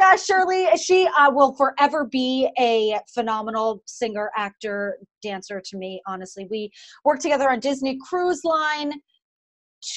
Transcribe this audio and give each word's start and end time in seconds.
Gosh, 0.00 0.24
Shirley, 0.24 0.66
she 0.76 1.06
uh, 1.06 1.30
will 1.30 1.54
forever 1.54 2.06
be 2.06 2.48
a 2.58 2.98
phenomenal 3.12 3.82
singer, 3.86 4.30
actor, 4.36 4.98
dancer 5.22 5.60
to 5.62 5.76
me, 5.76 6.00
honestly. 6.06 6.46
We 6.50 6.70
worked 7.04 7.20
together 7.20 7.50
on 7.50 7.60
Disney 7.60 7.98
Cruise 8.08 8.40
Line 8.42 8.94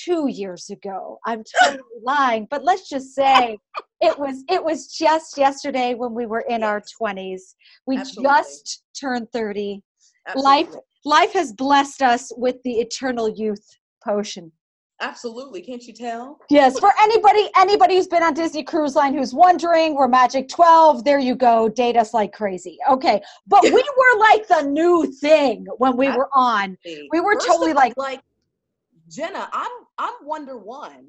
two 0.04 0.28
years 0.28 0.70
ago. 0.70 1.20
I'm 1.26 1.44
totally 1.64 1.84
lying, 2.04 2.48
but 2.52 2.66
let's 2.66 2.90
just 2.90 3.16
say 3.16 3.58
it 4.02 4.20
was 4.20 4.44
it 4.50 4.62
was 4.64 4.94
just 4.94 5.38
yesterday 5.38 5.94
when 5.94 6.14
we 6.14 6.26
were 6.26 6.44
in 6.50 6.64
our 6.64 6.82
20s. 7.02 7.56
We 7.88 7.98
Absolutely. 7.98 8.30
just 8.30 8.84
turned 9.00 9.32
30. 9.32 9.82
Absolutely. 10.28 10.52
Life 10.52 10.76
life 11.06 11.34
has 11.34 11.54
blessed 11.54 12.02
us 12.02 12.32
with 12.36 12.58
the 12.66 12.74
eternal 12.74 13.30
youth 13.30 13.66
potion. 14.04 14.52
Absolutely. 15.02 15.62
Can't 15.62 15.84
you 15.84 15.94
tell? 15.94 16.40
Yes. 16.50 16.80
For 16.80 16.92
anybody, 17.00 17.50
anybody 17.58 17.96
who's 17.96 18.08
been 18.08 18.24
on 18.24 18.34
Disney 18.34 18.64
Cruise 18.64 18.96
Line 18.96 19.14
who's 19.14 19.34
wondering, 19.34 19.96
we're 19.96 20.08
Magic 20.08 20.48
12. 20.48 21.04
There 21.04 21.20
you 21.20 21.36
go. 21.36 21.68
Date 21.68 21.98
us 21.98 22.14
like 22.14 22.32
crazy. 22.32 22.78
Okay. 22.90 23.22
But 23.48 23.64
we 23.64 23.72
were 23.72 24.20
like 24.20 24.48
the 24.48 24.62
new 24.62 25.12
thing 25.12 25.66
when 25.78 25.98
we 25.98 26.10
were 26.10 26.30
on. 26.34 26.78
We 27.12 27.20
were 27.20 27.34
First 27.36 27.48
totally 27.48 27.74
like 27.74 27.94
like 27.98 28.22
Jenna, 29.10 29.50
I'm 29.52 29.72
I'm 29.98 30.14
Wonder 30.24 30.58
One. 30.58 31.08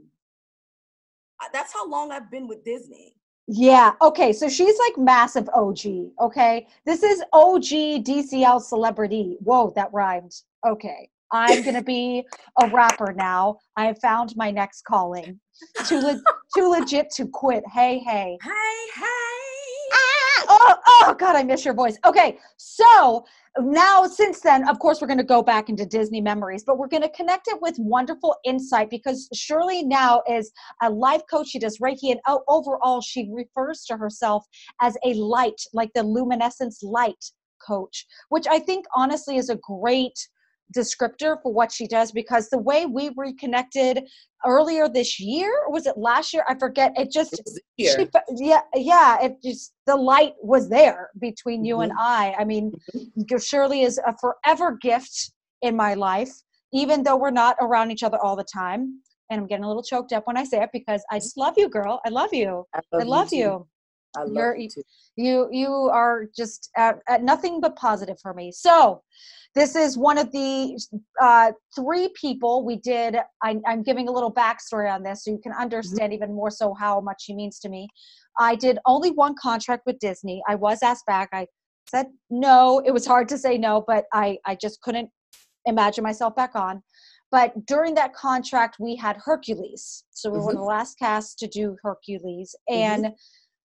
That's 1.52 1.72
how 1.72 1.88
long 1.88 2.10
I've 2.10 2.30
been 2.30 2.48
with 2.48 2.64
Disney. 2.64 3.14
Yeah. 3.46 3.92
Okay. 4.00 4.32
So 4.32 4.48
she's 4.48 4.78
like 4.78 4.96
massive 4.96 5.48
OG. 5.54 6.10
Okay. 6.20 6.66
This 6.86 7.02
is 7.02 7.22
OG 7.32 8.04
DCL 8.04 8.62
celebrity. 8.62 9.36
Whoa, 9.40 9.72
that 9.76 9.92
rhymed. 9.92 10.34
Okay. 10.66 11.10
I'm 11.34 11.62
going 11.62 11.74
to 11.74 11.82
be 11.82 12.24
a 12.62 12.68
rapper 12.68 13.12
now. 13.12 13.58
I 13.76 13.86
have 13.86 13.98
found 14.00 14.34
my 14.36 14.50
next 14.52 14.82
calling. 14.84 15.40
Too, 15.86 16.00
le- 16.00 16.22
too 16.56 16.70
legit 16.70 17.10
to 17.16 17.26
quit. 17.26 17.64
Hey, 17.72 17.98
hey. 17.98 18.38
Hey, 18.40 18.86
hey. 18.94 19.34
Ah, 19.92 20.44
oh, 20.48 20.74
oh, 20.86 21.14
God, 21.18 21.34
I 21.34 21.42
miss 21.42 21.64
your 21.64 21.74
voice. 21.74 21.98
Okay, 22.06 22.38
so 22.56 23.24
now 23.58 24.06
since 24.06 24.40
then, 24.40 24.68
of 24.68 24.78
course, 24.78 25.00
we're 25.00 25.08
going 25.08 25.18
to 25.18 25.24
go 25.24 25.42
back 25.42 25.68
into 25.68 25.84
Disney 25.84 26.20
memories, 26.20 26.62
but 26.64 26.78
we're 26.78 26.88
going 26.88 27.02
to 27.02 27.08
connect 27.10 27.48
it 27.48 27.60
with 27.60 27.74
wonderful 27.78 28.36
insight 28.44 28.88
because 28.88 29.28
Shirley 29.34 29.82
now 29.82 30.22
is 30.30 30.52
a 30.82 30.90
life 30.90 31.22
coach. 31.28 31.48
She 31.48 31.58
does 31.58 31.78
Reiki, 31.78 32.12
and 32.12 32.20
overall, 32.48 33.00
she 33.00 33.28
refers 33.32 33.84
to 33.86 33.96
herself 33.96 34.44
as 34.80 34.96
a 35.04 35.14
light, 35.14 35.60
like 35.72 35.90
the 35.94 36.02
luminescence 36.04 36.82
light 36.82 37.24
coach, 37.66 38.06
which 38.28 38.46
I 38.46 38.58
think 38.58 38.86
honestly 38.94 39.36
is 39.36 39.50
a 39.50 39.56
great 39.56 40.28
descriptor 40.74 41.36
for 41.42 41.52
what 41.52 41.70
she 41.70 41.86
does 41.86 42.10
because 42.12 42.48
the 42.48 42.58
way 42.58 42.86
we 42.86 43.10
reconnected 43.16 44.06
earlier 44.46 44.88
this 44.88 45.20
year 45.20 45.50
was 45.68 45.86
it 45.86 45.96
last 45.96 46.32
year 46.32 46.44
i 46.48 46.54
forget 46.58 46.92
it 46.96 47.10
just 47.10 47.40
she, 47.78 48.08
yeah 48.36 48.60
yeah 48.74 49.22
it 49.22 49.36
just 49.42 49.74
the 49.86 49.94
light 49.94 50.32
was 50.42 50.68
there 50.68 51.10
between 51.20 51.60
mm-hmm. 51.60 51.66
you 51.66 51.80
and 51.80 51.92
mm-hmm. 51.92 52.00
i 52.00 52.34
i 52.38 52.44
mean 52.44 52.72
mm-hmm. 52.96 53.38
shirley 53.38 53.82
is 53.82 53.98
a 54.06 54.14
forever 54.18 54.76
gift 54.80 55.32
in 55.62 55.76
my 55.76 55.94
life 55.94 56.32
even 56.72 57.02
though 57.02 57.16
we're 57.16 57.30
not 57.30 57.56
around 57.60 57.90
each 57.90 58.02
other 58.02 58.18
all 58.22 58.36
the 58.36 58.44
time 58.44 59.00
and 59.30 59.40
i'm 59.40 59.46
getting 59.46 59.64
a 59.64 59.68
little 59.68 59.82
choked 59.82 60.12
up 60.12 60.26
when 60.26 60.36
i 60.36 60.44
say 60.44 60.62
it 60.62 60.70
because 60.72 61.02
i 61.10 61.18
just 61.18 61.36
love 61.36 61.54
you 61.56 61.68
girl 61.68 62.00
i 62.04 62.08
love 62.08 62.32
you 62.32 62.64
i 62.74 62.80
love, 62.92 63.02
I 63.02 63.04
love 63.04 63.32
you, 63.32 63.38
you. 63.38 63.68
I 64.16 64.22
love 64.22 64.32
You're, 64.34 64.56
you, 64.56 64.68
you 65.16 65.48
you 65.52 65.70
are 65.92 66.26
just 66.36 66.70
at, 66.76 66.98
at 67.08 67.22
nothing 67.22 67.60
but 67.60 67.76
positive 67.76 68.18
for 68.20 68.34
me 68.34 68.52
so 68.52 69.02
this 69.54 69.76
is 69.76 69.96
one 69.96 70.18
of 70.18 70.32
the 70.32 70.76
uh, 71.20 71.52
three 71.74 72.08
people 72.20 72.64
we 72.64 72.76
did. 72.76 73.16
I, 73.42 73.60
am 73.66 73.82
giving 73.84 74.08
a 74.08 74.12
little 74.12 74.32
backstory 74.32 74.92
on 74.92 75.02
this 75.02 75.24
so 75.24 75.30
you 75.30 75.38
can 75.38 75.52
mm-hmm. 75.52 75.62
understand 75.62 76.12
mm-hmm. 76.12 76.24
even 76.24 76.34
more 76.34 76.50
so 76.50 76.74
how 76.74 77.00
much 77.00 77.22
she 77.22 77.34
means 77.34 77.60
to 77.60 77.68
me. 77.68 77.88
I 78.38 78.56
did 78.56 78.78
only 78.84 79.12
one 79.12 79.36
contract 79.40 79.84
with 79.86 80.00
Disney. 80.00 80.42
I 80.48 80.56
was 80.56 80.82
asked 80.82 81.06
back. 81.06 81.28
I 81.32 81.46
said 81.88 82.06
no. 82.30 82.82
It 82.84 82.90
was 82.90 83.06
hard 83.06 83.28
to 83.28 83.38
say 83.38 83.56
no, 83.56 83.84
but 83.86 84.06
I, 84.12 84.38
I 84.44 84.56
just 84.56 84.80
couldn't 84.82 85.08
imagine 85.66 86.02
myself 86.02 86.34
back 86.34 86.56
on. 86.56 86.82
But 87.30 87.66
during 87.66 87.94
that 87.94 88.12
contract, 88.12 88.76
we 88.80 88.96
had 88.96 89.16
Hercules. 89.24 90.04
So 90.10 90.30
we 90.30 90.38
mm-hmm. 90.38 90.40
were 90.40 90.46
one 90.46 90.56
of 90.56 90.60
the 90.62 90.66
last 90.66 90.98
casts 90.98 91.36
to 91.36 91.46
do 91.46 91.76
Hercules. 91.82 92.56
Mm-hmm. 92.68 92.80
And 92.80 93.04
mm-hmm 93.04 93.14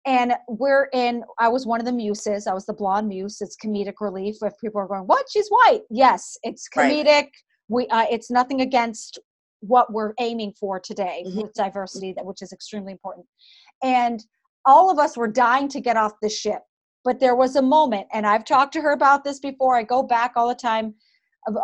and 0.08 0.32
we're 0.48 0.88
in 0.92 1.22
i 1.38 1.46
was 1.46 1.66
one 1.66 1.80
of 1.80 1.86
the 1.86 1.92
muses 1.92 2.46
i 2.46 2.52
was 2.52 2.66
the 2.66 2.72
blonde 2.72 3.06
muse 3.06 3.40
it's 3.40 3.56
comedic 3.56 3.94
relief 4.00 4.36
if 4.42 4.52
people 4.60 4.80
are 4.80 4.88
going 4.88 5.02
what? 5.02 5.26
She's 5.30 5.48
white. 5.48 5.82
Yes 5.90 6.36
it's 6.42 6.68
comedic. 6.68 7.06
Right. 7.06 7.32
we 7.68 7.86
uh, 7.88 8.06
it's 8.10 8.30
nothing 8.30 8.62
against 8.62 9.18
what 9.60 9.92
we're 9.92 10.14
aiming 10.18 10.54
for 10.58 10.80
today 10.80 11.24
mm-hmm. 11.26 11.42
with 11.42 11.54
diversity 11.54 12.12
that 12.14 12.24
which 12.24 12.42
is 12.42 12.52
extremely 12.52 12.92
important. 12.92 13.26
And 13.82 14.24
all 14.66 14.90
of 14.90 14.98
us 14.98 15.16
were 15.16 15.28
dying 15.28 15.68
to 15.68 15.80
get 15.80 15.96
off 15.96 16.12
the 16.22 16.28
ship 16.28 16.62
but 17.04 17.20
there 17.20 17.36
was 17.36 17.56
a 17.56 17.62
moment 17.62 18.06
and 18.12 18.26
i've 18.26 18.44
talked 18.44 18.72
to 18.72 18.80
her 18.80 18.92
about 18.92 19.24
this 19.24 19.40
before 19.40 19.76
i 19.76 19.82
go 19.82 20.02
back 20.02 20.32
all 20.36 20.48
the 20.48 20.54
time 20.54 20.94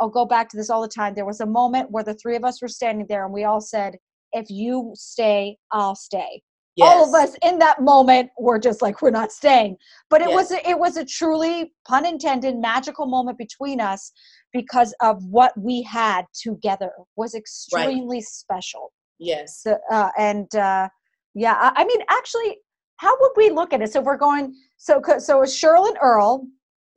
i'll 0.01 0.09
go 0.09 0.25
back 0.25 0.49
to 0.49 0.57
this 0.57 0.71
all 0.71 0.83
the 0.83 0.89
time 0.89 1.15
there 1.15 1.27
was 1.27 1.41
a 1.41 1.47
moment 1.47 1.91
where 1.91 2.05
the 2.05 2.15
three 2.15 2.37
of 2.37 2.45
us 2.45 2.63
were 2.63 2.69
standing 2.69 3.07
there 3.09 3.25
and 3.25 3.35
we 3.35 3.45
all 3.45 3.61
said 3.61 3.97
if 4.33 4.49
you 4.49 4.93
stay 4.95 5.57
i'll 5.73 5.95
stay 5.95 6.41
Yes. 6.77 6.93
all 6.93 7.09
of 7.09 7.15
us 7.15 7.37
in 7.45 7.61
that 7.61 7.83
moment 7.83 8.31
were 8.37 8.59
just 8.59 8.83
like 8.83 9.01
we're 9.01 9.11
not 9.11 9.31
staying 9.31 9.77
but 10.11 10.21
it 10.21 10.29
yes. 10.31 10.35
was 10.35 10.51
a, 10.51 10.69
it 10.69 10.77
was 10.77 10.97
a 10.97 11.05
truly 11.05 11.73
pun 11.87 12.05
intended 12.05 12.57
magical 12.57 13.07
moment 13.07 13.39
between 13.39 13.81
us 13.81 14.11
because 14.53 14.93
of 15.01 15.23
what 15.25 15.53
we 15.57 15.83
had 15.83 16.25
together 16.35 16.91
was 17.15 17.35
extremely 17.35 18.17
right. 18.17 18.25
special 18.25 18.93
yes 19.21 19.63
so, 19.63 19.79
uh, 19.93 20.11
and 20.19 20.53
uh, 20.57 20.89
yeah 21.35 21.55
I, 21.55 21.83
I, 21.83 21.85
mean 21.85 22.01
actually 22.09 22.59
how 22.97 23.17
would 23.21 23.33
we 23.37 23.51
look 23.51 23.73
at 23.73 23.81
it 23.81 23.93
so 23.93 24.01
we're 24.01 24.17
going 24.17 24.53
so 24.77 25.01
so 25.19 25.45
shirley 25.45 25.91
and 25.91 25.99
earl 26.03 26.45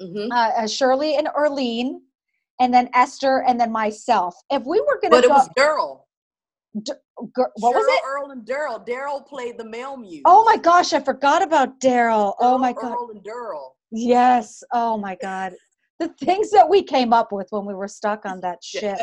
mm-hmm. 0.01 0.31
uh, 0.31 0.67
shirley 0.67 1.17
and 1.17 1.27
Earlene, 1.37 1.99
and 2.59 2.73
then 2.73 2.89
esther 2.95 3.43
and 3.43 3.59
then 3.59 3.71
myself 3.71 4.35
if 4.49 4.63
we 4.65 4.79
were 4.81 4.99
gonna 5.03 5.11
but 5.11 5.23
it 5.23 5.27
go, 5.27 5.35
was 5.35 5.49
daryl 5.55 6.01
D- 6.83 6.93
what 7.15 7.33
Cheryl, 7.35 7.73
was 7.73 7.85
it? 7.87 8.03
Earl 8.05 8.31
and 8.31 8.45
Daryl. 8.45 8.85
Daryl 8.85 9.25
played 9.25 9.57
the 9.57 9.65
male 9.65 9.97
muse. 9.97 10.21
Oh 10.25 10.43
my 10.43 10.57
gosh, 10.57 10.93
I 10.93 10.99
forgot 10.99 11.41
about 11.41 11.79
Daryl. 11.79 12.33
Oh 12.39 12.57
my 12.57 12.73
god. 12.73 12.93
Earl 12.93 13.11
and 13.11 13.23
Daryl. 13.23 13.69
Yes. 13.91 14.63
Oh 14.71 14.97
my 14.97 15.15
god. 15.21 15.53
The 15.99 16.09
things 16.21 16.51
that 16.51 16.69
we 16.69 16.83
came 16.83 17.13
up 17.13 17.31
with 17.31 17.47
when 17.49 17.65
we 17.65 17.73
were 17.73 17.87
stuck 17.87 18.25
on 18.25 18.41
that 18.41 18.63
ship. 18.63 18.99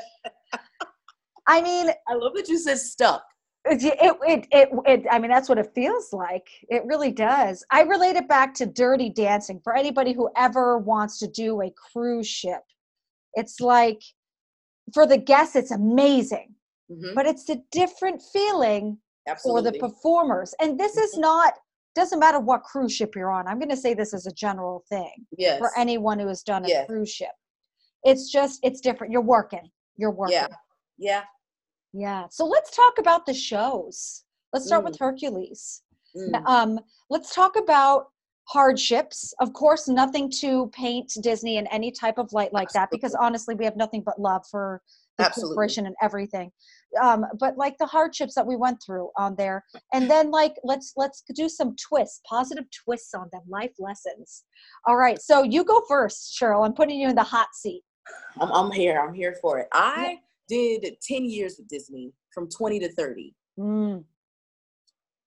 I 1.46 1.60
mean, 1.60 1.88
I 2.08 2.14
love 2.14 2.34
that 2.34 2.48
you 2.48 2.58
said 2.58 2.78
stuck. 2.78 3.24
It, 3.66 3.82
it, 3.82 4.46
it, 4.52 4.68
it, 4.86 5.06
I 5.10 5.18
mean, 5.18 5.30
that's 5.30 5.48
what 5.48 5.58
it 5.58 5.72
feels 5.74 6.12
like. 6.12 6.46
It 6.68 6.84
really 6.84 7.10
does. 7.10 7.64
I 7.70 7.82
relate 7.82 8.16
it 8.16 8.28
back 8.28 8.52
to 8.54 8.66
dirty 8.66 9.08
dancing 9.08 9.58
for 9.64 9.74
anybody 9.74 10.12
who 10.12 10.28
ever 10.36 10.78
wants 10.78 11.18
to 11.20 11.28
do 11.28 11.62
a 11.62 11.72
cruise 11.92 12.28
ship. 12.28 12.60
It's 13.34 13.60
like, 13.60 14.02
for 14.92 15.06
the 15.06 15.16
guests, 15.16 15.56
it's 15.56 15.70
amazing 15.70 16.54
mm-hmm. 16.91 17.15
but 17.15 17.27
it's 17.27 17.49
a 17.50 17.59
different 17.71 18.22
feeling 18.33 18.99
Absolutely. 19.28 19.62
for 19.62 19.72
the 19.72 19.78
performers. 19.78 20.55
And 20.61 20.78
this 20.78 20.93
mm-hmm. 20.93 21.04
is 21.04 21.19
not 21.19 21.54
doesn't 21.95 22.19
matter 22.19 22.41
what 22.41 22.65
cruise 22.65 22.92
ship 22.92 23.15
you're 23.15 23.31
on. 23.31 23.47
I'm 23.47 23.59
going 23.59 23.71
to 23.71 23.77
say 23.77 23.95
this 23.95 24.13
as 24.13 24.27
a 24.27 24.33
general 24.33 24.84
thing 24.89 25.27
yes. 25.39 25.59
for 25.59 25.71
anyone 25.78 26.19
who 26.19 26.27
has 26.27 26.42
done 26.42 26.65
a 26.65 26.69
yes. 26.69 26.86
cruise 26.86 27.10
ship. 27.10 27.31
It's 28.03 28.31
just 28.31 28.60
it's 28.63 28.81
different. 28.81 29.13
You're 29.13 29.22
working. 29.22 29.71
You're 29.97 30.10
working. 30.10 30.34
Yeah. 30.34 30.48
Yeah. 30.98 31.22
Yeah. 31.92 32.25
So 32.31 32.45
let's 32.45 32.75
talk 32.75 32.95
about 32.98 33.27
the 33.27 33.34
shows. 33.34 34.25
Let's 34.53 34.66
start 34.66 34.83
mm. 34.83 34.89
with 34.89 34.98
Hercules. 34.98 35.83
Mm. 36.16 36.47
Um, 36.47 36.80
let's 37.10 37.34
talk 37.34 37.57
about 37.57 38.07
hardships. 38.48 39.33
Of 39.41 39.53
course, 39.53 39.89
nothing 39.89 40.30
to 40.41 40.69
paint 40.69 41.13
Disney 41.22 41.57
in 41.57 41.66
any 41.69 41.91
type 41.91 42.19
of 42.19 42.33
light 42.33 42.53
like 42.53 42.71
that 42.71 42.91
because 42.91 43.15
honestly, 43.15 43.54
we 43.54 43.65
have 43.65 43.77
nothing 43.77 44.03
but 44.04 44.21
love 44.21 44.45
for 44.51 44.83
Absolutely. 45.19 45.55
corporation 45.55 45.87
and 45.87 45.95
everything 46.03 46.51
um, 47.01 47.25
but 47.39 47.57
like 47.57 47.77
the 47.78 47.87
hardships 47.87 48.34
that 48.34 48.47
we 48.47 48.57
went 48.57 48.78
through 48.84 49.11
on 49.16 49.37
there 49.37 49.65
and 49.93 50.11
then 50.11 50.31
like 50.31 50.55
let's 50.65 50.93
let's 50.97 51.22
do 51.34 51.49
some 51.49 51.77
twists 51.77 52.21
positive 52.28 52.65
twists 52.71 53.15
on 53.15 53.28
them 53.33 53.43
life 53.49 53.72
lessons 53.78 54.45
all 54.87 54.97
right 54.97 55.21
so 55.21 55.43
you 55.43 55.65
go 55.65 55.83
first 55.89 56.37
cheryl 56.39 56.66
i'm 56.66 56.72
putting 56.72 56.99
you 56.99 57.09
in 57.09 57.15
the 57.15 57.22
hot 57.22 57.49
seat 57.55 57.83
i'm, 58.41 58.51
I'm 58.51 58.72
here 58.72 59.01
i'm 59.01 59.15
here 59.15 59.37
for 59.41 59.59
it 59.61 59.69
i 59.72 60.19
yeah. 60.51 60.78
did 60.81 60.97
10 61.01 61.25
years 61.25 61.57
with 61.59 61.69
disney 61.69 62.13
from 62.33 62.49
20 62.49 62.81
to 62.81 62.93
30 62.93 63.34
mm. 63.59 64.05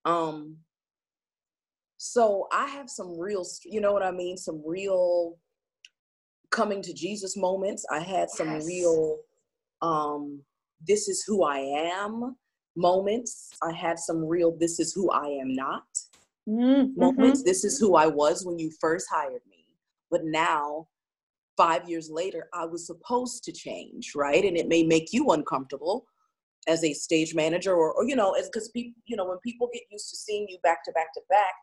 um 0.06 0.58
So 1.98 2.48
I 2.52 2.68
have 2.68 2.90
some 2.90 3.20
real, 3.20 3.44
you 3.66 3.82
know 3.82 3.92
what 3.92 4.04
I 4.04 4.12
mean? 4.12 4.38
Some 4.38 4.62
real 4.66 5.38
coming 6.52 6.82
to 6.84 6.94
Jesus 6.94 7.36
moments. 7.36 7.86
I 7.92 8.00
had 8.00 8.30
some 8.30 8.52
yes. 8.52 8.66
real, 8.68 9.18
um, 9.82 10.42
this 10.86 11.08
is 11.08 11.24
who 11.26 11.44
I 11.44 11.60
am 11.60 12.36
moments. 12.76 13.50
I 13.64 13.72
had 13.72 14.00
some 14.00 14.24
real, 14.24 14.56
this 14.58 14.80
is 14.80 14.94
who 14.94 15.10
I 15.12 15.28
am 15.28 15.54
not 15.54 15.86
mm-hmm. 16.48 17.00
moments. 17.00 17.44
This 17.44 17.64
is 17.64 17.80
who 17.80 17.96
I 17.96 18.08
was 18.08 18.46
when 18.46 18.60
you 18.60 18.72
first 18.80 19.08
hired 19.12 19.42
me. 19.50 19.66
But 20.10 20.22
now, 20.24 20.88
five 21.58 21.90
years 21.90 22.10
later, 22.10 22.48
I 22.54 22.66
was 22.66 22.86
supposed 22.86 23.44
to 23.46 23.52
change, 23.52 24.14
right? 24.16 24.44
And 24.46 24.56
it 24.56 24.68
may 24.68 24.84
make 24.84 25.12
you 25.12 25.32
uncomfortable 25.32 26.06
as 26.68 26.84
a 26.84 26.94
stage 26.94 27.34
manager 27.34 27.74
or, 27.74 27.94
or 27.94 28.06
you 28.06 28.16
know, 28.16 28.34
as 28.34 28.48
because 28.50 28.70
people, 28.70 28.94
you 29.06 29.16
know, 29.16 29.26
when 29.26 29.38
people 29.40 29.70
get 29.74 29.84
used 29.90 30.10
to 30.10 30.16
seeing 30.16 30.46
you 30.50 30.58
back 30.64 30.84
to 30.86 30.92
back 30.92 31.14
to 31.14 31.22
back, 31.30 31.54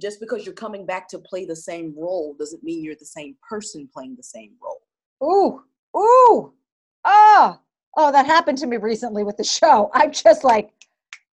just 0.00 0.20
because 0.20 0.44
you're 0.44 0.54
coming 0.54 0.84
back 0.84 1.08
to 1.08 1.18
play 1.18 1.44
the 1.44 1.56
same 1.56 1.94
role 1.96 2.34
doesn't 2.38 2.64
mean 2.64 2.82
you're 2.82 2.96
the 2.98 3.04
same 3.04 3.36
person 3.48 3.88
playing 3.92 4.16
the 4.16 4.22
same 4.22 4.52
role. 4.60 4.80
Ooh, 5.22 5.62
ooh, 5.98 6.52
ah, 7.04 7.60
oh, 7.96 8.12
that 8.12 8.26
happened 8.26 8.58
to 8.58 8.66
me 8.66 8.76
recently 8.76 9.24
with 9.24 9.36
the 9.36 9.44
show. 9.44 9.90
I'm 9.94 10.12
just 10.12 10.44
like, 10.44 10.70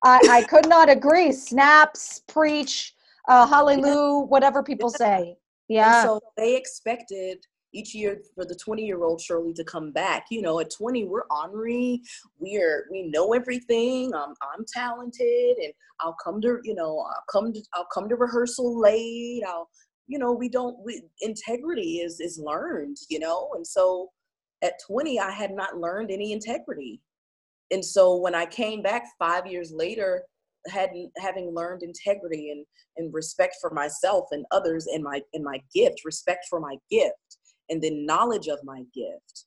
I, 0.05 0.21
I 0.31 0.43
could 0.43 0.69
not 0.69 0.89
agree. 0.89 1.33
Snaps, 1.33 2.23
preach, 2.27 2.95
uh, 3.29 3.47
hallelujah, 3.47 4.27
whatever 4.29 4.63
people 4.63 4.91
say. 4.91 5.37
Yeah. 5.69 6.01
And 6.01 6.09
so 6.09 6.21
they 6.37 6.57
expected 6.57 7.39
each 7.73 7.95
year 7.95 8.21
for 8.35 8.45
the 8.45 8.55
20 8.55 8.85
year 8.85 9.03
old 9.05 9.21
Shirley 9.21 9.53
to 9.55 9.65
come 9.65 9.93
back. 9.93 10.27
You 10.31 10.43
know, 10.43 10.61
at 10.61 10.71
20, 10.71 11.05
we're 11.05 11.25
ornery. 11.31 12.03
We're, 12.39 12.87
we 12.91 13.03
know 13.09 13.33
everything. 13.33 14.15
Um, 14.15 14.35
I'm 14.43 14.65
talented 14.73 15.57
and 15.59 15.73
I'll 16.01 16.17
come 16.23 16.41
to, 16.43 16.59
you 16.62 16.75
know, 16.75 16.99
I'll 16.99 17.25
come 17.31 17.53
to, 17.53 17.62
I'll 17.75 17.89
come 17.93 18.09
to 18.09 18.17
rehearsal 18.17 18.81
late. 18.81 19.43
I'll, 19.47 19.69
you 20.07 20.19
know, 20.19 20.33
we 20.33 20.49
don't, 20.49 20.77
we, 20.85 21.03
integrity 21.21 21.99
is, 21.99 22.21
is 22.21 22.39
learned, 22.39 22.97
you 23.09 23.19
know? 23.19 23.51
And 23.55 23.67
so 23.67 24.11
at 24.62 24.81
20, 24.87 25.20
I 25.20 25.31
had 25.31 25.53
not 25.53 25.79
learned 25.79 26.11
any 26.11 26.32
integrity. 26.32 27.00
And 27.70 27.85
so 27.85 28.17
when 28.17 28.35
I 28.35 28.47
came 28.47 28.82
back 28.82 29.05
five 29.19 29.47
years 29.47 29.73
later, 29.73 30.23
hadn't 30.69 31.11
having 31.19 31.55
learned 31.55 31.82
integrity 31.82 32.50
and, 32.50 32.64
and 32.97 33.12
respect 33.14 33.56
for 33.61 33.70
myself 33.70 34.26
and 34.32 34.44
others 34.50 34.87
and 34.87 35.03
my 35.03 35.20
and 35.32 35.44
my 35.44 35.61
gift, 35.75 36.05
respect 36.05 36.47
for 36.50 36.61
my 36.61 36.76
gift, 36.91 37.38
and 37.69 37.82
then 37.82 38.06
knowledge 38.06 38.49
of 38.49 38.58
my 38.64 38.82
gift 38.94 39.44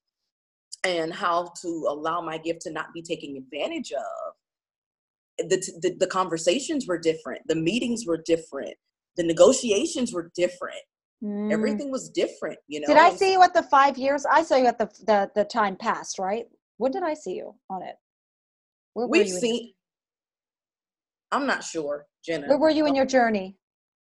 and 0.85 1.13
how 1.13 1.51
to 1.61 1.85
allow 1.89 2.21
my 2.21 2.37
gift 2.37 2.61
to 2.61 2.71
not 2.71 2.93
be 2.93 3.01
taken 3.01 3.35
advantage 3.35 3.91
of. 3.91 5.49
The, 5.49 5.57
the, 5.81 5.95
the 5.99 6.07
conversations 6.07 6.87
were 6.87 6.97
different. 6.97 7.41
The 7.47 7.55
meetings 7.55 8.05
were 8.05 8.21
different. 8.25 8.75
The 9.17 9.23
negotiations 9.23 10.13
were 10.13 10.31
different 10.35 10.81
mm. 11.23 11.51
everything 11.51 11.91
was 11.91 12.09
different 12.09 12.57
you 12.67 12.79
know 12.79 12.87
did 12.87 12.97
i 12.97 13.09
see 13.09 13.31
you 13.31 13.41
at 13.41 13.53
the 13.53 13.63
five 13.63 13.97
years 13.97 14.25
i 14.31 14.43
saw 14.43 14.55
you 14.55 14.67
at 14.67 14.77
the 14.77 14.85
the, 15.05 15.29
the 15.35 15.43
time 15.45 15.75
past 15.75 16.19
right 16.19 16.45
when 16.77 16.91
did 16.91 17.03
i 17.03 17.13
see 17.13 17.33
you 17.33 17.53
on 17.69 17.83
it 17.83 17.95
Where 18.93 19.07
we've 19.07 19.29
seen 19.29 19.73
i'm 21.31 21.45
not 21.45 21.63
sure 21.63 22.05
jenna 22.25 22.47
where 22.47 22.57
were 22.57 22.69
you 22.69 22.85
in 22.87 22.95
your 22.95 23.05
journey 23.05 23.57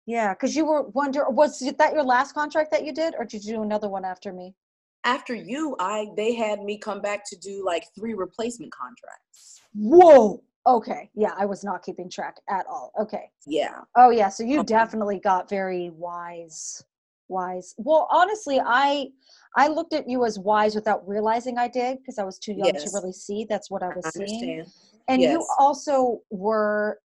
yeah, 0.07 0.33
because 0.33 0.55
you 0.55 0.65
were 0.65 0.83
wonder 0.83 1.29
was 1.29 1.59
that 1.59 1.93
your 1.93 2.03
last 2.03 2.33
contract 2.33 2.71
that 2.71 2.85
you 2.85 2.93
did, 2.93 3.13
or 3.19 3.25
did 3.25 3.43
you 3.43 3.57
do 3.57 3.61
another 3.61 3.89
one 3.89 4.05
after 4.05 4.31
me? 4.31 4.55
After 5.03 5.35
you, 5.35 5.75
I 5.79 6.07
they 6.15 6.33
had 6.33 6.63
me 6.63 6.77
come 6.77 7.01
back 7.01 7.29
to 7.29 7.37
do 7.37 7.63
like 7.65 7.83
three 7.93 8.13
replacement 8.13 8.71
contracts. 8.71 9.61
Whoa. 9.75 10.41
Okay. 10.65 11.09
Yeah, 11.13 11.33
I 11.37 11.45
was 11.45 11.63
not 11.63 11.83
keeping 11.83 12.09
track 12.09 12.37
at 12.49 12.65
all. 12.67 12.93
Okay. 12.99 13.29
Yeah. 13.45 13.81
Oh 13.97 14.09
yeah, 14.09 14.29
so 14.29 14.43
you 14.43 14.63
definitely 14.63 15.19
got 15.19 15.49
very 15.49 15.89
wise. 15.89 16.83
Wise. 17.29 17.75
Well, 17.77 18.07
honestly, 18.11 18.61
I 18.63 19.07
I 19.55 19.67
looked 19.67 19.93
at 19.93 20.07
you 20.07 20.25
as 20.25 20.37
wise 20.39 20.75
without 20.75 21.07
realizing 21.07 21.57
I 21.57 21.67
did 21.67 21.97
because 21.97 22.19
I 22.19 22.23
was 22.23 22.37
too 22.37 22.53
young 22.53 22.71
yes. 22.73 22.83
to 22.83 22.91
really 22.93 23.13
see. 23.13 23.45
That's 23.49 23.71
what 23.71 23.83
I 23.83 23.89
was 23.89 24.05
I 24.05 24.11
seeing. 24.11 24.65
And 25.07 25.21
yes. 25.21 25.31
you 25.33 25.45
also 25.57 26.21
were, 26.29 26.99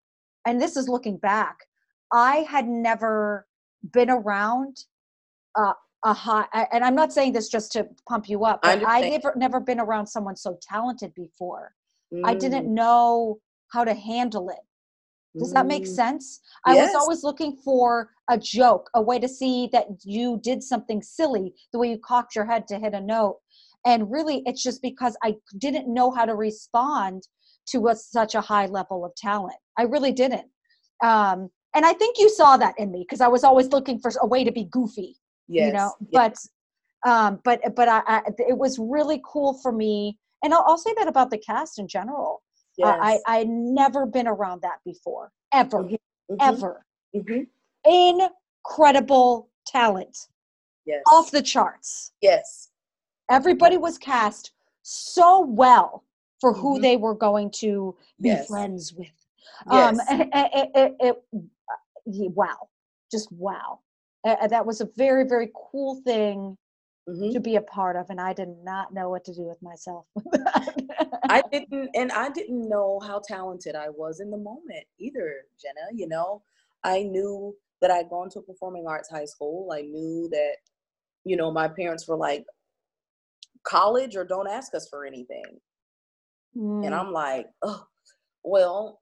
and 0.47 0.61
this 0.61 0.77
is 0.77 0.89
looking 0.89 1.17
back, 1.17 1.57
I 2.13 2.39
had 2.49 2.69
never 2.69 3.47
been 3.93 4.11
around 4.11 4.77
uh, 5.57 5.73
a 6.05 6.13
high, 6.13 6.47
and 6.73 6.85
I'm 6.85 6.95
not 6.95 7.13
saying 7.13 7.33
this 7.33 7.49
just 7.49 7.73
to 7.73 7.87
pump 8.09 8.29
you 8.29 8.45
up, 8.45 8.63
but 8.63 8.83
I, 8.87 9.09
never 9.09 9.33
never 9.37 9.61
been 9.61 9.81
around 9.81 10.07
someone 10.07 10.37
so 10.37 10.59
talented 10.61 11.15
before. 11.15 11.73
Mm. 12.13 12.23
I 12.25 12.35
didn't 12.35 12.67
mm. 12.67 12.75
know 12.75 13.39
how 13.73 13.85
to 13.85 13.95
handle 13.95 14.51
it. 14.51 14.59
Does 15.39 15.53
that 15.55 15.67
make 15.67 15.85
mm. 15.85 15.89
sense? 15.89 16.41
Yes. 16.67 16.77
I 16.77 16.83
was 16.85 16.95
always 16.95 17.25
looking 17.25 17.57
for 17.65 18.11
a 18.29 18.39
joke, 18.39 18.91
a 18.95 19.01
way 19.01 19.19
to 19.19 19.29
see 19.29 19.69
that 19.73 19.87
you 20.05 20.39
did 20.43 20.63
something 20.63 21.03
silly, 21.03 21.55
the 21.73 21.79
way 21.79 21.89
you 21.91 21.99
cocked 21.99 22.35
your 22.35 22.45
head 22.45 22.69
to 22.69 22.79
hit 22.79 22.93
a 22.93 23.01
note. 23.01 23.39
And 23.87 24.11
really, 24.11 24.43
it's 24.47 24.63
just 24.63 24.83
because 24.83 25.17
I 25.23 25.37
didn't 25.59 25.93
know 25.93 26.11
how 26.11 26.25
to 26.25 26.35
respond 26.35 27.27
to 27.71 27.89
a, 27.89 27.97
such 27.97 28.35
a 28.35 28.41
high 28.41 28.67
level 28.67 29.05
of 29.05 29.15
talent. 29.15 29.57
I 29.79 29.83
really 29.85 30.13
didn't. 30.13 30.47
Um, 31.03 31.51
and 31.75 31.87
I 31.87 31.95
think 31.95 32.19
you 32.19 32.29
saw 32.29 32.57
that 32.59 32.79
in 32.79 32.93
me 32.93 33.05
because 33.09 33.21
I 33.21 33.29
was 33.29 33.45
always 33.45 33.69
looking 33.69 33.99
for 33.99 34.13
a 34.21 34.27
way 34.27 34.45
to 34.45 34.53
be 34.53 34.65
goofy. 34.65 35.17
Yes. 35.49 35.67
You 35.67 35.73
know, 35.73 35.95
yes. 36.11 36.49
but 37.05 37.11
um, 37.11 37.41
but 37.43 37.61
but 37.75 37.89
I, 37.89 38.03
I, 38.07 38.23
it 38.39 38.57
was 38.57 38.79
really 38.79 39.21
cool 39.25 39.55
for 39.55 39.73
me, 39.73 40.19
and 40.45 40.55
I'll, 40.55 40.65
I'll 40.67 40.79
say 40.79 40.95
that 40.99 41.09
about 41.09 41.31
the 41.31 41.39
cast 41.39 41.79
in 41.79 41.89
general. 41.89 42.43
Yes. 42.83 42.99
Uh, 42.99 42.99
I 43.01 43.19
I 43.27 43.45
never 43.45 44.07
been 44.07 44.27
around 44.27 44.63
that 44.63 44.79
before, 44.85 45.31
ever, 45.53 45.85
mm-hmm. 45.85 45.95
mm-hmm. 45.95 46.37
ever. 46.41 46.85
Mm-hmm. 47.15 48.23
Incredible 48.65 49.49
talent. 49.67 50.29
Yes. 50.85 51.03
Off 51.13 51.31
the 51.31 51.43
charts. 51.43 52.13
Yes. 52.21 52.71
Everybody 53.31 53.77
was 53.77 53.99
cast 53.99 54.53
so 54.83 55.41
well 55.41 56.05
for 56.41 56.53
who 56.53 56.75
mm-hmm. 56.75 56.83
they 56.83 56.97
were 56.97 57.15
going 57.15 57.51
to 57.53 57.97
be 58.21 58.31
yes. 58.31 58.49
friends 58.49 58.93
with. 58.93 59.07
Um, 59.69 59.97
yes. 59.97 60.11
Um, 60.11 60.21
it, 60.21 60.71
it, 60.75 61.17
it, 62.05 62.33
wow, 62.35 62.69
just 63.13 63.31
wow. 63.31 63.79
Uh, 64.25 64.49
that 64.49 64.67
was 64.67 64.81
a 64.81 64.89
very, 64.97 65.25
very 65.25 65.51
cool 65.55 66.01
thing 66.05 66.57
mm-hmm. 67.09 67.33
to 67.33 67.41
be 67.41 67.57
a 67.57 67.63
part 67.63 67.97
of, 67.97 68.11
and 68.11 68.21
I 68.21 68.33
did 68.33 68.49
not 68.63 68.93
know 68.93 69.11
what 69.11 69.25
to 69.25 69.35
do 69.35 69.43
with 69.43 69.63
myself. 69.63 70.07
I 71.29 71.43
didn't, 71.53 71.91
and 71.95 72.13
I 72.13 72.31
didn't 72.31 72.69
know 72.69 73.01
how 73.01 73.21
talented 73.27 73.75
I 73.75 73.89
was 73.89 74.21
in 74.21 74.31
the 74.31 74.39
moment 74.39 74.85
either, 74.99 75.43
Jenna. 75.61 75.95
You 75.95 76.09
know, 76.09 76.43
I 76.85 77.03
knew 77.03 77.57
that 77.81 77.91
I'd 77.91 78.11
gone 78.11 78.31
to 78.31 78.41
a 78.41 78.43
performing 78.43 78.87
arts 78.87 79.11
high 79.11 79.25
school. 79.25 79.71
I 79.73 79.83
knew 79.83 80.29
that, 80.31 80.57
you 81.25 81.37
know, 81.37 81.51
my 81.51 81.69
parents 81.69 82.07
were 82.07 82.17
like, 82.17 82.45
college 83.65 84.17
or 84.17 84.25
don't 84.25 84.49
ask 84.49 84.75
us 84.75 84.89
for 84.89 85.05
anything. 85.05 85.61
Mm. 86.57 86.87
And 86.87 86.95
I'm 86.95 87.13
like, 87.13 87.47
oh, 87.63 87.87
well, 88.43 89.01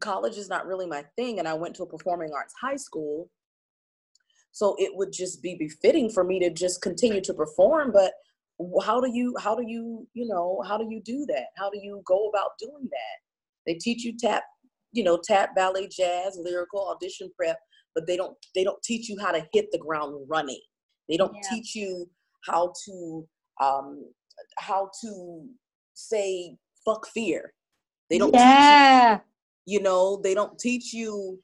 college 0.00 0.36
is 0.36 0.48
not 0.48 0.66
really 0.66 0.86
my 0.86 1.02
thing 1.16 1.38
and 1.38 1.48
i 1.48 1.54
went 1.54 1.74
to 1.74 1.82
a 1.82 1.86
performing 1.86 2.30
arts 2.34 2.54
high 2.60 2.76
school 2.76 3.30
so 4.56 4.74
it 4.78 4.90
would 4.94 5.12
just 5.12 5.42
be 5.42 5.54
befitting 5.58 6.08
for 6.08 6.24
me 6.24 6.40
to 6.40 6.48
just 6.48 6.80
continue 6.80 7.20
to 7.20 7.34
perform 7.34 7.92
but 7.92 8.12
how 8.82 9.02
do 9.02 9.10
you 9.12 9.34
how 9.38 9.54
do 9.54 9.62
you 9.66 10.08
you 10.14 10.26
know 10.26 10.62
how 10.66 10.78
do 10.78 10.86
you 10.88 11.02
do 11.04 11.26
that? 11.26 11.48
How 11.58 11.68
do 11.68 11.78
you 11.78 12.02
go 12.06 12.30
about 12.30 12.52
doing 12.58 12.88
that? 12.90 13.16
They 13.66 13.74
teach 13.74 14.02
you 14.02 14.16
tap 14.18 14.44
you 14.92 15.04
know 15.04 15.20
tap 15.22 15.54
ballet 15.54 15.88
jazz 15.88 16.38
lyrical 16.42 16.88
audition 16.88 17.30
prep 17.36 17.58
but 17.94 18.06
they 18.06 18.16
don't 18.16 18.34
they 18.54 18.64
don't 18.64 18.82
teach 18.82 19.10
you 19.10 19.18
how 19.20 19.30
to 19.30 19.46
hit 19.52 19.66
the 19.72 19.78
ground 19.78 20.14
running. 20.26 20.62
They 21.06 21.18
don't 21.18 21.34
yeah. 21.34 21.50
teach 21.50 21.74
you 21.74 22.08
how 22.46 22.72
to 22.86 23.28
um 23.62 24.06
how 24.58 24.88
to 25.02 25.44
say 25.92 26.56
fuck 26.82 27.06
fear. 27.08 27.52
They 28.08 28.16
don't 28.16 28.34
yeah. 28.34 29.20
you 29.66 29.82
know 29.82 30.18
they 30.24 30.32
don't 30.32 30.58
teach 30.58 30.94
you 30.94 31.38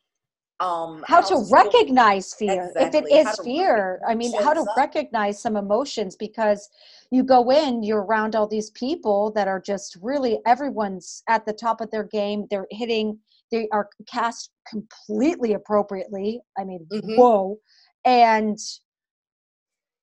um, 0.63 1.05
how, 1.07 1.21
how 1.21 1.29
to, 1.29 1.47
recognize 1.51 2.35
fear. 2.35 2.71
Exactly. 2.77 3.01
if 3.01 3.23
it 3.23 3.29
is 3.29 3.41
fear 3.45 4.01
i 4.09 4.15
mean 4.15 4.33
how 4.43 4.53
to 4.53 4.65
recognize 4.77 5.41
some 5.41 5.57
emotions 5.57 6.17
because 6.17 6.69
you 7.13 7.23
go 7.23 7.51
in 7.53 7.83
you're 7.83 8.03
around 8.05 8.35
all 8.35 8.49
these 8.49 8.71
people 8.71 9.31
that 9.33 9.47
are 9.47 9.61
just 9.61 9.99
really 10.01 10.41
everyone's 10.47 11.23
at 11.29 11.45
the 11.45 11.53
top 11.53 11.81
of 11.81 11.91
their 11.91 12.05
game. 12.05 12.47
They're 12.51 12.67
hitting 12.71 13.19
they 13.53 13.69
are 13.71 13.91
cast 14.09 14.51
completely 14.67 15.53
appropriately. 15.53 16.41
I 16.59 16.65
mean 16.65 16.87
mm-hmm. 16.91 17.17
whoa. 17.17 17.59
And 18.07 18.59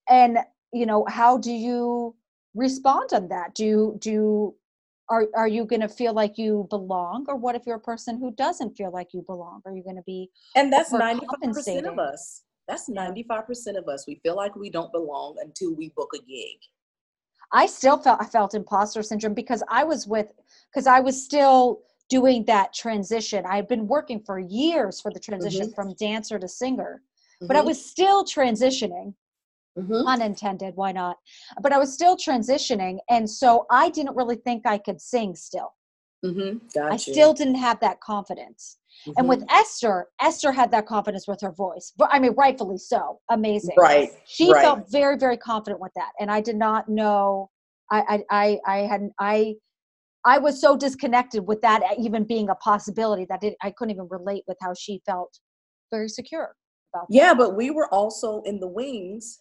and 0.07 0.37
you 0.71 0.85
know 0.85 1.03
how 1.09 1.39
do 1.39 1.51
you 1.51 2.15
respond 2.53 3.09
on 3.11 3.27
that? 3.29 3.55
Do 3.55 3.65
you 3.65 3.97
do 3.99 4.11
you 4.11 4.55
are 5.09 5.27
are 5.35 5.47
you 5.47 5.65
going 5.65 5.81
to 5.81 5.89
feel 5.89 6.13
like 6.13 6.37
you 6.37 6.67
belong 6.69 7.25
or 7.27 7.35
what 7.35 7.55
if 7.55 7.65
you're 7.65 7.77
a 7.77 7.79
person 7.79 8.17
who 8.17 8.31
doesn't 8.31 8.75
feel 8.75 8.91
like 8.91 9.13
you 9.13 9.21
belong 9.23 9.61
are 9.65 9.73
you 9.73 9.83
going 9.83 9.95
to 9.95 10.03
be 10.03 10.29
and 10.55 10.71
that's 10.71 10.91
95% 10.91 11.85
of 11.85 11.99
us 11.99 12.43
that's 12.67 12.89
95% 12.89 13.77
of 13.77 13.87
us 13.87 14.05
we 14.07 14.19
feel 14.21 14.35
like 14.35 14.55
we 14.55 14.69
don't 14.69 14.91
belong 14.91 15.35
until 15.41 15.75
we 15.75 15.89
book 15.95 16.11
a 16.15 16.19
gig 16.19 16.57
i 17.51 17.65
still 17.65 17.97
felt 17.97 18.21
i 18.21 18.25
felt 18.25 18.53
imposter 18.53 19.01
syndrome 19.01 19.33
because 19.33 19.63
i 19.69 19.83
was 19.83 20.07
with 20.07 20.27
because 20.71 20.87
i 20.87 20.99
was 20.99 21.21
still 21.23 21.81
doing 22.09 22.43
that 22.45 22.73
transition. 22.73 23.45
i 23.45 23.55
had 23.55 23.67
been 23.67 23.87
working 23.87 24.19
for 24.19 24.39
years 24.39 25.01
for 25.01 25.11
the 25.11 25.19
transition 25.19 25.67
mm-hmm. 25.67 25.75
from 25.75 25.93
dancer 25.95 26.39
to 26.39 26.47
singer, 26.47 27.01
mm-hmm. 27.01 27.47
but 27.47 27.55
I 27.55 27.59
mm-hmm. 27.59 27.69
was 27.69 27.83
still 27.85 28.23
transitioning. 28.23 29.13
Mm-hmm. 29.79 30.07
Unintended, 30.07 30.75
why 30.75 30.91
not? 30.91 31.17
But 31.61 31.71
I 31.71 31.77
was 31.77 31.93
still 31.93 32.17
transitioning. 32.17 32.97
And 33.09 33.29
so 33.29 33.65
I 33.71 33.89
didn't 33.89 34.15
really 34.15 34.37
think 34.37 34.65
I 34.65 34.77
could 34.77 34.99
sing 35.01 35.35
still. 35.35 35.73
Mm-hmm. 36.25 36.79
I 36.91 36.97
still 36.97 37.33
didn't 37.33 37.55
have 37.55 37.79
that 37.79 38.01
confidence. 38.01 38.77
Mm-hmm. 39.07 39.13
And 39.17 39.29
with 39.29 39.39
mm-hmm. 39.39 39.55
Esther, 39.55 40.07
Esther 40.21 40.51
had 40.51 40.71
that 40.71 40.85
confidence 40.85 41.27
with 41.27 41.39
her 41.41 41.51
voice. 41.51 41.93
But 41.97 42.09
I 42.11 42.19
mean, 42.19 42.33
rightfully 42.37 42.77
so. 42.77 43.19
Amazing. 43.29 43.75
Right. 43.77 44.09
She 44.25 44.51
right. 44.51 44.61
felt 44.61 44.91
very, 44.91 45.17
very 45.17 45.37
confident 45.37 45.79
with 45.79 45.93
that. 45.95 46.11
And 46.19 46.29
I 46.29 46.41
did 46.41 46.57
not 46.57 46.89
know 46.89 47.49
I 47.91 47.99
I 47.99 48.23
I, 48.29 48.59
I 48.67 48.77
hadn't 48.87 49.13
I 49.19 49.55
I 50.25 50.37
was 50.37 50.59
so 50.59 50.75
disconnected 50.75 51.47
with 51.47 51.61
that 51.61 51.81
even 51.97 52.25
being 52.25 52.49
a 52.49 52.55
possibility 52.55 53.25
that 53.29 53.43
it, 53.43 53.55
I 53.61 53.71
couldn't 53.71 53.95
even 53.95 54.07
relate 54.09 54.43
with 54.47 54.57
how 54.61 54.73
she 54.73 55.01
felt 55.05 55.39
very 55.91 56.09
secure 56.09 56.55
about 56.93 57.07
that. 57.09 57.15
Yeah, 57.15 57.33
but 57.33 57.55
we 57.55 57.71
were 57.71 57.91
also 57.93 58.41
in 58.45 58.59
the 58.59 58.67
wings 58.67 59.39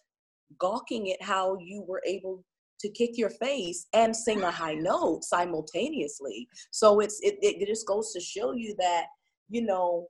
gawking 0.57 1.11
at 1.11 1.21
how 1.21 1.57
you 1.59 1.83
were 1.87 2.01
able 2.05 2.43
to 2.79 2.89
kick 2.89 3.17
your 3.17 3.29
face 3.29 3.87
and 3.93 4.15
sing 4.15 4.41
a 4.41 4.51
high 4.51 4.75
note 4.75 5.23
simultaneously. 5.23 6.47
So 6.71 7.01
it's 7.01 7.19
it, 7.21 7.37
it 7.41 7.67
just 7.67 7.85
goes 7.85 8.13
to 8.13 8.19
show 8.19 8.53
you 8.53 8.75
that, 8.79 9.05
you 9.49 9.63
know, 9.63 10.07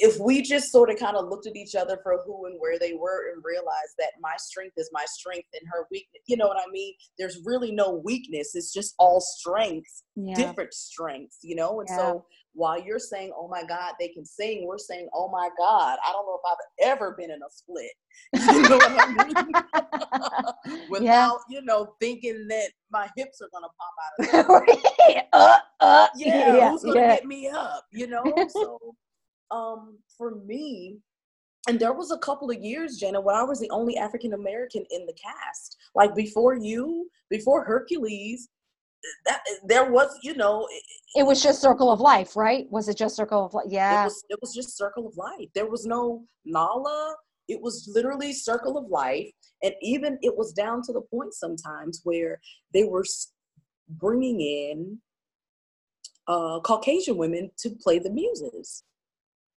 if 0.00 0.18
we 0.18 0.42
just 0.42 0.72
sort 0.72 0.90
of 0.90 0.98
kind 0.98 1.16
of 1.16 1.28
looked 1.28 1.46
at 1.46 1.54
each 1.54 1.74
other 1.74 1.98
for 2.02 2.20
who 2.24 2.46
and 2.46 2.56
where 2.58 2.78
they 2.78 2.94
were 2.94 3.30
and 3.32 3.42
realized 3.44 3.94
that 3.98 4.10
my 4.20 4.34
strength 4.38 4.74
is 4.76 4.90
my 4.92 5.04
strength 5.06 5.48
and 5.52 5.68
her 5.70 5.86
weakness, 5.90 6.22
you 6.26 6.36
know 6.36 6.48
what 6.48 6.56
I 6.56 6.68
mean? 6.72 6.94
There's 7.18 7.40
really 7.44 7.70
no 7.70 7.92
weakness. 8.04 8.54
It's 8.54 8.72
just 8.72 8.94
all 8.98 9.20
strengths, 9.20 10.02
yeah. 10.16 10.34
different 10.34 10.74
strengths, 10.74 11.38
you 11.42 11.54
know? 11.54 11.80
And 11.80 11.88
yeah. 11.88 11.96
so 11.96 12.24
while 12.54 12.80
you're 12.82 12.98
saying, 12.98 13.32
oh 13.36 13.48
my 13.48 13.62
God, 13.64 13.94
they 13.98 14.08
can 14.08 14.24
sing, 14.24 14.66
we're 14.66 14.78
saying, 14.78 15.08
oh 15.14 15.28
my 15.28 15.48
God, 15.56 15.98
I 16.06 16.12
don't 16.12 16.26
know 16.26 16.38
if 16.42 16.50
I've 16.50 16.88
ever 16.88 17.14
been 17.16 17.30
in 17.30 17.40
a 17.42 17.50
split. 17.50 17.92
You 18.52 18.68
know 18.68 18.76
what 18.76 18.92
I 18.98 19.24
mean? 19.24 20.80
Without, 20.90 21.38
yeah. 21.48 21.58
you 21.58 21.64
know, 21.64 21.94
thinking 22.00 22.46
that 22.48 22.70
my 22.90 23.08
hips 23.16 23.40
are 23.40 23.48
gonna 23.52 23.68
pop 23.78 24.44
out 24.44 24.58
of 24.58 24.62
it. 24.68 25.26
uh, 25.32 25.58
uh, 25.80 26.06
yeah, 26.16 26.56
yeah, 26.56 26.70
who's 26.70 26.82
gonna 26.82 27.00
get 27.00 27.24
me 27.24 27.48
up? 27.48 27.84
You 27.92 28.08
know? 28.08 28.24
So 28.48 28.94
um, 29.50 29.98
for 30.18 30.36
me, 30.46 30.98
and 31.68 31.78
there 31.78 31.92
was 31.92 32.10
a 32.10 32.18
couple 32.18 32.50
of 32.50 32.58
years, 32.58 32.96
Jenna, 32.96 33.20
where 33.20 33.36
I 33.36 33.42
was 33.42 33.60
the 33.60 33.70
only 33.70 33.96
African 33.96 34.32
American 34.32 34.84
in 34.90 35.06
the 35.06 35.12
cast. 35.12 35.76
Like 35.94 36.14
before 36.14 36.56
you, 36.56 37.10
before 37.28 37.64
Hercules, 37.64 38.48
that 39.26 39.40
there 39.66 39.90
was, 39.90 40.16
you 40.22 40.34
know, 40.36 40.66
it 41.14 41.26
was 41.26 41.42
just 41.42 41.60
Circle 41.60 41.90
of 41.90 42.00
Life, 42.00 42.36
right? 42.36 42.66
Was 42.70 42.88
it 42.88 42.96
just 42.96 43.16
Circle 43.16 43.46
of 43.46 43.54
Life? 43.54 43.66
Yeah, 43.68 44.02
it 44.02 44.04
was. 44.04 44.24
It 44.28 44.38
was 44.40 44.54
just 44.54 44.76
Circle 44.76 45.06
of 45.06 45.16
Life. 45.16 45.48
There 45.54 45.68
was 45.68 45.86
no 45.86 46.24
Nala. 46.44 47.16
It 47.48 47.60
was 47.60 47.90
literally 47.92 48.32
Circle 48.32 48.78
of 48.78 48.86
Life, 48.88 49.30
and 49.62 49.74
even 49.82 50.18
it 50.22 50.36
was 50.36 50.52
down 50.52 50.82
to 50.82 50.92
the 50.92 51.00
point 51.00 51.34
sometimes 51.34 52.00
where 52.04 52.40
they 52.72 52.84
were 52.84 53.04
bringing 53.88 54.40
in 54.40 55.00
uh, 56.28 56.60
Caucasian 56.60 57.16
women 57.16 57.50
to 57.58 57.70
play 57.70 57.98
the 57.98 58.10
muses. 58.10 58.84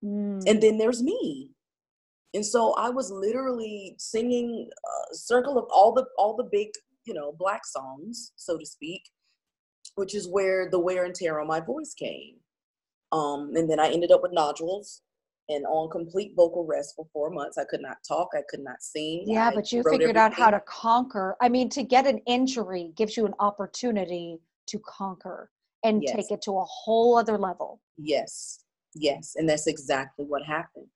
Mm. 0.05 0.43
And 0.47 0.63
then 0.63 0.79
there's 0.79 1.03
me. 1.03 1.51
And 2.33 2.47
so 2.47 2.75
I 2.75 2.91
was 2.91 3.11
literally 3.11 3.97
singing 3.99 4.71
a 5.13 5.15
circle 5.15 5.59
of 5.59 5.65
all 5.73 5.93
the 5.93 6.07
all 6.17 6.37
the 6.37 6.49
big, 6.51 6.69
you 7.05 7.13
know, 7.13 7.35
black 7.37 7.67
songs, 7.67 8.33
so 8.37 8.57
to 8.57 8.65
speak, 8.65 9.03
which 9.95 10.15
is 10.15 10.29
where 10.29 10.69
the 10.71 10.79
wear 10.79 11.05
and 11.05 11.15
tear 11.15 11.41
on 11.41 11.47
my 11.47 11.61
voice 11.61 11.95
came. 11.95 12.37
Um, 13.13 13.53
and 13.55 13.69
then 13.69 13.81
I 13.81 13.91
ended 13.91 14.13
up 14.13 14.23
with 14.23 14.33
nodules 14.33 15.03
and 15.49 15.67
on 15.67 15.91
complete 15.91 16.33
vocal 16.37 16.65
rest 16.65 16.95
for 16.95 17.07
four 17.13 17.31
months. 17.31 17.59
I 17.59 17.65
could 17.65 17.83
not 17.83 17.97
talk, 18.07 18.29
I 18.35 18.43
could 18.49 18.61
not 18.61 18.81
sing. 18.81 19.25
Yeah, 19.27 19.49
I 19.49 19.55
but 19.55 19.73
you 19.73 19.83
figured 19.83 20.17
everything. 20.17 20.17
out 20.17 20.33
how 20.33 20.51
to 20.51 20.61
conquer. 20.61 21.37
I 21.41 21.49
mean, 21.49 21.69
to 21.71 21.83
get 21.83 22.07
an 22.07 22.19
injury 22.27 22.93
gives 22.97 23.17
you 23.17 23.27
an 23.27 23.35
opportunity 23.41 24.39
to 24.69 24.79
conquer 24.81 25.51
and 25.85 26.03
yes. 26.03 26.15
take 26.15 26.31
it 26.31 26.43
to 26.43 26.59
a 26.59 26.65
whole 26.65 27.17
other 27.17 27.37
level. 27.37 27.81
Yes. 27.99 28.61
Yes, 28.95 29.35
and 29.37 29.49
that's 29.49 29.67
exactly 29.67 30.25
what 30.25 30.43
happened. 30.45 30.87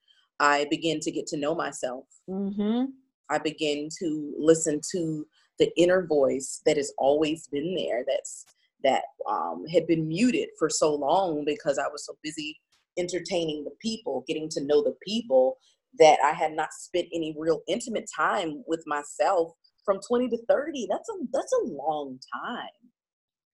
I 0.41 0.67
began 0.71 1.01
to 1.01 1.11
get 1.11 1.27
to 1.29 1.37
know 1.37 1.55
myself. 1.55 2.07
Mm-hmm. 2.29 2.87
I 3.31 3.39
began 3.39 3.89
to 4.01 4.35
listen 4.37 4.81
to 4.93 5.27
the 5.59 5.71
inner 5.77 6.07
voice 6.07 6.61
that 6.67 6.77
has 6.77 6.93
always 6.99 7.47
been 7.49 7.75
there. 7.75 8.05
That's 8.07 8.45
that 8.85 9.03
um, 9.29 9.65
had 9.73 9.87
been 9.87 10.07
muted 10.07 10.49
for 10.59 10.69
so 10.71 10.95
long 10.95 11.45
because 11.45 11.79
I 11.79 11.89
was 11.89 12.07
so 12.07 12.17
busy 12.23 12.59
entertaining 12.99 13.65
the 13.65 13.73
people, 13.83 14.25
getting 14.29 14.49
to 14.51 14.65
know 14.65 14.83
the 14.83 14.95
people, 15.07 15.59
that 15.99 16.19
I 16.25 16.33
had 16.33 16.53
not 16.53 16.73
spent 16.73 17.09
any 17.13 17.35
real 17.39 17.63
intimate 17.69 18.09
time 18.15 18.63
with 18.67 18.83
myself 18.87 19.53
from 19.85 20.01
20 20.07 20.29
to 20.29 20.39
30. 20.49 20.87
That's 20.91 21.09
a 21.09 21.15
that's 21.33 21.53
a 21.53 21.73
long 21.73 22.19
time 22.33 22.69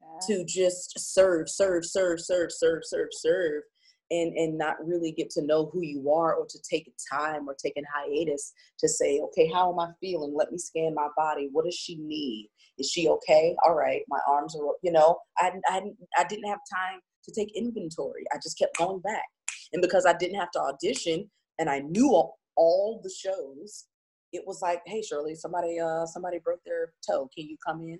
yeah. 0.01 0.37
to 0.37 0.45
just 0.45 0.99
serve, 0.99 1.49
serve, 1.49 1.85
serve, 1.85 2.21
serve, 2.21 2.51
serve, 2.53 2.83
serve, 2.85 3.09
serve 3.13 3.63
and 4.11 4.37
and 4.37 4.59
not 4.59 4.77
really 4.85 5.13
get 5.13 5.31
to 5.31 5.45
know 5.45 5.71
who 5.73 5.83
you 5.83 6.11
are 6.11 6.35
or 6.35 6.47
to 6.47 6.59
take 6.69 6.93
time 7.13 7.49
or 7.49 7.55
take 7.55 7.75
a 7.77 7.83
hiatus 7.95 8.53
to 8.79 8.89
say 8.89 9.21
okay 9.21 9.51
how 9.53 9.73
am 9.73 9.79
i 9.79 9.89
feeling 10.01 10.35
let 10.35 10.51
me 10.51 10.59
scan 10.59 10.95
my 10.95 11.09
body 11.17 11.49
what 11.53 11.65
does 11.65 11.75
she 11.75 11.97
need 11.97 12.49
is 12.81 12.91
she 12.91 13.09
okay? 13.09 13.55
All 13.65 13.75
right 13.75 14.03
my 14.09 14.19
arms 14.29 14.57
are 14.57 14.63
you 14.83 14.93
know 14.93 15.19
i 15.39 15.53
i, 15.69 15.83
I 16.19 16.25
didn't 16.25 16.49
have 16.49 16.61
time 16.73 17.01
to 17.25 17.33
take 17.33 17.57
inventory. 17.57 18.25
I 18.33 18.37
just 18.43 18.59
kept 18.59 18.77
going 18.79 19.01
back. 19.01 19.25
And 19.73 19.83
because 19.83 20.07
i 20.07 20.13
didn't 20.13 20.41
have 20.41 20.51
to 20.53 20.61
audition 20.61 21.31
and 21.59 21.71
i 21.71 21.81
knew 21.81 22.11
all, 22.11 22.39
all 22.57 23.01
the 23.03 23.11
shows 23.11 23.87
it 24.33 24.43
was 24.47 24.61
like 24.63 24.81
hey 24.87 25.03
shirley 25.03 25.35
somebody 25.35 25.79
uh 25.79 26.07
somebody 26.07 26.39
broke 26.39 26.61
their 26.65 26.93
toe. 27.09 27.29
Can 27.37 27.49
you 27.49 27.57
come 27.67 27.81
in? 27.83 27.99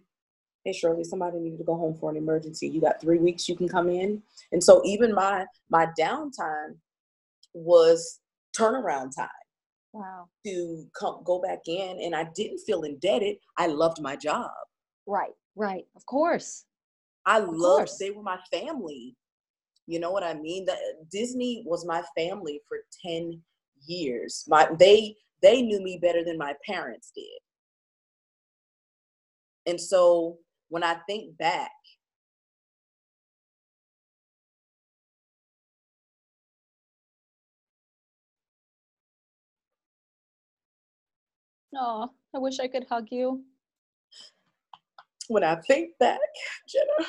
Hey 0.65 0.73
shirley 0.73 1.05
somebody 1.05 1.39
needed 1.39 1.59
to 1.59 1.65
go 1.65 1.77
home 1.77 1.95
for 1.95 2.11
an 2.11 2.17
emergency. 2.17 2.69
You 2.69 2.81
got 2.81 3.01
three 3.01 3.19
weeks 3.19 3.49
you 3.49 3.57
can 3.57 3.69
come 3.69 3.89
in. 3.89 4.23
And 4.53 4.63
so 4.63 4.83
even 4.85 5.15
my 5.15 5.47
my 5.71 5.87
downtime 5.99 6.77
was 7.53 8.21
turnaround 8.57 9.15
time 9.17 9.29
wow. 9.93 10.27
to 10.45 10.85
come 10.99 11.21
go 11.25 11.41
back 11.41 11.61
in 11.67 12.01
and 12.01 12.15
i 12.15 12.25
didn't 12.35 12.59
feel 12.59 12.83
indebted. 12.83 13.37
I 13.57 13.67
loved 13.67 14.01
my 14.01 14.17
job 14.17 14.51
right. 15.11 15.35
Right. 15.57 15.85
Of 15.97 16.07
course. 16.07 16.65
I 17.27 17.41
of 17.41 17.49
loved 17.49 17.89
course. 17.89 17.99
they 17.99 18.11
were 18.11 18.23
my 18.23 18.39
family. 18.51 19.17
You 19.87 19.99
know 19.99 20.11
what 20.13 20.23
i 20.23 20.35
mean? 20.35 20.65
That 20.67 20.79
eh, 20.79 21.05
disney 21.11 21.63
was 21.67 21.85
my 21.85 22.03
family 22.17 22.61
for 22.69 22.79
10 23.05 23.43
years. 23.87 24.45
My 24.49 24.69
they 24.79 25.17
they 25.43 25.63
knew 25.63 25.83
me 25.83 25.99
better 26.01 26.25
than 26.25 26.39
my 26.39 26.55
parents 26.67 27.11
did. 27.15 27.41
And 29.67 29.81
so 29.81 30.39
when 30.69 30.85
I 30.85 30.95
think 31.09 31.37
back, 31.39 31.73
Oh, 41.75 42.11
I 42.35 42.39
wish 42.39 42.59
I 42.61 42.69
could 42.69 42.87
hug 42.89 43.07
you. 43.11 43.45
When 45.31 45.45
I 45.45 45.55
think 45.69 45.91
back, 46.01 46.19
Jenna, 46.69 47.09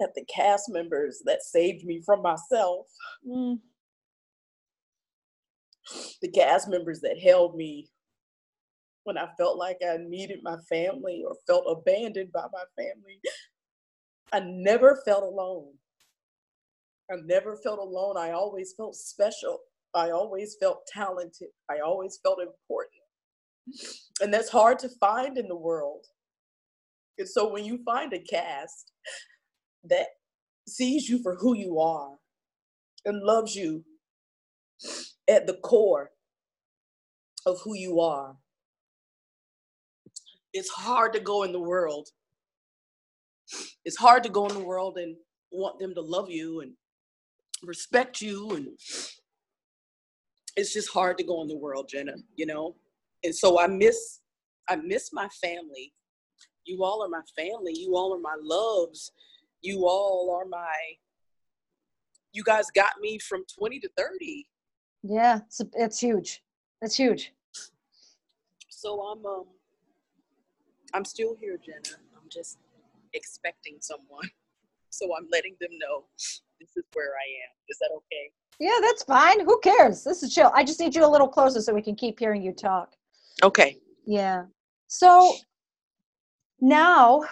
at 0.00 0.14
the 0.14 0.24
cast 0.32 0.68
members 0.68 1.22
that 1.24 1.42
saved 1.42 1.84
me 1.84 2.00
from 2.06 2.22
myself, 2.22 2.86
mm. 3.28 3.58
the 6.22 6.30
cast 6.30 6.68
members 6.68 7.00
that 7.00 7.18
held 7.18 7.56
me 7.56 7.88
when 9.02 9.18
I 9.18 9.26
felt 9.36 9.58
like 9.58 9.78
I 9.84 9.96
needed 9.96 10.38
my 10.44 10.56
family 10.68 11.24
or 11.26 11.34
felt 11.48 11.64
abandoned 11.68 12.30
by 12.30 12.46
my 12.52 12.62
family. 12.76 13.18
I 14.32 14.38
never 14.38 15.02
felt 15.04 15.24
alone. 15.24 15.72
I 17.10 17.16
never 17.24 17.56
felt 17.56 17.80
alone. 17.80 18.16
I 18.16 18.30
always 18.30 18.72
felt 18.76 18.94
special. 18.94 19.58
I 19.94 20.10
always 20.10 20.56
felt 20.60 20.86
talented. 20.86 21.48
I 21.68 21.80
always 21.80 22.20
felt 22.22 22.38
important. 22.40 22.95
And 24.20 24.32
that's 24.32 24.50
hard 24.50 24.78
to 24.80 24.88
find 25.00 25.38
in 25.38 25.48
the 25.48 25.56
world. 25.56 26.06
And 27.18 27.28
so 27.28 27.50
when 27.52 27.64
you 27.64 27.80
find 27.84 28.12
a 28.12 28.18
cast 28.20 28.92
that 29.84 30.08
sees 30.68 31.08
you 31.08 31.22
for 31.22 31.36
who 31.36 31.56
you 31.56 31.78
are 31.80 32.16
and 33.04 33.22
loves 33.22 33.54
you 33.56 33.84
at 35.28 35.46
the 35.46 35.54
core 35.54 36.10
of 37.46 37.58
who 37.64 37.76
you 37.76 38.00
are, 38.00 38.36
it's 40.52 40.70
hard 40.70 41.12
to 41.14 41.20
go 41.20 41.42
in 41.44 41.52
the 41.52 41.60
world. 41.60 42.08
It's 43.84 43.96
hard 43.98 44.22
to 44.24 44.30
go 44.30 44.46
in 44.48 44.54
the 44.54 44.64
world 44.64 44.98
and 44.98 45.16
want 45.52 45.78
them 45.78 45.94
to 45.94 46.00
love 46.00 46.30
you 46.30 46.60
and 46.60 46.72
respect 47.62 48.20
you 48.20 48.50
and 48.50 48.68
it's 50.56 50.74
just 50.74 50.90
hard 50.90 51.18
to 51.18 51.24
go 51.24 51.42
in 51.42 51.48
the 51.48 51.56
world, 51.56 51.88
Jenna, 51.88 52.14
you 52.36 52.46
know? 52.46 52.76
And 53.26 53.34
so 53.36 53.60
I 53.60 53.66
miss 53.68 54.20
I 54.68 54.76
miss 54.76 55.10
my 55.12 55.28
family 55.42 55.92
You 56.66 56.84
all 56.84 57.02
are 57.04 57.08
my 57.08 57.22
family. 57.36 57.74
You 57.76 57.96
all 57.96 58.14
are 58.14 58.20
my 58.20 58.36
loves. 58.40 59.12
You 59.62 59.86
all 59.86 60.36
are 60.36 60.46
my. 60.48 60.74
You 62.32 62.44
guys 62.44 62.66
got 62.74 62.92
me 63.00 63.18
from 63.18 63.44
20 63.58 63.80
to 63.80 63.90
30. 63.96 64.46
Yeah, 65.04 65.38
it's, 65.46 65.62
it's 65.74 66.00
huge. 66.00 66.42
It's 66.82 66.96
huge. 66.96 67.32
So 68.68 69.00
I'm 69.02 69.24
um 69.26 69.44
I'm 70.94 71.04
still 71.04 71.36
here, 71.40 71.58
Jenna. 71.64 71.96
I'm 72.16 72.28
just 72.30 72.58
expecting 73.14 73.78
someone. 73.80 74.30
So 74.90 75.06
I'm 75.18 75.28
letting 75.30 75.56
them 75.60 75.72
know 75.78 76.04
this 76.58 76.70
is 76.74 76.84
where 76.94 77.10
I 77.10 77.28
am. 77.44 77.52
Is 77.68 77.78
that 77.80 77.90
okay? 77.96 78.32
Yeah, 78.58 78.78
that's 78.80 79.02
fine. 79.04 79.44
Who 79.44 79.60
cares? 79.60 80.04
This 80.04 80.22
is 80.22 80.34
chill. 80.34 80.50
I 80.54 80.64
just 80.64 80.80
need 80.80 80.94
you 80.94 81.04
a 81.04 81.12
little 81.14 81.28
closer 81.28 81.60
so 81.60 81.74
we 81.74 81.82
can 81.82 81.96
keep 81.96 82.18
hearing 82.18 82.42
you 82.42 82.52
talk. 82.52 82.95
Okay. 83.42 83.76
Yeah. 84.06 84.44
So 84.86 85.34
now 86.60 87.22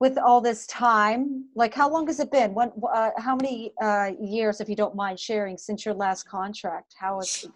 with 0.00 0.18
all 0.18 0.40
this 0.40 0.66
time, 0.66 1.46
like 1.54 1.72
how 1.72 1.90
long 1.90 2.06
has 2.06 2.20
it 2.20 2.30
been? 2.30 2.52
When, 2.52 2.70
uh, 2.92 3.10
how 3.16 3.36
many 3.36 3.72
uh, 3.80 4.10
years, 4.20 4.60
if 4.60 4.68
you 4.68 4.76
don't 4.76 4.94
mind 4.94 5.18
sharing, 5.18 5.56
since 5.56 5.84
your 5.84 5.94
last 5.94 6.28
contract? 6.28 6.94
How 6.98 7.20
is? 7.20 7.46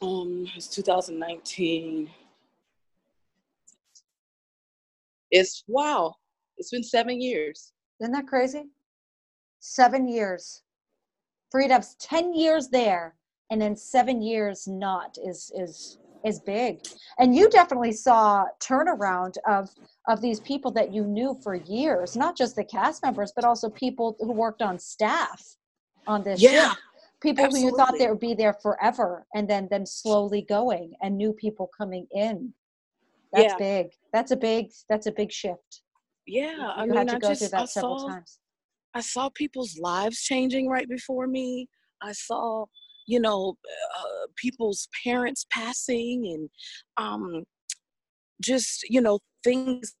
Um, 0.00 0.46
it's 0.54 0.68
2019. 0.68 2.08
It's 5.30 5.64
wow. 5.66 6.14
It's 6.56 6.70
been 6.70 6.84
seven 6.84 7.20
years. 7.20 7.72
Isn't 8.00 8.12
that 8.12 8.28
crazy? 8.28 8.66
Seven 9.58 10.06
years. 10.08 10.62
Freedom's 11.50 11.96
10 11.96 12.34
years 12.34 12.68
there 12.68 13.16
and 13.50 13.60
then 13.60 13.76
seven 13.76 14.20
years 14.22 14.66
not 14.66 15.16
is 15.24 15.50
is 15.56 15.98
is 16.24 16.40
big. 16.40 16.80
And 17.18 17.34
you 17.34 17.48
definitely 17.50 17.92
saw 17.92 18.44
turnaround 18.60 19.34
of 19.46 19.68
of 20.08 20.20
these 20.20 20.40
people 20.40 20.70
that 20.72 20.92
you 20.92 21.04
knew 21.04 21.38
for 21.42 21.54
years, 21.54 22.16
not 22.16 22.36
just 22.36 22.56
the 22.56 22.64
cast 22.64 23.02
members, 23.02 23.32
but 23.34 23.44
also 23.44 23.68
people 23.70 24.16
who 24.20 24.32
worked 24.32 24.62
on 24.62 24.78
staff 24.78 25.42
on 26.06 26.22
this 26.22 26.40
Yeah. 26.40 26.70
ship. 26.70 26.78
People 27.20 27.50
who 27.50 27.58
you 27.58 27.76
thought 27.76 27.98
they 27.98 28.08
would 28.08 28.20
be 28.20 28.34
there 28.34 28.54
forever 28.54 29.26
and 29.34 29.48
then 29.50 29.66
them 29.70 29.84
slowly 29.84 30.42
going 30.42 30.94
and 31.02 31.16
new 31.16 31.32
people 31.32 31.68
coming 31.76 32.06
in. 32.12 32.54
That's 33.32 33.52
Yeah. 33.54 33.58
big. 33.58 33.92
That's 34.12 34.30
a 34.30 34.36
big 34.36 34.70
that's 34.88 35.06
a 35.06 35.12
big 35.12 35.30
shift. 35.32 35.82
Yeah, 36.26 36.72
I 36.76 36.84
you 36.84 36.90
mean, 36.90 36.98
had 36.98 37.08
to 37.08 37.16
I 37.16 37.18
go 37.18 37.28
just 37.28 37.40
through 37.40 37.48
that 37.48 37.62
I 37.62 37.64
several 37.64 37.98
saw 37.98 38.08
times. 38.08 38.38
I 38.94 39.00
saw 39.00 39.28
people's 39.30 39.78
lives 39.78 40.20
changing 40.22 40.68
right 40.68 40.88
before 40.88 41.26
me. 41.26 41.68
I 42.02 42.12
saw, 42.12 42.66
you 43.08 43.18
know, 43.18 43.56
uh, 43.98 44.26
people's 44.36 44.86
parents 45.02 45.46
passing 45.50 46.26
and 46.26 46.50
um, 46.98 47.44
just, 48.40 48.84
you 48.88 49.00
know, 49.00 49.18
things. 49.42 49.94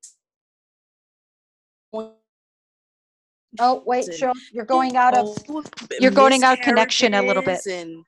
Oh, 1.94 3.82
wait, 3.86 4.04
Cheryl, 4.10 4.34
you're 4.52 4.66
going 4.66 4.96
out 4.96 5.16
of 5.16 5.38
you're 6.00 6.10
going 6.10 6.44
out 6.44 6.58
of 6.58 6.64
connection 6.64 7.14
a 7.14 7.22
little 7.22 7.42
bit. 7.42 7.64
And, 7.66 8.04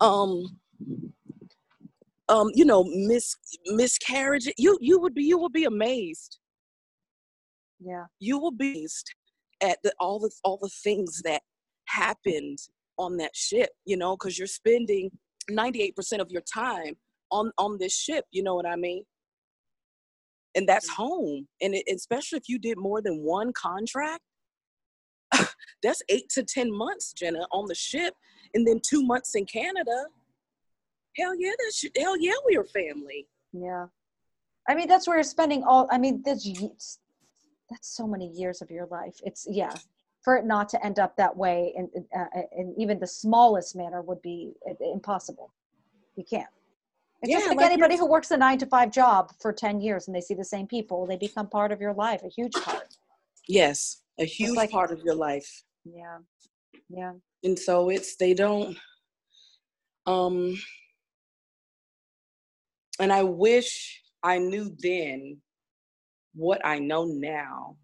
um, 0.00 0.58
um, 2.30 2.48
you 2.54 2.64
know, 2.64 2.84
mis 2.84 3.36
miscarriage. 3.66 4.48
You 4.56 4.78
you 4.80 4.98
would 4.98 5.14
be 5.14 5.24
you 5.24 5.36
will 5.36 5.50
be 5.50 5.64
amazed. 5.64 6.38
yeah. 7.80 8.06
you 8.18 8.38
will 8.38 8.50
be 8.50 8.70
amazed 8.70 9.12
at 9.62 9.78
the, 9.82 9.92
all 9.98 10.18
the 10.18 10.30
all 10.44 10.58
the 10.60 10.68
things 10.68 11.22
that 11.24 11.42
happened 11.86 12.58
on 12.98 13.16
that 13.16 13.34
ship 13.34 13.70
you 13.84 13.96
know 13.96 14.16
because 14.16 14.38
you're 14.38 14.46
spending 14.46 15.10
98% 15.50 15.94
of 16.20 16.30
your 16.30 16.42
time 16.42 16.94
on 17.30 17.50
on 17.58 17.78
this 17.78 17.96
ship 17.96 18.24
you 18.30 18.42
know 18.42 18.54
what 18.54 18.66
i 18.66 18.76
mean? 18.76 19.04
And 20.54 20.68
that's 20.68 20.90
mm. 20.90 20.94
home 20.94 21.48
and 21.60 21.74
it, 21.74 21.84
especially 21.94 22.38
if 22.38 22.48
you 22.48 22.58
did 22.58 22.78
more 22.78 23.00
than 23.00 23.22
one 23.22 23.52
contract 23.52 24.22
that's 25.82 26.02
eight 26.08 26.28
to 26.30 26.42
ten 26.42 26.72
months 26.72 27.12
jenna 27.12 27.46
on 27.52 27.66
the 27.66 27.74
ship 27.74 28.14
and 28.54 28.66
then 28.66 28.80
two 28.86 29.02
months 29.02 29.34
in 29.34 29.44
canada. 29.44 30.06
Hell 31.16 31.34
yeah 31.38 31.52
that's 31.58 31.84
hell 31.96 32.16
yeah 32.18 32.32
we 32.46 32.56
are 32.56 32.64
family. 32.64 33.26
Yeah. 33.52 33.86
I 34.68 34.74
mean, 34.74 34.86
that's 34.86 35.08
where 35.08 35.16
you're 35.16 35.24
spending 35.24 35.64
all, 35.64 35.88
I 35.90 35.96
mean, 35.96 36.22
that's, 36.24 36.98
that's 37.70 37.88
so 37.88 38.06
many 38.06 38.28
years 38.28 38.62
of 38.62 38.70
your 38.70 38.86
life. 38.86 39.16
It's, 39.24 39.46
yeah, 39.50 39.74
for 40.22 40.36
it 40.36 40.44
not 40.44 40.68
to 40.70 40.84
end 40.84 40.98
up 40.98 41.16
that 41.16 41.36
way 41.36 41.72
in, 41.76 41.88
in, 41.94 42.06
uh, 42.18 42.26
in 42.56 42.74
even 42.78 42.98
the 42.98 43.06
smallest 43.06 43.76
manner 43.76 44.02
would 44.02 44.22
be 44.22 44.52
uh, 44.68 44.74
impossible. 44.92 45.52
You 46.16 46.24
can't. 46.28 46.48
It's 47.22 47.32
just 47.32 47.44
Yeah, 47.44 47.48
like 47.50 47.56
like 47.58 47.66
anybody 47.66 47.96
who 47.96 48.06
works 48.08 48.30
a 48.30 48.36
nine 48.36 48.58
to 48.58 48.66
five 48.66 48.90
job 48.92 49.32
for 49.40 49.52
10 49.52 49.80
years 49.80 50.06
and 50.06 50.14
they 50.14 50.20
see 50.20 50.34
the 50.34 50.44
same 50.44 50.66
people, 50.66 51.06
they 51.06 51.16
become 51.16 51.48
part 51.48 51.72
of 51.72 51.80
your 51.80 51.92
life, 51.94 52.22
a 52.24 52.28
huge 52.28 52.52
part. 52.54 52.94
yes 53.48 54.02
a 54.20 54.24
huge 54.24 54.56
like- 54.56 54.70
part 54.70 54.90
of 54.92 55.00
your 55.04 55.14
life 55.14 55.62
Yeah. 55.84 56.18
Yeah. 56.88 57.12
and 57.44 57.58
so 57.58 57.88
it's 57.88 58.16
they 58.16 58.34
don't 58.34 58.76
um 60.06 60.58
and 63.00 63.12
i 63.12 63.22
wish 63.22 64.02
i 64.22 64.38
knew 64.38 64.74
then 64.80 65.40
what 66.38 66.60
i 66.64 66.78
know 66.78 67.04
now 67.04 67.76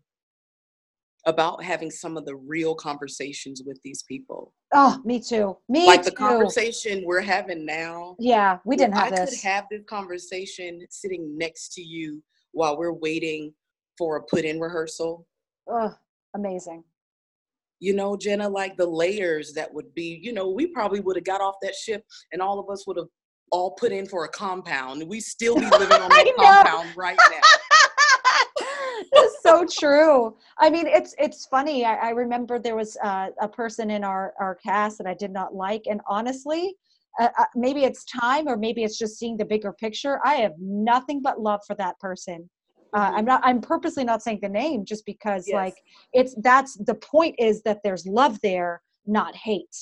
about 1.26 1.62
having 1.64 1.90
some 1.90 2.16
of 2.16 2.24
the 2.24 2.36
real 2.36 2.74
conversations 2.74 3.62
with 3.66 3.78
these 3.84 4.02
people 4.04 4.52
Oh, 4.76 5.00
me 5.04 5.20
too. 5.20 5.56
Me 5.68 5.82
too. 5.82 5.86
like 5.86 6.02
the 6.02 6.10
conversation 6.10 7.02
we're 7.06 7.20
having 7.20 7.64
now 7.64 8.16
Yeah, 8.18 8.58
we 8.64 8.76
didn't 8.76 8.94
have 8.94 9.12
i 9.12 9.16
this. 9.16 9.30
could 9.40 9.48
have 9.48 9.64
this 9.70 9.82
conversation 9.88 10.80
sitting 10.90 11.36
next 11.38 11.72
to 11.74 11.82
you 11.82 12.22
while 12.52 12.76
we're 12.78 12.92
waiting 12.92 13.52
for 13.98 14.16
a 14.16 14.22
put 14.22 14.44
in 14.44 14.60
rehearsal 14.60 15.26
Ugh, 15.72 15.92
amazing. 16.34 16.84
you 17.80 17.94
know, 17.94 18.16
Jenna, 18.16 18.48
like 18.48 18.76
the 18.76 18.86
layers 18.86 19.52
that 19.54 19.72
would 19.72 19.92
be, 19.94 20.20
you 20.22 20.32
know, 20.32 20.48
we 20.50 20.66
probably 20.68 21.00
would 21.00 21.16
have 21.16 21.24
got 21.24 21.40
off 21.40 21.56
that 21.62 21.74
ship 21.74 22.04
and 22.32 22.40
all 22.42 22.58
of 22.60 22.68
us 22.70 22.86
would 22.86 22.96
have 22.98 23.08
all 23.50 23.72
put 23.72 23.92
in 23.92 24.06
for 24.06 24.24
a 24.24 24.28
compound. 24.28 25.02
We 25.08 25.20
still 25.20 25.54
be 25.54 25.68
living 25.70 26.00
on 26.02 26.08
that 26.10 26.32
compound 26.36 26.96
right 26.96 27.16
now. 27.30 27.40
So 29.44 29.66
true. 29.66 30.36
I 30.58 30.70
mean, 30.70 30.86
it's 30.86 31.14
it's 31.18 31.46
funny. 31.46 31.84
I, 31.84 31.94
I 31.96 32.10
remember 32.10 32.58
there 32.58 32.76
was 32.76 32.96
uh, 33.02 33.28
a 33.40 33.48
person 33.48 33.90
in 33.90 34.02
our 34.02 34.32
our 34.40 34.54
cast 34.54 34.98
that 34.98 35.06
I 35.06 35.14
did 35.14 35.32
not 35.32 35.54
like, 35.54 35.82
and 35.86 36.00
honestly, 36.08 36.74
uh, 37.20 37.28
uh, 37.38 37.44
maybe 37.54 37.84
it's 37.84 38.04
time, 38.04 38.48
or 38.48 38.56
maybe 38.56 38.84
it's 38.84 38.98
just 38.98 39.18
seeing 39.18 39.36
the 39.36 39.44
bigger 39.44 39.72
picture. 39.72 40.18
I 40.24 40.36
have 40.36 40.52
nothing 40.58 41.20
but 41.22 41.40
love 41.40 41.60
for 41.66 41.76
that 41.76 41.98
person. 41.98 42.48
Uh, 42.94 43.12
I'm 43.16 43.26
not. 43.26 43.42
I'm 43.44 43.60
purposely 43.60 44.04
not 44.04 44.22
saying 44.22 44.38
the 44.40 44.48
name 44.48 44.84
just 44.84 45.04
because, 45.04 45.44
Yes. 45.46 45.54
like, 45.54 45.74
it's 46.14 46.34
that's 46.42 46.76
the 46.76 46.94
point 46.94 47.34
is 47.38 47.62
that 47.62 47.80
there's 47.84 48.06
love 48.06 48.38
there, 48.42 48.80
not 49.06 49.36
hate. 49.36 49.76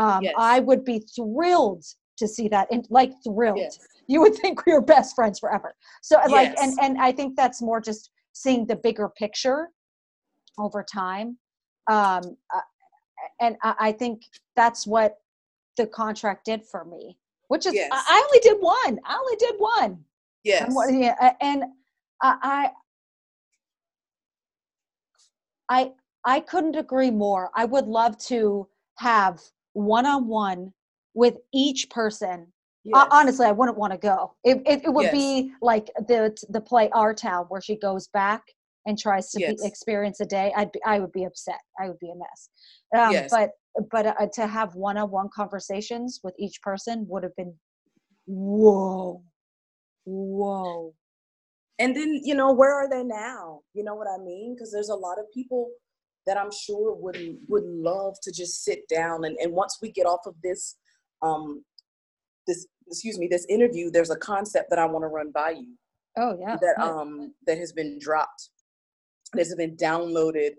Um, 0.00 0.24
Yes. 0.24 0.34
I 0.36 0.58
would 0.58 0.84
be 0.84 0.98
thrilled 1.14 1.84
to 2.16 2.26
see 2.26 2.48
that, 2.48 2.66
and 2.72 2.84
like 2.90 3.12
thrilled. 3.22 3.58
Yes. 3.58 3.78
You 4.08 4.22
would 4.22 4.34
think 4.42 4.66
we 4.66 4.72
were 4.72 4.80
best 4.80 5.14
friends 5.14 5.38
forever. 5.38 5.76
So, 6.02 6.18
like, 6.30 6.52
and 6.60 6.72
and 6.80 6.98
I 6.98 7.12
think 7.12 7.36
that's 7.36 7.62
more 7.62 7.80
just 7.80 8.10
seeing 8.34 8.66
the 8.66 8.76
bigger 8.76 9.08
picture 9.08 9.70
over 10.58 10.84
time. 10.84 11.38
Um, 11.90 12.36
uh, 12.54 12.60
and 13.40 13.56
I, 13.62 13.74
I 13.78 13.92
think 13.92 14.22
that's 14.56 14.86
what 14.86 15.16
the 15.78 15.86
contract 15.86 16.44
did 16.44 16.64
for 16.66 16.84
me, 16.84 17.16
which 17.48 17.64
is 17.64 17.74
Yes. 17.74 17.88
I, 17.90 18.22
only 18.26 18.40
did 18.40 18.60
one. 18.60 19.00
I 19.06 19.16
only 19.16 19.36
did 19.36 19.54
one. 19.56 20.04
Yes. 20.44 20.74
And, 20.76 21.00
yeah, 21.00 21.32
and 21.40 21.64
I, 22.22 22.70
I, 25.68 25.76
I, 25.76 25.92
I 26.26 26.40
couldn't 26.40 26.76
agree 26.76 27.10
more. 27.10 27.50
I 27.54 27.64
would 27.64 27.86
love 27.86 28.18
to 28.26 28.68
have 28.98 29.40
one-on-one 29.72 30.72
with 31.14 31.38
each 31.52 31.88
person. 31.90 32.52
Yes. 32.84 33.08
honestly, 33.10 33.46
I 33.46 33.52
wouldn't 33.52 33.78
want 33.78 33.92
to 33.92 33.98
go. 33.98 34.34
It, 34.44 34.62
it, 34.66 34.84
it 34.84 34.92
would 34.92 35.04
Yes. 35.04 35.12
be 35.12 35.52
like 35.62 35.86
the 36.08 36.36
the 36.50 36.60
play 36.60 36.90
Our 36.90 37.14
Town, 37.14 37.46
where 37.48 37.60
she 37.60 37.76
goes 37.76 38.08
back 38.08 38.42
and 38.86 38.98
tries 38.98 39.30
to 39.30 39.40
Yes. 39.40 39.60
be, 39.60 39.66
experience 39.66 40.20
a 40.20 40.26
day. 40.26 40.52
I'd 40.54 40.70
be, 40.72 40.80
I 40.84 41.00
would 41.00 41.12
be 41.12 41.24
upset. 41.24 41.60
I 41.80 41.88
would 41.88 41.98
be 41.98 42.10
a 42.10 42.14
mess. 42.16 42.50
Um, 42.94 43.12
Yes. 43.12 43.30
But 43.30 43.50
but 43.90 44.06
uh, 44.06 44.26
to 44.34 44.46
have 44.46 44.74
one-on-one 44.74 45.30
conversations 45.34 46.20
with 46.22 46.34
each 46.38 46.60
person 46.62 47.06
would 47.08 47.22
have 47.22 47.34
been 47.36 47.54
whoa, 48.26 49.22
whoa. 50.04 50.94
and 51.78 51.96
then, 51.96 52.20
you 52.22 52.34
know, 52.34 52.52
where 52.52 52.72
are 52.72 52.88
they 52.88 53.02
now? 53.02 53.60
You 53.72 53.82
know 53.82 53.94
what 53.94 54.06
I 54.08 54.22
mean? 54.22 54.54
Because 54.54 54.70
there's 54.70 54.90
a 54.90 54.94
lot 54.94 55.18
of 55.18 55.24
people 55.32 55.70
that 56.26 56.36
I'm 56.38 56.50
sure 56.52 56.94
would 56.94 57.18
would 57.48 57.64
love 57.64 58.14
to 58.22 58.30
just 58.32 58.62
sit 58.62 58.86
down 58.88 59.24
and, 59.24 59.36
and 59.38 59.52
once 59.52 59.78
we 59.82 59.90
get 59.90 60.06
off 60.06 60.20
of 60.26 60.34
this 60.42 60.76
um 61.22 61.64
this 62.46 62.66
excuse 62.86 63.18
me, 63.18 63.28
this 63.30 63.46
interview, 63.48 63.90
there's 63.90 64.10
a 64.10 64.16
concept 64.16 64.70
that 64.70 64.78
I 64.78 64.86
want 64.86 65.02
to 65.02 65.08
run 65.08 65.30
by 65.32 65.50
you. 65.50 65.74
Oh 66.16 66.36
yeah. 66.38 66.56
that 66.60 66.80
um 66.80 67.34
that 67.46 67.58
has 67.58 67.72
been 67.72 67.98
dropped 67.98 68.50
that 69.32 69.40
has 69.40 69.54
been 69.56 69.76
downloaded 69.76 70.50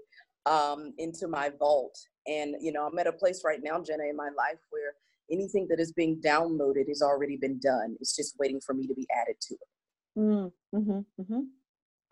um 0.45 0.93
into 0.97 1.29
my 1.29 1.49
vault 1.57 1.97
and 2.27 2.55
you 2.59 2.73
know 2.73 2.85
i'm 2.85 2.99
at 2.99 3.07
a 3.07 3.11
place 3.13 3.41
right 3.45 3.61
now 3.63 3.81
jenna 3.81 4.03
in 4.03 4.17
my 4.17 4.29
life 4.38 4.59
where 4.71 4.95
anything 5.31 5.65
that 5.69 5.79
is 5.79 5.93
being 5.93 6.19
downloaded 6.19 6.89
has 6.89 7.01
already 7.01 7.38
been 7.38 7.57
done 7.59 7.95
it's 8.01 8.13
just 8.17 8.35
waiting 8.38 8.59
for 8.59 8.73
me 8.73 8.85
to 8.85 8.93
be 8.93 9.07
added 9.17 9.38
to 9.39 9.53
it 9.53 9.69
Mm, 10.17 10.51
hmm 10.71 10.99
mm-hmm. 11.19 11.39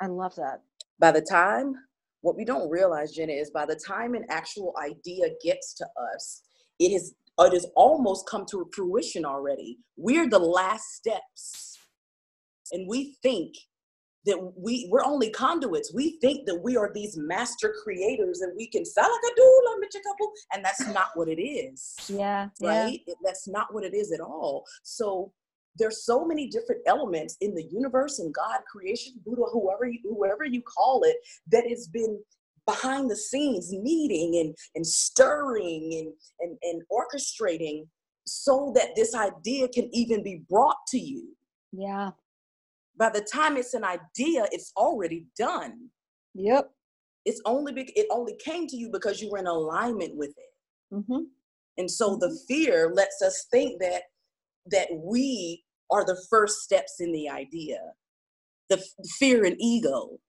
I 0.01 0.07
love 0.07 0.35
that. 0.35 0.61
By 0.99 1.11
the 1.11 1.21
time, 1.21 1.75
what 2.21 2.35
we 2.35 2.45
don't 2.45 2.69
realize, 2.69 3.13
Jenna, 3.13 3.33
is 3.33 3.51
by 3.51 3.65
the 3.65 3.75
time 3.75 4.13
an 4.15 4.25
actual 4.29 4.73
idea 4.81 5.27
gets 5.43 5.73
to 5.75 5.85
us, 6.13 6.41
it 6.79 6.91
is 6.91 7.15
it 7.39 7.53
has 7.53 7.65
almost 7.75 8.27
come 8.29 8.45
to 8.51 8.69
fruition 8.73 9.25
already. 9.25 9.79
We're 9.97 10.29
the 10.29 10.39
last 10.39 10.93
steps. 10.93 11.77
And 12.71 12.87
we 12.87 13.17
think 13.21 13.55
that 14.25 14.53
we 14.55 14.87
we're 14.89 15.03
only 15.03 15.29
conduits. 15.29 15.93
We 15.93 16.17
think 16.21 16.45
that 16.47 16.61
we 16.63 16.77
are 16.77 16.91
these 16.93 17.17
master 17.17 17.73
creators 17.83 18.41
and 18.41 18.53
we 18.55 18.67
can 18.67 18.85
sound 18.85 19.11
like 19.11 19.31
a 19.31 19.41
doula, 19.41 20.03
couple, 20.07 20.31
and 20.53 20.63
that's 20.63 20.87
not 20.93 21.07
what 21.15 21.27
it 21.27 21.41
is. 21.41 21.95
Yeah. 22.07 22.49
Right? 22.61 23.01
Yeah. 23.05 23.13
That's 23.23 23.47
not 23.47 23.73
what 23.73 23.83
it 23.83 23.93
is 23.93 24.11
at 24.11 24.21
all. 24.21 24.63
So 24.83 25.33
there's 25.77 26.05
so 26.05 26.25
many 26.25 26.47
different 26.47 26.81
elements 26.85 27.37
in 27.41 27.53
the 27.55 27.63
universe 27.63 28.19
and 28.19 28.33
God, 28.33 28.59
creation, 28.71 29.13
Buddha, 29.25 29.43
whoever 29.51 29.85
you, 29.85 29.99
whoever 30.03 30.45
you 30.45 30.61
call 30.61 31.03
it, 31.03 31.17
that 31.51 31.67
has 31.67 31.87
been 31.87 32.19
behind 32.65 33.09
the 33.09 33.15
scenes 33.15 33.71
meeting 33.73 34.37
and, 34.39 34.55
and 34.75 34.85
stirring 34.85 35.89
and, 35.93 36.13
and, 36.39 36.57
and 36.63 36.81
orchestrating 36.91 37.87
so 38.25 38.71
that 38.75 38.89
this 38.95 39.13
idea 39.15 39.67
can 39.67 39.89
even 39.93 40.23
be 40.23 40.41
brought 40.49 40.77
to 40.87 40.97
you. 40.99 41.35
Yeah. 41.71 42.11
By 42.97 43.09
the 43.09 43.21
time 43.21 43.57
it's 43.57 43.73
an 43.73 43.83
idea, 43.83 44.45
it's 44.51 44.71
already 44.77 45.25
done. 45.37 45.89
Yep. 46.35 46.71
It's 47.25 47.41
only 47.45 47.73
be, 47.73 47.83
it 47.95 48.07
only 48.11 48.35
came 48.43 48.67
to 48.67 48.77
you 48.77 48.89
because 48.91 49.21
you 49.21 49.29
were 49.31 49.39
in 49.39 49.47
alignment 49.47 50.15
with 50.15 50.33
it. 50.37 50.95
hmm 51.07 51.23
And 51.77 51.89
so 51.89 52.15
the 52.17 52.27
Mhm. 52.27 52.45
fear 52.47 52.93
lets 52.93 53.21
us 53.21 53.45
think 53.51 53.79
that 53.81 54.03
that 54.67 54.87
we 54.93 55.65
are 55.91 56.05
the 56.05 56.21
first 56.29 56.61
steps 56.61 57.01
in 57.01 57.11
the 57.11 57.27
idea. 57.27 57.81
The 58.69 58.77
f- 58.77 59.07
fear 59.19 59.43
and 59.43 59.57
ego. 59.59 60.19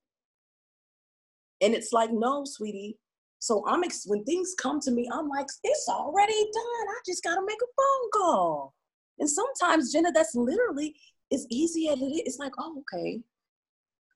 And 1.61 1.75
it's 1.75 1.93
like, 1.93 2.11
no, 2.13 2.45
sweetie. 2.45 2.99
So 3.39 3.63
I'm 3.67 3.85
ex- 3.85 4.07
when 4.07 4.25
things 4.25 4.55
come 4.59 4.81
to 4.81 4.91
me, 4.91 5.09
I'm 5.13 5.29
like, 5.29 5.47
it's 5.63 5.89
already 5.89 6.33
done. 6.33 6.89
I 6.89 7.01
just 7.07 7.23
gotta 7.23 7.43
make 7.45 7.59
a 7.63 7.67
phone 7.77 8.11
call. 8.15 8.75
And 9.19 9.29
sometimes, 9.29 9.93
Jenna, 9.93 10.13
that's 10.13 10.35
literally 10.35 10.95
as 11.33 11.47
easy 11.51 11.89
as 11.89 12.01
it 12.01 12.07
is. 12.07 12.23
It's 12.25 12.39
like, 12.39 12.53
oh, 12.59 12.83
okay. 12.95 13.21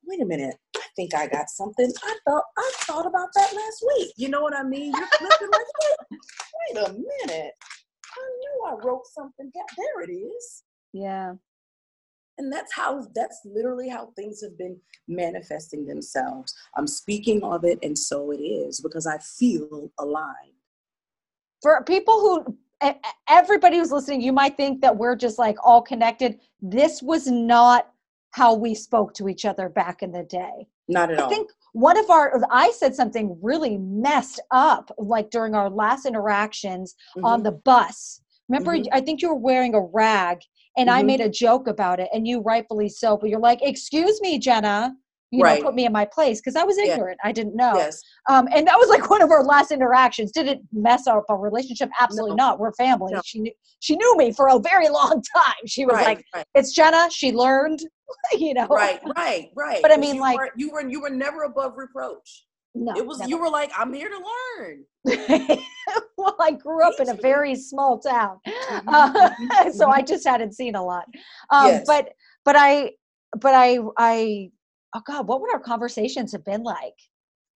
Wait 0.04 0.22
a 0.22 0.24
minute. 0.24 0.56
I 0.76 0.80
think 0.96 1.14
I 1.14 1.26
got 1.26 1.50
something. 1.50 1.92
I 2.02 2.16
thought 2.26 2.44
I 2.56 2.72
thought 2.78 3.06
about 3.06 3.28
that 3.34 3.52
last 3.54 3.84
week. 3.96 4.14
You 4.16 4.30
know 4.30 4.40
what 4.40 4.56
I 4.56 4.62
mean? 4.62 4.92
You're 4.96 5.06
flipping 5.06 5.50
like, 5.52 5.66
wait, 6.10 6.20
wait 6.74 6.88
a 6.88 6.92
minute. 6.92 7.52
I 8.16 8.28
knew 8.38 8.64
I 8.66 8.74
wrote 8.82 9.06
something. 9.06 9.52
There 9.54 10.00
it 10.02 10.10
is. 10.10 10.62
Yeah. 10.92 11.34
And 12.38 12.52
that's 12.52 12.72
how, 12.72 13.04
that's 13.14 13.40
literally 13.44 13.88
how 13.88 14.12
things 14.16 14.40
have 14.42 14.56
been 14.56 14.78
manifesting 15.08 15.86
themselves. 15.86 16.54
I'm 16.76 16.86
speaking 16.86 17.42
of 17.42 17.64
it, 17.64 17.78
and 17.82 17.98
so 17.98 18.30
it 18.30 18.38
is 18.40 18.80
because 18.80 19.06
I 19.06 19.18
feel 19.18 19.90
aligned. 19.98 20.54
For 21.60 21.82
people 21.82 22.20
who, 22.20 22.56
everybody 23.28 23.78
who's 23.78 23.90
listening, 23.90 24.22
you 24.22 24.32
might 24.32 24.56
think 24.56 24.80
that 24.82 24.96
we're 24.96 25.16
just 25.16 25.38
like 25.38 25.56
all 25.64 25.82
connected. 25.82 26.38
This 26.62 27.02
was 27.02 27.26
not 27.26 27.90
how 28.30 28.54
we 28.54 28.74
spoke 28.74 29.14
to 29.14 29.28
each 29.28 29.44
other 29.44 29.68
back 29.68 30.02
in 30.02 30.12
the 30.12 30.22
day. 30.22 30.68
Not 30.86 31.10
at 31.10 31.18
I 31.18 31.22
all. 31.22 31.26
I 31.26 31.34
think 31.34 31.50
one 31.72 31.98
of 31.98 32.08
our, 32.08 32.40
I 32.52 32.70
said 32.70 32.94
something 32.94 33.36
really 33.42 33.76
messed 33.78 34.40
up, 34.52 34.92
like 34.96 35.30
during 35.30 35.56
our 35.56 35.68
last 35.68 36.06
interactions 36.06 36.94
on 37.24 37.40
Mhm. 37.40 37.44
the 37.44 37.52
bus. 37.52 38.20
Remember, 38.48 38.76
Mhm. 38.76 38.88
I 38.92 39.00
think 39.00 39.20
you 39.22 39.28
were 39.30 39.34
wearing 39.34 39.74
a 39.74 39.80
rag 39.80 40.42
and 40.78 40.88
I 40.90 41.02
Mhm. 41.02 41.06
made 41.06 41.20
a 41.20 41.28
joke 41.28 41.68
about 41.68 42.00
it, 42.00 42.08
and 42.14 42.26
you 42.26 42.40
rightfully 42.40 42.88
so, 42.88 43.16
but 43.18 43.28
you're 43.28 43.40
like, 43.40 43.60
Excuse 43.62 44.20
me, 44.22 44.38
Jenna. 44.38 44.94
You 45.30 45.42
Right. 45.44 45.60
know, 45.60 45.66
put 45.66 45.74
me 45.74 45.84
in 45.84 45.92
my 45.92 46.06
place 46.06 46.40
because 46.40 46.56
I 46.56 46.64
was 46.64 46.78
Yeah. 46.78 46.94
ignorant. 46.94 47.20
I 47.22 47.32
didn't 47.32 47.54
know. 47.54 47.74
Yes. 47.74 48.00
Um, 48.30 48.48
and 48.50 48.66
that 48.66 48.78
was 48.78 48.88
like 48.88 49.10
one 49.10 49.20
of 49.20 49.30
our 49.30 49.44
last 49.44 49.70
interactions. 49.70 50.32
Did 50.32 50.48
it 50.48 50.60
mess 50.72 51.06
up 51.06 51.24
our 51.28 51.36
relationship? 51.36 51.90
Absolutely 52.00 52.34
No. 52.36 52.44
not. 52.46 52.58
We're 52.58 52.72
family. 52.72 53.12
No. 53.12 53.20
She 53.22 53.40
knew 53.40 53.52
she 53.80 53.94
knew 53.96 54.16
me 54.16 54.32
for 54.32 54.48
a 54.48 54.58
very 54.58 54.88
long 55.00 55.22
time. 55.36 55.62
She 55.66 55.84
was 55.84 55.96
Right. 55.96 56.06
like, 56.06 56.24
right. 56.34 56.46
"It's 56.54 56.72
Jenna." 56.72 57.10
She 57.10 57.32
learned, 57.32 57.80
you 58.38 58.54
know. 58.54 58.66
Right. 58.68 59.00
Right. 59.18 59.50
Right. 59.54 59.82
But 59.82 59.92
I 59.92 59.98
mean, 59.98 60.14
you 60.14 60.20
like- 60.22 60.38
weren't- 60.38 60.52
you 60.56 60.70
were 60.70 60.88
you 60.88 61.02
were 61.02 61.10
never 61.10 61.42
above 61.42 61.76
reproach. 61.76 62.46
No, 62.74 62.94
it 62.96 63.06
was 63.06 63.18
never. 63.18 63.30
you 63.30 63.38
were 63.38 63.48
like, 63.50 63.70
I'm 63.76 63.92
here 63.92 64.08
to 64.08 64.22
learn. 64.58 64.84
well, 66.18 66.36
I 66.40 66.52
grew 66.52 66.86
up 66.86 66.94
in 67.00 67.08
a 67.08 67.14
very 67.14 67.54
small 67.54 67.98
town, 67.98 68.38
Mhm, 68.46 68.82
uh, 68.88 69.30
mhm, 69.40 69.72
so 69.72 69.88
I 69.88 70.02
just 70.02 70.26
hadn't 70.26 70.52
seen 70.52 70.74
a 70.74 70.84
lot. 70.84 71.04
Um, 71.50 71.66
Yes. 71.66 71.84
But 71.86 72.10
but 72.44 72.56
I 72.56 72.92
but 73.40 73.54
I 73.54 73.78
I 73.98 74.50
oh 74.94 75.02
god, 75.06 75.26
what 75.26 75.40
would 75.40 75.52
our 75.52 75.60
conversations 75.60 76.32
have 76.32 76.44
been 76.44 76.62
like? 76.62 76.94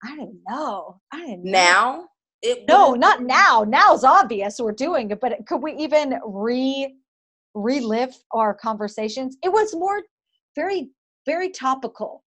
I 0.03 0.17
don't 0.17 0.39
know. 0.49 1.01
I 1.13 1.19
didn't 1.21 1.45
know. 1.45 1.51
Now 1.53 2.09
it 2.43 2.67
No, 2.67 2.95
not 2.95 3.23
now. 3.23 3.65
Now's 3.69 4.05
obvious 4.05 4.59
we're 4.59 4.73
doing 4.73 5.11
it, 5.11 5.21
but 5.21 5.47
could 5.47 5.63
we 5.63 5.75
even 5.75 6.19
re 6.25 6.97
relive 7.55 8.15
our 8.33 8.55
conversations? 8.55 9.37
It 9.43 9.53
was 9.53 9.75
more 9.75 10.03
very 10.57 10.91
very 11.27 11.51
topical, 11.51 12.22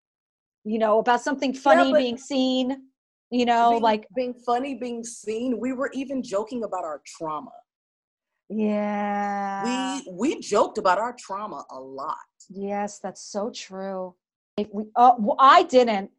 you 0.65 0.79
know, 0.79 0.99
about 0.99 1.21
something 1.21 1.53
funny 1.55 1.93
but- 1.93 1.99
being 1.99 2.19
seen. 2.19 2.89
You 3.31 3.47
know, 3.47 3.71
being, 3.71 3.83
like 3.83 4.07
being 4.15 4.35
funny, 4.47 4.75
being 4.75 5.03
seen. 5.03 5.59
We 5.59 5.73
were 5.73 5.91
even 5.93 6.23
joking 6.23 6.63
about 6.63 6.85
our 6.85 7.01
trauma. 7.05 7.51
yeah. 8.49 9.65
we 9.65 10.13
we 10.13 10.41
joked 10.41 10.79
about 10.79 10.99
our 10.99 11.15
trauma 11.19 11.65
a 11.71 11.81
lot. 11.81 12.17
Yes, 12.49 13.01
that's 13.01 13.23
so 13.23 13.51
true. 13.51 14.15
If 14.57 14.69
we, 14.73 14.85
uh, 14.95 15.13
well, 15.19 15.37
I 15.41 15.65
didn't. 15.65 16.11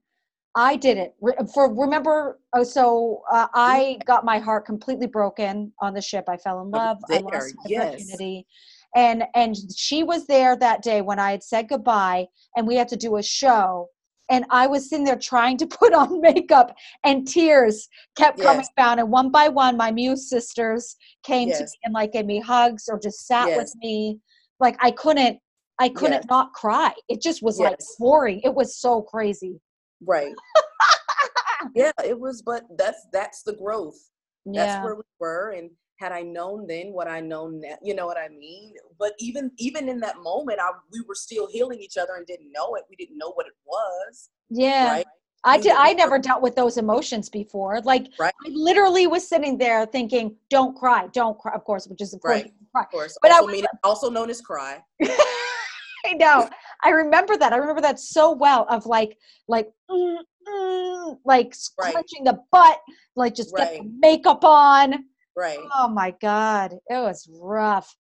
I 0.55 0.75
didn't. 0.77 1.13
Re- 1.21 1.36
For 1.53 1.73
remember, 1.73 2.39
oh, 2.53 2.63
so 2.63 3.21
uh, 3.31 3.47
I 3.53 3.99
got 4.05 4.25
my 4.25 4.39
heart 4.39 4.65
completely 4.65 5.08
broken 5.08 5.71
on 5.79 5.93
the 5.93 6.01
ship. 6.01 6.25
I 6.27 6.38
fell 6.38 6.62
in 6.62 6.71
love. 6.71 6.97
was 7.08 7.17
I 7.17 7.21
lost 7.21 7.55
my 7.58 7.63
yes. 7.67 7.93
virginity, 7.93 8.47
and 8.95 9.23
and 9.36 9.55
she 9.75 10.03
was 10.03 10.27
there 10.27 10.58
that 10.58 10.81
day 10.81 11.01
when 11.01 11.19
I 11.19 11.31
had 11.31 11.43
said 11.43 11.69
goodbye, 11.69 12.27
and 12.58 12.67
we 12.67 12.75
had 12.75 12.88
to 12.89 12.97
do 12.97 13.17
a 13.17 13.23
show. 13.23 13.89
And 14.29 14.45
I 14.49 14.65
was 14.67 14.89
sitting 14.89 15.05
there 15.05 15.17
trying 15.17 15.57
to 15.57 15.67
put 15.81 15.93
on 15.93 16.21
makeup, 16.21 16.75
and 17.03 17.27
tears 17.27 17.88
kept 18.15 18.39
coming 18.39 18.61
Yes. 18.61 18.69
down. 18.77 18.99
And 18.99 19.11
one 19.11 19.29
by 19.29 19.49
one, 19.49 19.77
my 19.77 19.91
muse 19.91 20.29
sisters 20.29 20.95
came 21.23 21.51
to 21.51 21.59
me 21.63 21.67
and 21.83 21.93
like 21.93 22.13
gave 22.13 22.25
me 22.25 22.39
hugs 22.39 22.88
or 22.89 22.99
just 22.99 23.27
sat 23.27 23.55
with 23.55 23.71
me. 23.77 24.19
Like 24.59 24.77
I 24.81 24.91
couldn't 24.91 25.39
I 25.77 25.89
couldn't 25.89 26.13
Yes. 26.23 26.25
not 26.29 26.53
cry. 26.53 26.93
It 27.09 27.21
just 27.21 27.43
was 27.43 27.59
like 27.59 27.75
Yes. 27.79 27.95
pouring. 27.97 28.39
It 28.43 28.55
was 28.55 28.77
so 28.77 29.01
crazy. 29.01 29.59
Right. 30.01 30.33
yeah, 31.75 31.91
it 32.03 32.17
was, 32.17 32.41
but 32.41 32.63
that's 32.77 33.05
that's 33.11 33.43
the 33.43 33.53
growth. 33.53 33.97
That's 34.45 34.73
yeah. 34.73 34.83
where 34.83 34.95
we 34.95 35.01
were. 35.19 35.49
And 35.51 35.69
had 35.97 36.12
I 36.12 36.21
known 36.21 36.67
then 36.67 36.91
what 36.91 37.08
I 37.08 37.21
know 37.21 37.47
now, 37.47 37.75
you 37.81 37.93
know 37.95 38.05
what 38.05 38.17
I 38.17 38.27
mean? 38.29 38.73
But 38.99 39.13
even 39.19 39.51
even 39.58 39.88
in 39.89 39.99
that 40.01 40.17
moment, 40.19 40.60
I 40.62 40.71
we 40.91 41.01
were 41.08 41.15
still 41.15 41.47
healing 41.47 41.79
each 41.79 41.97
other 41.97 42.15
and 42.17 42.25
didn't 42.27 42.51
know 42.51 42.75
it. 42.75 42.84
We 42.89 42.95
didn't 42.95 43.17
know 43.17 43.31
what 43.31 43.47
it 43.47 43.53
was. 43.65 44.29
yeah. 44.49 44.89
Right. 44.91 45.05
I 45.47 45.60
did 45.60 45.73
I 45.77 45.93
never 45.93 46.17
dealt 46.17 46.41
with 46.41 46.55
those 46.55 46.77
emotions 46.77 47.29
before. 47.29 47.79
Like 47.81 48.08
Right. 48.19 48.34
I 48.45 48.49
literally 48.49 49.05
was 49.08 49.27
sitting 49.27 49.58
there 49.60 49.86
thinking, 49.86 50.36
Don't 50.49 50.75
cry, 50.75 51.08
don't 51.13 51.38
cry, 51.38 51.53
of 51.53 51.63
course, 51.63 51.88
which 51.88 52.01
is 52.01 52.13
of 52.15 52.21
course 52.21 52.41
Right. 52.43 52.53
Of 52.75 52.89
course. 52.91 53.17
But 53.21 53.31
I 53.31 53.36
also, 53.36 53.45
was- 53.45 53.53
mean, 53.53 53.65
also 53.84 54.10
known 54.10 54.29
as 54.29 54.41
cry. 54.41 54.84
I 55.03 56.13
know. 56.13 56.49
I 56.84 56.89
remember 56.89 57.38
that. 57.38 57.53
I 57.53 57.58
remember 57.58 57.81
that 57.81 57.99
so 57.99 58.31
well 58.31 58.65
of 58.69 58.86
like 58.86 59.17
like 59.47 59.69
mm, 59.89 60.17
mm, 60.47 61.17
like 61.25 61.55
Right. 61.79 61.91
clenching 61.93 62.23
the 62.25 62.39
butt, 62.51 62.79
like 63.15 63.34
just 63.36 63.55
get 63.55 63.77
the 63.77 63.89
makeup 63.99 64.43
on. 64.43 65.05
Right. 65.36 65.60
Oh 65.76 65.88
my 65.88 66.13
God. 66.21 66.74
It 66.89 67.02
was 67.02 67.30
rough. 67.41 67.95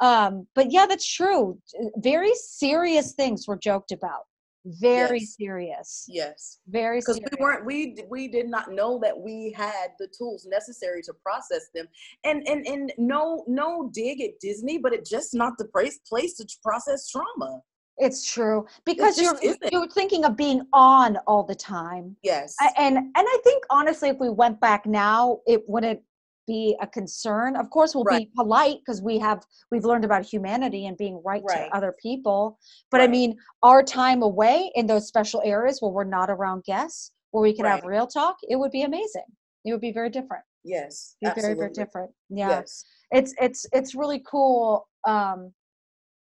Um, 0.00 0.46
but 0.54 0.70
yeah, 0.70 0.86
that's 0.86 1.06
true. 1.12 1.58
Very 1.96 2.32
serious 2.34 3.14
things 3.14 3.46
were 3.48 3.58
joked 3.58 3.92
about. 3.92 4.22
Very 4.64 5.20
Yes. 5.20 5.34
serious. 5.36 6.04
Yes. 6.08 6.58
Very 6.68 7.00
because 7.00 7.20
we 7.20 7.36
weren't 7.42 7.64
we 7.64 7.96
we 8.10 8.28
did 8.28 8.48
not 8.48 8.70
know 8.72 8.98
that 9.02 9.18
we 9.18 9.52
had 9.56 9.88
the 9.98 10.08
tools 10.16 10.46
necessary 10.50 11.00
to 11.02 11.12
process 11.22 11.68
them 11.74 11.86
and 12.24 12.46
and 12.46 12.66
and 12.66 12.92
no 12.98 13.44
no 13.46 13.88
dig 13.94 14.20
at 14.20 14.38
disney 14.40 14.76
but 14.76 14.92
it's 14.92 15.08
just 15.08 15.32
not 15.32 15.54
the 15.58 15.64
place 15.66 16.00
place 16.08 16.34
to 16.36 16.46
process 16.62 17.08
trauma 17.08 17.62
It's 17.98 18.30
true 18.30 18.66
because 18.84 19.16
just 19.16 19.42
you're 19.42 19.52
isn't. 19.54 19.72
you're 19.72 19.88
thinking 19.88 20.24
of 20.24 20.36
being 20.36 20.62
on 20.72 21.16
all 21.26 21.44
the 21.44 21.54
time. 21.54 22.16
yes 22.22 22.54
I, 22.60 22.70
and 22.76 22.96
and 22.98 23.12
I 23.16 23.38
think 23.44 23.64
honestly, 23.70 24.08
if 24.10 24.18
we 24.18 24.28
went 24.28 24.60
back 24.60 24.84
now, 24.86 25.38
it 25.46 25.62
wouldn't 25.68 26.00
be 26.48 26.76
a 26.80 26.86
concern. 26.86 27.54
Of 27.54 27.70
course, 27.70 27.94
we'll 27.94 28.04
Right. 28.04 28.26
be 28.26 28.32
polite 28.34 28.78
because 28.80 29.00
we 29.00 29.18
have 29.20 29.44
we've 29.70 29.84
learned 29.84 30.04
about 30.04 30.24
humanity 30.24 30.86
and 30.86 30.96
being 30.96 31.22
right, 31.24 31.42
Right. 31.44 31.68
to 31.68 31.76
other 31.76 31.92
people. 32.06 32.58
But 32.90 33.00
I 33.02 33.06
mean, 33.06 33.38
our 33.62 33.82
time 33.84 34.22
away 34.22 34.72
in 34.74 34.86
those 34.88 35.06
special 35.06 35.40
areas 35.44 35.80
where 35.80 35.92
we're 35.92 36.04
not 36.18 36.28
around 36.30 36.64
guests, 36.64 37.12
where 37.30 37.42
we 37.42 37.52
can 37.54 37.66
have 37.66 37.84
real 37.84 38.06
talk, 38.08 38.36
it 38.48 38.56
would 38.56 38.72
be 38.72 38.82
amazing. 38.82 39.28
It 39.64 39.70
would 39.72 39.80
be 39.90 39.92
very 39.92 40.10
different. 40.10 40.44
yes 40.64 41.14
Be 41.20 41.30
very 41.40 41.54
very 41.54 41.72
different. 41.72 42.10
Yeah, 42.30 42.48
yes 42.48 42.84
it's 43.10 43.32
it's 43.40 43.66
it's 43.72 43.94
really 43.94 44.22
cool 44.30 44.88
um, 45.06 45.52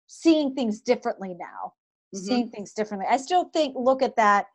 seeing 0.06 0.54
things 0.54 0.80
differently 0.80 1.34
now. 1.38 1.72
mm-hmm. 2.14 2.24
seeing 2.26 2.48
things 2.50 2.72
differently. 2.72 3.06
I 3.10 3.16
still 3.16 3.44
think 3.56 3.74
look 3.76 4.00
at 4.02 4.14
that 4.16 4.46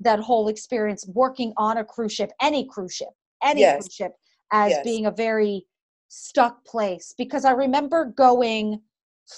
that 0.00 0.18
whole 0.20 0.48
experience 0.48 1.06
working 1.08 1.52
on 1.56 1.76
a 1.78 1.84
cruise 1.84 2.12
ship, 2.12 2.30
any 2.40 2.66
cruise 2.66 2.94
ship, 2.94 3.10
any 3.42 3.60
yes. 3.60 3.74
cruise 3.74 3.94
ship 3.94 4.12
as 4.54 4.70
yes. 4.70 4.84
being 4.84 5.06
a 5.06 5.10
very 5.10 5.66
stuck 6.08 6.64
place 6.64 7.12
because 7.18 7.44
I 7.44 7.50
remember 7.50 8.04
going 8.16 8.80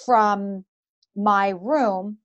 from 0.05 0.63
my 1.15 1.53
room 1.59 2.19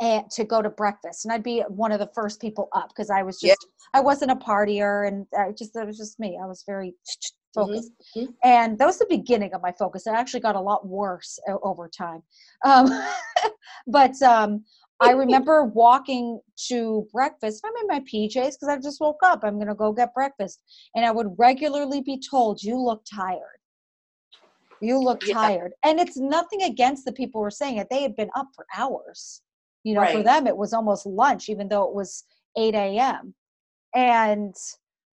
and 0.00 0.28
to 0.32 0.42
go 0.42 0.60
to 0.60 0.68
breakfast 0.68 1.24
and 1.24 1.32
I'd 1.32 1.44
be 1.44 1.60
one 1.68 1.92
of 1.92 2.00
the 2.00 2.10
first 2.12 2.40
people 2.40 2.68
up 2.72 2.88
because 2.88 3.08
I 3.08 3.22
was 3.22 3.38
just 3.40 3.64
I 3.94 4.00
wasn't 4.00 4.32
a 4.32 4.36
partier 4.36 5.06
and 5.06 5.26
I 5.38 5.52
just 5.52 5.74
that 5.74 5.86
was 5.86 5.96
just 5.96 6.18
me. 6.18 6.38
I 6.42 6.46
was 6.46 6.64
very 6.66 6.94
focused. 7.54 7.92
Mm-hmm. 8.16 8.20
mm-hmm. 8.20 8.32
And 8.42 8.78
that 8.78 8.86
was 8.86 8.98
the 8.98 9.06
beginning 9.08 9.54
of 9.54 9.62
my 9.62 9.72
focus. 9.78 10.06
It 10.06 10.14
actually 10.14 10.40
got 10.40 10.56
a 10.56 10.60
lot 10.60 10.86
worse 10.86 11.38
over 11.62 11.88
time. 11.88 12.22
Um, 12.64 12.90
but 13.86 14.20
um, 14.22 14.64
I 15.02 15.10
remember 15.24 15.64
walking 15.64 16.40
to 16.68 17.06
breakfast. 17.12 17.64
I'm 17.64 17.72
in 17.82 17.86
my 17.88 18.00
PJs 18.00 18.52
because 18.52 18.68
I 18.68 18.76
just 18.78 19.00
woke 19.00 19.20
up. 19.22 19.40
I'm 19.42 19.56
going 19.56 19.68
to 19.68 19.74
go 19.74 19.92
get 19.92 20.14
breakfast. 20.14 20.60
And 20.94 21.04
I 21.04 21.10
would 21.10 21.34
regularly 21.38 22.00
be 22.00 22.18
told, 22.18 22.62
You 22.62 22.78
look 22.78 23.02
tired. 23.12 23.58
You 24.80 24.98
look 24.98 25.26
yeah. 25.26 25.34
tired. 25.34 25.72
And 25.84 26.00
it's 26.00 26.16
nothing 26.16 26.62
against 26.62 27.04
the 27.04 27.12
people 27.12 27.40
who 27.40 27.44
were 27.44 27.50
saying 27.50 27.76
it. 27.76 27.88
They 27.90 28.02
had 28.02 28.16
been 28.16 28.30
up 28.36 28.48
for 28.54 28.66
hours. 28.76 29.42
You 29.84 29.94
know, 29.94 30.00
right. 30.00 30.16
for 30.16 30.22
them, 30.22 30.46
it 30.46 30.56
was 30.56 30.72
almost 30.72 31.06
lunch, 31.06 31.48
even 31.48 31.68
though 31.68 31.84
it 31.84 31.94
was 31.94 32.24
8 32.56 32.74
a.m. 32.74 33.34
And 33.94 34.54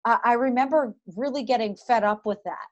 I 0.05 0.33
remember 0.33 0.95
really 1.15 1.43
getting 1.43 1.75
fed 1.75 2.03
up 2.03 2.25
with 2.25 2.37
that 2.45 2.67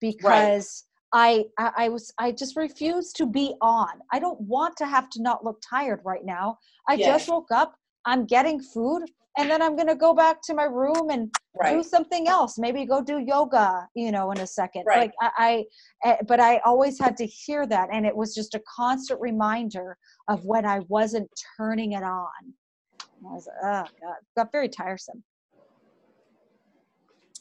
because 0.00 0.84
I, 1.16 1.46
I 1.58 1.88
was 1.88 2.12
I 2.18 2.30
just 2.30 2.56
refuse 2.56 3.10
to 3.14 3.24
be 3.24 3.54
on. 3.62 3.88
I 4.12 4.18
don't 4.18 4.38
want 4.38 4.76
to 4.76 4.86
have 4.86 5.08
to 5.10 5.22
not 5.22 5.42
look 5.42 5.58
tired 5.68 6.00
right 6.04 6.24
now. 6.26 6.58
I 6.90 6.94
yes. 6.94 7.06
just 7.06 7.30
woke 7.30 7.50
up. 7.50 7.74
I'm 8.04 8.26
getting 8.26 8.60
food, 8.60 9.04
and 9.38 9.50
then 9.50 9.62
I'm 9.62 9.76
gonna 9.76 9.96
go 9.96 10.12
back 10.14 10.42
to 10.42 10.54
my 10.54 10.64
room 10.64 11.08
and 11.08 11.34
right. 11.58 11.74
do 11.74 11.82
something 11.82 12.28
else. 12.28 12.58
Maybe 12.58 12.84
go 12.84 13.02
do 13.02 13.18
yoga, 13.18 13.88
you 13.94 14.12
know, 14.12 14.30
in 14.32 14.40
a 14.40 14.46
second. 14.46 14.84
Right. 14.86 14.98
Like 14.98 15.12
I, 15.22 15.64
I, 16.04 16.08
eh, 16.10 16.16
but 16.28 16.38
I 16.38 16.58
always 16.66 17.00
had 17.00 17.16
to 17.16 17.26
hear 17.26 17.66
that, 17.66 17.88
and 17.90 18.04
it 18.04 18.14
was 18.14 18.34
just 18.34 18.54
a 18.54 18.60
constant 18.76 19.18
reminder 19.18 19.96
of 20.28 20.44
when 20.44 20.66
I 20.66 20.80
wasn't 20.88 21.30
turning 21.56 21.92
it 21.92 22.02
on. 22.02 22.28
I 23.00 23.32
was, 23.32 23.48
oh 23.64 23.84
god, 24.02 24.16
got 24.36 24.52
very 24.52 24.68
tiresome. 24.68 25.24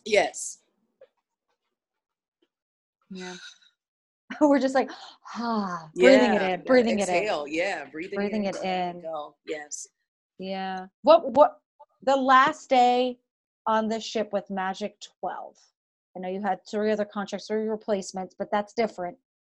Yes. 0.05 0.59
Yeah. 3.11 3.35
We're 4.41 4.59
just 4.59 4.75
like, 4.75 4.89
ah, 5.35 5.89
breathing 5.95 6.33
yeah, 6.33 6.47
it 6.47 6.53
in, 6.59 6.65
breathing 6.65 6.99
exhale, 6.99 7.43
it 7.43 7.49
in. 7.49 7.53
Yeah, 7.53 7.85
breathing, 7.91 8.17
breathing 8.17 8.45
it 8.45 8.55
in. 8.63 9.01
Go. 9.01 9.35
Yes. 9.47 9.87
Yeah. 10.39 10.87
What 11.03 11.31
what 11.31 11.59
the 12.03 12.15
last 12.15 12.69
day 12.69 13.17
on 13.67 13.87
the 13.87 13.99
ship 13.99 14.29
with 14.33 14.49
Magic 14.49 14.95
12? 15.19 15.55
I 16.15 16.19
know 16.19 16.29
you 16.29 16.41
had 16.41 16.59
three 16.69 16.91
other 16.91 17.05
contracts, 17.05 17.47
three 17.47 17.67
replacements, 17.67 18.35
but 18.37 18.49
that's 18.51 18.73
different. 18.73 19.17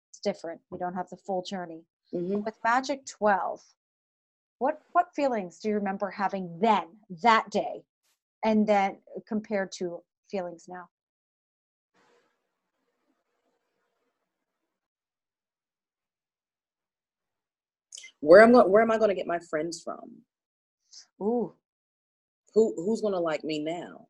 It's 0.09 0.19
different. 0.19 0.59
You 0.71 0.77
don't 0.77 0.95
have 0.95 1.09
the 1.09 1.17
full 1.17 1.43
journey. 1.43 1.83
Mm-hmm. 2.13 2.41
With 2.43 2.57
Magic 2.63 3.05
12, 3.05 3.61
what 4.59 4.81
what 4.93 5.13
feelings 5.15 5.59
do 5.59 5.69
you 5.69 5.75
remember 5.75 6.09
having 6.09 6.57
then, 6.59 6.87
that 7.21 7.49
day, 7.51 7.83
and 8.43 8.67
then 8.67 8.97
compared 9.27 9.71
to 9.73 10.01
feelings 10.29 10.65
now? 10.67 10.89
Where 18.21 18.41
am 18.41 18.55
I, 18.55 18.65
where 18.65 18.81
am 18.81 18.91
I 18.91 18.97
going 18.97 19.09
to 19.09 19.15
get 19.15 19.27
my 19.27 19.39
friends 19.39 19.81
from? 19.83 20.21
Ooh. 21.21 21.53
Who 22.53 22.73
who's 22.77 23.01
going 23.01 23.13
to 23.13 23.19
like 23.19 23.43
me 23.43 23.59
now? 23.59 24.07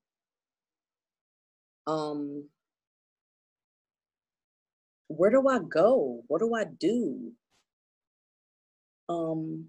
Um 1.86 2.50
where 5.10 5.30
do 5.32 5.48
I 5.48 5.60
go? 5.60 6.24
What 6.28 6.40
do 6.40 6.54
I 6.56 6.66
do? 6.66 7.32
Um 9.10 9.68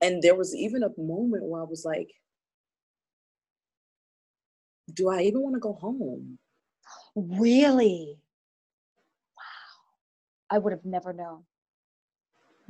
and 0.00 0.22
there 0.22 0.34
was 0.34 0.54
even 0.54 0.82
a 0.82 0.90
moment 0.98 1.44
where 1.44 1.60
I 1.60 1.64
was 1.64 1.84
like, 1.84 2.10
do 4.92 5.08
I 5.10 5.22
even 5.22 5.42
want 5.42 5.54
to 5.54 5.60
go 5.60 5.74
home? 5.74 6.38
Really? 7.16 8.18
I 10.50 10.58
would 10.58 10.72
have 10.72 10.84
never 10.84 11.12
known. 11.12 11.44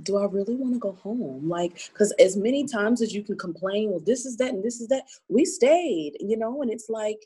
Do 0.02 0.18
I 0.18 0.26
really 0.26 0.54
want 0.54 0.74
to 0.74 0.78
go 0.78 0.92
home? 0.92 1.48
Like, 1.48 1.88
because 1.92 2.12
as 2.18 2.36
many 2.36 2.66
times 2.66 3.00
as 3.00 3.14
you 3.14 3.22
can 3.22 3.38
complain, 3.38 3.90
well, 3.90 4.02
this 4.04 4.26
is 4.26 4.36
that 4.36 4.50
and 4.50 4.62
this 4.62 4.80
is 4.80 4.88
that, 4.88 5.04
we 5.28 5.44
stayed, 5.44 6.16
you 6.20 6.36
know, 6.36 6.62
and 6.62 6.70
it's 6.70 6.88
like 6.90 7.18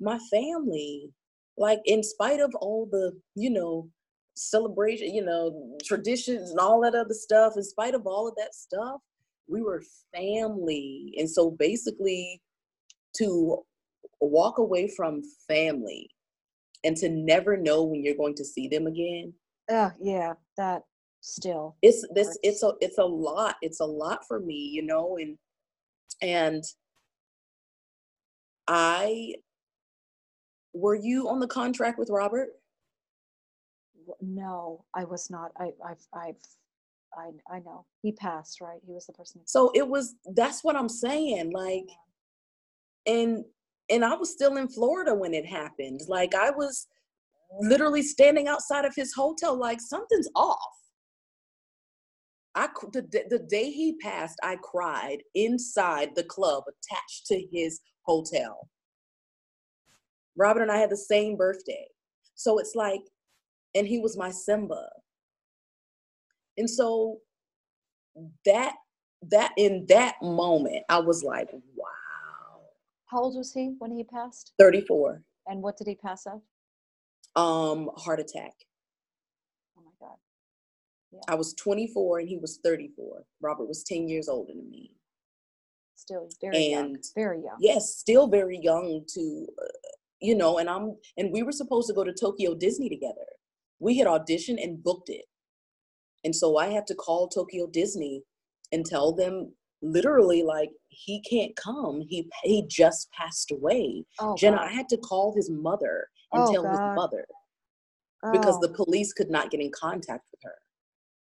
my 0.00 0.18
family, 0.30 1.10
like, 1.56 1.80
in 1.86 2.02
spite 2.02 2.40
of 2.40 2.54
all 2.56 2.86
the, 2.90 3.18
you 3.34 3.48
know, 3.48 3.88
celebration, 4.34 5.14
you 5.14 5.24
know, 5.24 5.76
traditions 5.84 6.50
and 6.50 6.58
all 6.58 6.80
that 6.82 6.94
other 6.94 7.14
stuff, 7.14 7.54
in 7.56 7.62
spite 7.62 7.94
of 7.94 8.06
all 8.06 8.28
of 8.28 8.34
that 8.36 8.54
stuff, 8.54 9.00
we 9.48 9.62
were 9.62 9.82
family. 10.14 11.14
And 11.18 11.30
so 11.30 11.50
basically, 11.50 12.42
to 13.16 13.64
walk 14.20 14.58
away 14.58 14.88
from 14.88 15.22
family 15.46 16.10
and 16.84 16.96
to 16.98 17.08
never 17.08 17.56
know 17.56 17.82
when 17.82 18.04
you're 18.04 18.16
going 18.16 18.34
to 18.36 18.44
see 18.44 18.68
them 18.68 18.86
again. 18.86 19.32
Oh, 19.70 19.90
yeah, 20.00 20.34
that 20.56 20.82
still. 21.20 21.76
It's 21.82 22.06
this 22.14 22.28
hurts. 22.28 22.38
it's 22.42 22.62
a 22.62 22.72
it's 22.80 22.98
a 22.98 23.04
lot. 23.04 23.56
It's 23.62 23.80
a 23.80 23.86
lot 23.86 24.26
for 24.26 24.40
me, 24.40 24.70
you 24.72 24.82
know, 24.82 25.16
and 25.16 25.38
and 26.20 26.62
I 28.68 29.34
were 30.72 30.94
you 30.94 31.28
on 31.28 31.40
the 31.40 31.46
contract 31.46 31.98
with 31.98 32.10
Robert? 32.10 32.48
no, 34.20 34.84
I 34.94 35.04
was 35.04 35.30
not. 35.30 35.52
I, 35.58 35.72
I've, 35.86 36.06
I've, 36.12 36.36
I, 37.16 37.30
I 37.54 37.58
know 37.60 37.86
he 38.02 38.12
passed, 38.12 38.60
right? 38.60 38.80
He 38.86 38.92
was 38.92 39.06
the 39.06 39.12
person. 39.12 39.40
So 39.44 39.70
it 39.74 39.86
was. 39.86 40.14
That's 40.34 40.64
what 40.64 40.76
I'm 40.76 40.88
saying. 40.88 41.52
Like, 41.52 41.88
and 43.06 43.44
and 43.90 44.04
I 44.04 44.14
was 44.14 44.32
still 44.32 44.56
in 44.56 44.68
Florida 44.68 45.14
when 45.14 45.34
it 45.34 45.46
happened. 45.46 46.00
Like 46.08 46.34
I 46.34 46.50
was 46.50 46.86
literally 47.60 48.02
standing 48.02 48.48
outside 48.48 48.84
of 48.84 48.94
his 48.94 49.12
hotel, 49.12 49.58
like 49.58 49.80
something's 49.80 50.28
off. 50.34 50.58
I 52.54 52.68
the 52.92 53.02
the 53.28 53.40
day 53.40 53.70
he 53.70 53.96
passed, 53.96 54.38
I 54.42 54.56
cried 54.62 55.18
inside 55.34 56.10
the 56.14 56.24
club 56.24 56.64
attached 56.68 57.26
to 57.26 57.46
his 57.52 57.80
hotel. 58.02 58.68
Robert 60.36 60.62
and 60.62 60.72
I 60.72 60.78
had 60.78 60.90
the 60.90 60.96
same 60.96 61.36
birthday. 61.36 61.86
So 62.34 62.58
it's 62.58 62.74
like 62.74 63.02
and 63.74 63.86
he 63.86 63.98
was 63.98 64.16
my 64.16 64.30
Simba. 64.30 64.88
And 66.56 66.70
so 66.70 67.18
that 68.44 68.74
that 69.30 69.52
in 69.56 69.86
that 69.88 70.16
moment, 70.22 70.84
I 70.88 71.00
was 71.00 71.24
like. 71.24 71.48
How 73.14 73.22
old 73.22 73.36
was 73.36 73.52
he 73.52 73.74
when 73.78 73.92
he 73.92 74.02
passed? 74.04 74.52
34. 74.58 75.22
And 75.46 75.62
what 75.62 75.76
did 75.76 75.86
he 75.86 75.94
pass 75.94 76.26
of? 76.26 76.42
Um, 77.40 77.90
heart 77.96 78.18
attack. 78.18 78.52
Oh 79.78 79.82
my 79.84 79.92
God. 80.00 80.16
Yeah. 81.12 81.20
I 81.28 81.36
was 81.36 81.54
24 81.54 82.20
and 82.20 82.28
he 82.28 82.38
was 82.38 82.58
34. 82.64 83.24
Robert 83.40 83.66
was 83.66 83.84
10 83.84 84.08
years 84.08 84.28
older 84.28 84.52
than 84.52 84.68
me. 84.68 84.96
Still 85.94 86.28
very 86.40 86.72
and, 86.72 86.90
young. 86.90 86.96
Very 87.14 87.38
young. 87.38 87.56
Yes, 87.60 87.94
still 87.96 88.26
very 88.26 88.58
young 88.60 89.04
to, 89.14 89.46
uh, 89.62 89.88
you 90.20 90.34
know, 90.34 90.58
and 90.58 90.68
I'm, 90.68 90.96
and 91.16 91.32
we 91.32 91.44
were 91.44 91.52
supposed 91.52 91.86
to 91.88 91.94
go 91.94 92.04
to 92.04 92.12
Tokyo 92.12 92.54
Disney 92.54 92.88
together 92.88 93.26
we 93.78 93.98
had 93.98 94.06
auditioned 94.06 94.62
and 94.62 94.82
booked 94.82 95.08
it. 95.08 95.26
And 96.24 96.34
so 96.34 96.56
I 96.56 96.68
had 96.68 96.86
to 96.88 96.94
call 96.94 97.28
Tokyo 97.28 97.66
Disney 97.70 98.22
and 98.72 98.84
tell 98.84 99.14
them 99.14 99.52
literally 99.84 100.42
like 100.42 100.70
he 100.88 101.20
can't 101.20 101.54
come. 101.56 102.02
He 102.08 102.28
he 102.42 102.64
just 102.68 103.10
passed 103.12 103.52
away. 103.52 104.04
Oh, 104.18 104.36
Jenna, 104.36 104.56
God. 104.56 104.68
I 104.68 104.72
had 104.72 104.88
to 104.88 104.96
call 104.96 105.34
his 105.34 105.50
mother 105.50 106.08
and 106.32 106.42
oh, 106.42 106.52
tell 106.52 106.62
God. 106.62 106.70
his 106.70 106.80
mother 106.96 107.26
oh. 108.24 108.32
because 108.32 108.58
the 108.60 108.70
oh. 108.70 108.84
police 108.84 109.12
could 109.12 109.30
not 109.30 109.50
get 109.50 109.60
in 109.60 109.70
contact 109.70 110.24
with 110.32 110.40
her. 110.42 110.54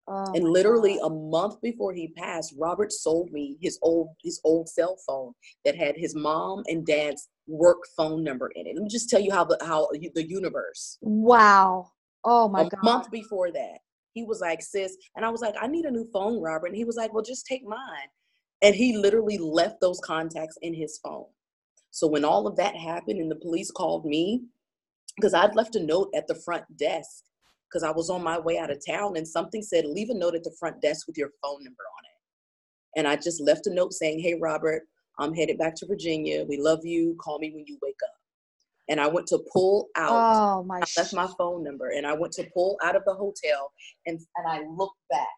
Oh, 0.09 0.33
and 0.35 0.49
literally 0.49 0.99
God. 0.99 1.07
a 1.07 1.15
month 1.15 1.61
before 1.62 1.93
he 1.93 2.09
passed, 2.09 2.55
Robert 2.59 2.93
sold 2.93 3.31
me 3.31 3.57
his 3.61 3.79
old 3.83 4.09
his 4.23 4.41
old 4.45 4.69
cell 4.69 4.97
phone 5.07 5.33
that 5.65 5.77
had 5.77 5.97
his 5.97 6.15
mom 6.15 6.62
and 6.67 6.85
dad's 6.87 7.29
work 7.47 7.79
phone 7.97 8.25
number 8.25 8.51
in 8.55 8.67
it. 8.67 8.75
Let 8.75 8.83
me 8.83 8.88
just 8.88 9.09
tell 9.09 9.21
you 9.21 9.33
how 9.33 9.45
the 9.45 9.59
how 9.62 9.88
the 10.15 10.29
universe. 10.29 10.99
Wow. 11.01 11.91
Oh 12.25 12.49
my 12.49 12.62
a 12.62 12.69
god. 12.69 12.83
month 12.83 13.11
before 13.11 13.51
that. 13.53 13.79
He 14.15 14.25
was 14.25 14.41
like, 14.41 14.61
sis, 14.61 14.97
and 15.17 15.25
I 15.25 15.31
was 15.31 15.41
like, 15.41 15.55
I 15.61 15.67
need 15.67 15.87
a 15.87 15.91
new 15.91 16.07
phone, 16.12 16.41
Robert. 16.41 16.67
And 16.67 16.77
he 16.77 16.85
was 16.85 16.97
like, 16.97 17.15
Well, 17.15 17.25
just 17.25 17.47
take 17.47 17.65
mine. 17.65 18.09
And 18.62 18.75
he 18.75 18.96
literally 18.96 19.38
left 19.38 19.81
those 19.81 20.01
contacts 20.01 20.57
in 20.62 20.72
his 20.72 20.98
phone. 21.03 21.27
So 21.90 22.07
when 22.07 22.25
all 22.25 22.46
of 22.46 22.57
that 22.57 22.77
happened 22.77 23.20
and 23.20 23.31
the 23.31 23.37
police 23.37 23.70
called 23.70 24.07
me, 24.07 24.42
because 25.16 25.35
I'd 25.35 25.55
left 25.55 25.77
a 25.77 25.81
note 25.85 26.11
at 26.14 26.27
the 26.27 26.37
front 26.37 26.64
desk 26.79 27.25
because 27.68 27.83
I 27.83 27.90
was 27.90 28.09
on 28.09 28.22
my 28.22 28.38
way 28.38 28.59
out 28.59 28.70
of 28.70 28.79
town 28.87 29.16
and 29.16 29.27
something 29.27 29.62
said, 29.62 29.85
leave 29.87 30.11
a 30.11 30.14
note 30.14 30.35
at 30.35 30.44
the 30.44 30.55
front 30.59 30.81
desk 30.81 31.07
with 31.07 31.18
your 31.18 31.31
phone 31.42 31.64
number 31.64 31.83
on 31.83 32.05
it. 32.05 32.98
And 32.98 33.09
I 33.09 33.16
just 33.16 33.40
left 33.40 33.66
a 33.66 33.75
note 33.75 33.92
saying, 33.92 34.20
hey, 34.20 34.37
Robert, 34.40 34.83
I'm 35.18 35.35
headed 35.35 35.59
back 35.59 35.75
to 35.77 35.87
Virginia. 35.87 36.44
We 36.48 36.59
love 36.59 36.81
you. 36.85 37.16
Call 37.20 37.38
me 37.38 37.51
when 37.55 37.64
you 37.66 37.79
wake 37.83 37.96
up. 38.05 38.14
And 38.88 39.01
I 39.01 39.07
went 39.07 39.27
to 39.29 39.38
pull 39.53 39.88
out. 39.96 40.11
Oh 40.11 40.64
my! 40.64 40.79
I 40.79 40.85
left 40.96 41.14
my 41.14 41.29
phone 41.38 41.62
number, 41.62 41.90
and 41.90 42.05
I 42.05 42.14
went 42.14 42.33
to 42.35 42.44
pull 42.53 42.77
out 42.83 42.96
of 42.96 43.05
the 43.07 43.14
hotel, 43.14 43.70
and 44.07 44.18
and 44.37 44.48
I 44.48 44.66
looked 44.77 44.98
back 45.09 45.29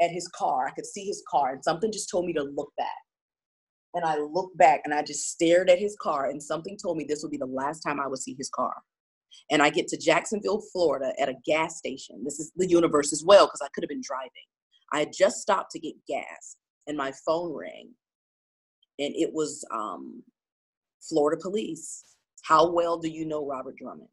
at 0.00 0.10
his 0.10 0.28
car. 0.28 0.66
I 0.66 0.70
could 0.70 0.86
see 0.86 1.04
his 1.04 1.22
car, 1.28 1.52
and 1.52 1.62
something 1.62 1.92
just 1.92 2.10
told 2.10 2.26
me 2.26 2.32
to 2.34 2.42
look 2.42 2.72
back. 2.76 2.88
And 3.94 4.04
I 4.04 4.18
looked 4.18 4.56
back, 4.56 4.82
and 4.84 4.94
I 4.94 5.02
just 5.02 5.30
stared 5.30 5.68
at 5.68 5.78
his 5.78 5.96
car, 6.00 6.30
and 6.30 6.42
something 6.42 6.76
told 6.76 6.96
me 6.96 7.04
this 7.04 7.22
would 7.22 7.32
be 7.32 7.36
the 7.36 7.46
last 7.46 7.80
time 7.80 8.00
I 8.00 8.06
would 8.06 8.20
see 8.20 8.34
his 8.38 8.50
car. 8.50 8.74
And 9.50 9.62
I 9.62 9.70
get 9.70 9.88
to 9.88 9.96
Jacksonville, 9.96 10.62
Florida, 10.72 11.12
at 11.20 11.28
a 11.28 11.34
gas 11.44 11.78
station. 11.78 12.22
This 12.24 12.38
is 12.38 12.52
the 12.56 12.68
universe 12.68 13.12
as 13.12 13.24
well, 13.24 13.46
because 13.46 13.60
I 13.62 13.68
could 13.74 13.84
have 13.84 13.88
been 13.88 14.02
driving. 14.04 14.30
I 14.92 15.00
had 15.00 15.12
just 15.12 15.38
stopped 15.38 15.72
to 15.72 15.80
get 15.80 15.94
gas, 16.08 16.56
and 16.86 16.96
my 16.96 17.12
phone 17.26 17.52
rang, 17.52 17.90
and 18.98 19.14
it 19.16 19.32
was 19.32 19.64
um, 19.72 20.22
Florida 21.08 21.40
police. 21.40 22.04
How 22.42 22.70
well 22.70 22.98
do 22.98 23.08
you 23.08 23.26
know 23.26 23.46
Robert 23.46 23.76
Drummond? 23.76 24.08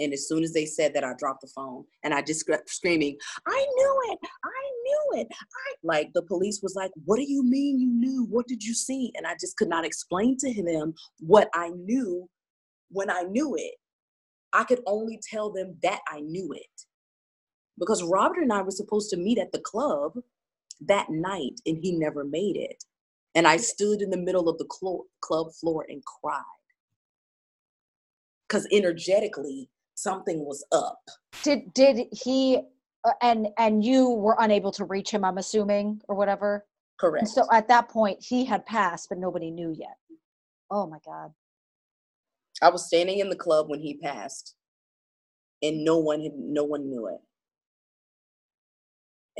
And 0.00 0.12
as 0.12 0.28
soon 0.28 0.44
as 0.44 0.52
they 0.52 0.66
said 0.66 0.94
that, 0.94 1.04
I 1.04 1.12
dropped 1.18 1.40
the 1.40 1.48
phone 1.48 1.84
and 2.04 2.14
I 2.14 2.22
just 2.22 2.46
kept 2.46 2.70
screaming, 2.70 3.16
I 3.46 3.66
knew 3.76 4.02
it. 4.12 4.18
I 4.44 4.70
knew 4.84 5.20
it. 5.20 5.28
I 5.32 5.74
like 5.82 6.12
the 6.12 6.22
police 6.22 6.60
was 6.62 6.74
like, 6.76 6.92
What 7.04 7.16
do 7.16 7.24
you 7.24 7.42
mean 7.42 7.80
you 7.80 7.88
knew? 7.88 8.26
What 8.30 8.46
did 8.46 8.62
you 8.62 8.74
see? 8.74 9.12
And 9.16 9.26
I 9.26 9.34
just 9.40 9.56
could 9.56 9.68
not 9.68 9.84
explain 9.84 10.36
to 10.38 10.62
them 10.62 10.94
what 11.20 11.48
I 11.54 11.70
knew 11.70 12.28
when 12.90 13.10
I 13.10 13.22
knew 13.22 13.56
it. 13.56 13.74
I 14.52 14.64
could 14.64 14.80
only 14.86 15.20
tell 15.30 15.50
them 15.50 15.76
that 15.82 16.00
I 16.08 16.20
knew 16.20 16.52
it. 16.52 16.84
Because 17.78 18.02
Robert 18.02 18.42
and 18.42 18.52
I 18.52 18.62
were 18.62 18.70
supposed 18.70 19.10
to 19.10 19.16
meet 19.16 19.38
at 19.38 19.52
the 19.52 19.60
club 19.60 20.12
that 20.86 21.10
night 21.10 21.60
and 21.66 21.78
he 21.80 21.92
never 21.92 22.24
made 22.24 22.56
it. 22.56 22.82
And 23.34 23.46
I 23.46 23.56
stood 23.56 24.00
in 24.02 24.10
the 24.10 24.16
middle 24.16 24.48
of 24.48 24.58
the 24.58 24.66
cl- 24.70 25.04
club 25.20 25.52
floor 25.60 25.86
and 25.88 26.02
cried. 26.04 26.42
Because 28.48 28.66
energetically, 28.72 29.68
something 29.98 30.44
was 30.44 30.64
up. 30.72 31.00
Did 31.42 31.72
did 31.74 32.06
he 32.12 32.62
uh, 33.04 33.12
and 33.20 33.48
and 33.58 33.84
you 33.84 34.10
were 34.10 34.36
unable 34.38 34.72
to 34.72 34.84
reach 34.84 35.10
him? 35.10 35.24
I'm 35.24 35.38
assuming 35.38 36.00
or 36.08 36.16
whatever. 36.16 36.66
Correct. 36.98 37.22
And 37.22 37.30
so 37.30 37.46
at 37.52 37.68
that 37.68 37.88
point, 37.88 38.18
he 38.20 38.44
had 38.44 38.66
passed, 38.66 39.08
but 39.08 39.18
nobody 39.18 39.50
knew 39.50 39.74
yet. 39.76 39.96
Oh 40.70 40.86
my 40.86 40.98
God. 41.04 41.32
I 42.60 42.70
was 42.70 42.86
standing 42.86 43.20
in 43.20 43.28
the 43.28 43.36
club 43.36 43.68
when 43.68 43.80
he 43.80 43.98
passed, 43.98 44.54
and 45.62 45.84
no 45.84 45.98
one 45.98 46.20
had 46.20 46.32
no 46.34 46.64
one 46.64 46.88
knew 46.88 47.08
it. 47.08 47.20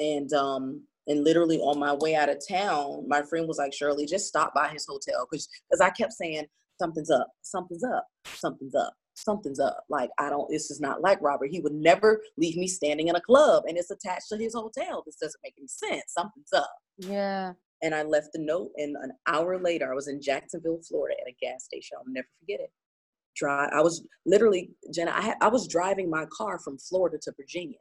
And 0.00 0.32
um 0.32 0.82
and 1.06 1.24
literally 1.24 1.58
on 1.58 1.78
my 1.78 1.94
way 1.94 2.14
out 2.14 2.28
of 2.28 2.40
town, 2.46 3.08
my 3.08 3.22
friend 3.22 3.48
was 3.48 3.58
like, 3.58 3.72
Shirley, 3.72 4.06
just 4.06 4.26
stop 4.26 4.52
by 4.54 4.68
his 4.68 4.86
hotel. 4.86 5.26
Cause 5.26 5.48
because 5.68 5.80
I 5.80 5.90
kept 5.90 6.12
saying, 6.12 6.46
something's 6.80 7.10
up, 7.10 7.28
something's 7.42 7.82
up, 7.82 8.06
something's 8.34 8.74
up, 8.74 8.92
something's 9.18 9.60
up. 9.60 9.84
Like, 9.88 10.10
I 10.18 10.30
don't, 10.30 10.50
this 10.50 10.70
is 10.70 10.80
not 10.80 11.00
like 11.00 11.18
Robert. 11.20 11.50
He 11.50 11.60
would 11.60 11.74
never 11.74 12.22
leave 12.36 12.56
me 12.56 12.66
standing 12.66 13.08
in 13.08 13.16
a 13.16 13.20
club 13.20 13.64
and 13.66 13.76
it's 13.76 13.90
attached 13.90 14.28
to 14.30 14.36
his 14.36 14.54
hotel. 14.54 15.02
This 15.04 15.16
doesn't 15.16 15.40
make 15.44 15.54
any 15.58 15.68
sense. 15.68 16.04
Something's 16.08 16.52
up. 16.52 16.72
Yeah. 16.98 17.52
And 17.82 17.94
I 17.94 18.02
left 18.02 18.30
the 18.32 18.40
note, 18.40 18.72
and 18.76 18.96
an 18.96 19.12
hour 19.28 19.56
later, 19.56 19.92
I 19.92 19.94
was 19.94 20.08
in 20.08 20.20
Jacksonville, 20.20 20.80
Florida 20.88 21.14
at 21.20 21.30
a 21.30 21.36
gas 21.40 21.62
station. 21.62 21.96
I'll 21.96 22.12
never 22.12 22.26
forget 22.40 22.58
it. 22.58 22.72
Drive, 23.36 23.70
I 23.72 23.80
was 23.82 24.04
literally, 24.26 24.72
Jenna, 24.92 25.12
I, 25.14 25.20
had, 25.20 25.36
I 25.40 25.46
was 25.46 25.68
driving 25.68 26.10
my 26.10 26.26
car 26.26 26.58
from 26.58 26.76
Florida 26.76 27.18
to 27.22 27.32
Virginia. 27.36 27.78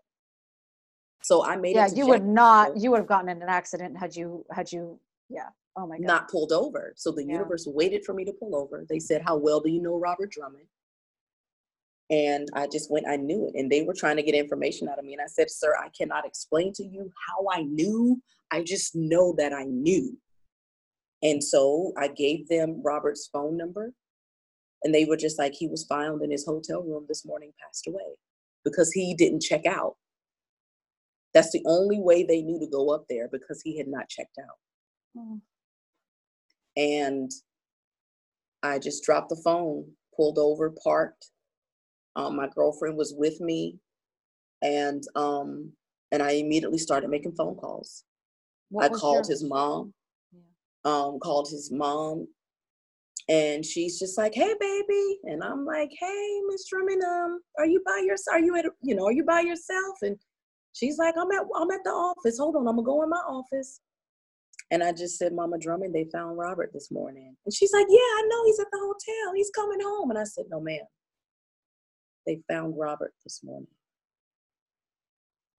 So 1.23 1.43
I 1.43 1.55
made 1.55 1.75
yeah, 1.75 1.87
it. 1.87 1.93
Yeah, 1.93 2.03
you 2.03 2.07
would 2.09 2.25
not, 2.25 2.77
you 2.77 2.91
would 2.91 2.99
have 2.99 3.07
gotten 3.07 3.27
in 3.27 3.41
an 3.41 3.49
accident 3.49 3.97
had 3.97 4.15
you, 4.15 4.45
had 4.51 4.71
you, 4.71 4.99
yeah. 5.29 5.49
Oh 5.75 5.85
my 5.85 5.97
God. 5.97 6.07
Not 6.07 6.29
pulled 6.29 6.51
over. 6.51 6.93
So 6.95 7.11
the 7.11 7.23
Yeah. 7.23 7.33
universe 7.33 7.67
waited 7.67 8.03
for 8.05 8.13
me 8.13 8.25
to 8.25 8.33
pull 8.33 8.55
over. 8.55 8.85
They 8.89 8.99
said, 8.99 9.21
How 9.21 9.35
well 9.35 9.59
do 9.59 9.69
you 9.69 9.81
know 9.81 9.97
Robert 9.97 10.31
Drummond? 10.31 10.65
And 12.09 12.47
I 12.53 12.67
just 12.67 12.89
went, 12.89 13.07
I 13.07 13.17
knew 13.17 13.47
it. 13.47 13.59
And 13.59 13.69
they 13.69 13.83
were 13.83 13.93
trying 13.93 14.15
to 14.15 14.23
get 14.23 14.35
information 14.35 14.87
out 14.87 14.99
of 14.99 15.05
me. 15.05 15.13
And 15.13 15.21
I 15.21 15.27
said, 15.27 15.51
Sir, 15.51 15.73
I 15.77 15.89
cannot 15.89 16.25
explain 16.25 16.71
to 16.73 16.83
you 16.83 17.11
how 17.27 17.45
I 17.51 17.63
knew. 17.63 18.21
I 18.51 18.63
just 18.63 18.95
know 18.95 19.35
that 19.37 19.51
I 19.51 19.63
knew. 19.63 20.17
And 21.21 21.43
so 21.43 21.91
I 21.97 22.07
gave 22.07 22.47
them 22.47 22.81
Robert's 22.83 23.27
phone 23.31 23.57
number. 23.57 23.91
And 24.83 24.95
they 24.95 25.03
were 25.05 25.17
just 25.17 25.37
like, 25.37 25.53
He 25.53 25.67
was 25.67 25.83
found 25.83 26.21
in 26.21 26.31
his 26.31 26.45
hotel 26.45 26.81
room 26.81 27.05
this 27.09 27.25
morning, 27.25 27.51
passed 27.61 27.87
away 27.87 28.15
because 28.63 28.91
he 28.91 29.13
didn't 29.13 29.41
check 29.41 29.65
out. 29.65 29.95
That's 31.33 31.51
the 31.51 31.63
only 31.65 31.99
way 31.99 32.23
they 32.23 32.41
knew 32.41 32.59
to 32.59 32.67
go 32.67 32.89
up 32.89 33.05
there 33.09 33.27
because 33.31 33.61
he 33.61 33.77
had 33.77 33.87
not 33.87 34.09
checked 34.09 34.37
out. 34.39 34.57
Oh. 35.19 35.41
and 36.75 37.31
I 38.61 38.77
just 38.77 39.03
dropped 39.03 39.29
the 39.29 39.41
phone, 39.43 39.85
pulled 40.15 40.37
over, 40.37 40.73
parked. 40.83 41.31
Um, 42.17 42.35
my 42.35 42.47
girlfriend 42.47 42.97
was 42.97 43.13
with 43.15 43.39
me, 43.39 43.77
and 44.63 45.03
um, 45.15 45.71
and 46.11 46.21
I 46.23 46.31
immediately 46.31 46.79
started 46.79 47.09
making 47.11 47.33
phone 47.35 47.55
calls. 47.55 48.03
What 48.69 48.85
I 48.85 48.89
called 48.89 49.27
your- 49.27 49.33
his 49.33 49.43
mom, 49.43 49.93
Yeah. 50.33 50.41
um, 50.83 51.19
called 51.19 51.47
his 51.49 51.71
mom, 51.71 52.27
and 53.29 53.63
she's 53.63 53.99
just 53.99 54.17
like, 54.17 54.33
"Hey, 54.33 54.53
baby," 54.59 55.19
and 55.25 55.43
I'm 55.43 55.63
like, 55.63 55.91
"Hey, 55.97 56.41
Miss 56.47 56.67
Drummond, 56.67 57.03
um, 57.03 57.41
are 57.59 57.67
you 57.67 57.81
by 57.85 57.99
yourself? 58.03 58.35
Are 58.37 58.39
you 58.43 58.55
at, 58.55 58.65
a- 58.65 58.75
you 58.81 58.95
know, 58.95 59.05
are 59.05 59.11
you 59.13 59.23
by 59.23 59.41
yourself?" 59.41 59.97
And 60.01 60.17
she's 60.73 60.97
like, 60.97 61.15
"I'm 61.17 61.31
at, 61.31 61.45
I'm 61.55 61.69
at 61.71 61.83
the 61.83 61.91
office. 61.91 62.39
Hold 62.39 62.55
on, 62.55 62.67
I'm 62.67 62.75
gonna 62.77 62.83
go 62.83 63.03
in 63.03 63.09
my 63.09 63.17
office." 63.27 63.79
And 64.71 64.83
I 64.83 64.91
just 64.91 65.17
said, 65.17 65.31
Mama 65.33 65.57
Drummond, 65.57 65.95
they 65.95 66.09
found 66.11 66.37
Robert 66.37 66.73
this 66.73 66.91
morning. 66.91 67.37
And 67.45 67.53
she's 67.53 67.71
like, 67.71 67.85
Yeah, 67.89 67.99
I 67.99 68.23
know 68.27 68.43
he's 68.43 68.59
at 68.59 68.67
the 68.69 68.77
hotel. 68.79 69.33
He's 69.33 69.49
coming 69.51 69.79
home. 69.79 70.09
And 70.09 70.19
I 70.19 70.25
said, 70.25 70.43
No, 70.49 70.59
ma'am. 70.59 70.81
They 72.27 72.41
found 72.49 72.77
Robert 72.77 73.13
this 73.23 73.39
morning. 73.41 73.69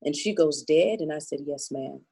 And 0.02 0.14
she 0.14 0.34
goes, 0.34 0.62
Dead? 0.62 1.00
And 1.00 1.12
I 1.12 1.18
said, 1.18 1.40
Yes, 1.46 1.70
ma'am. 1.72 2.02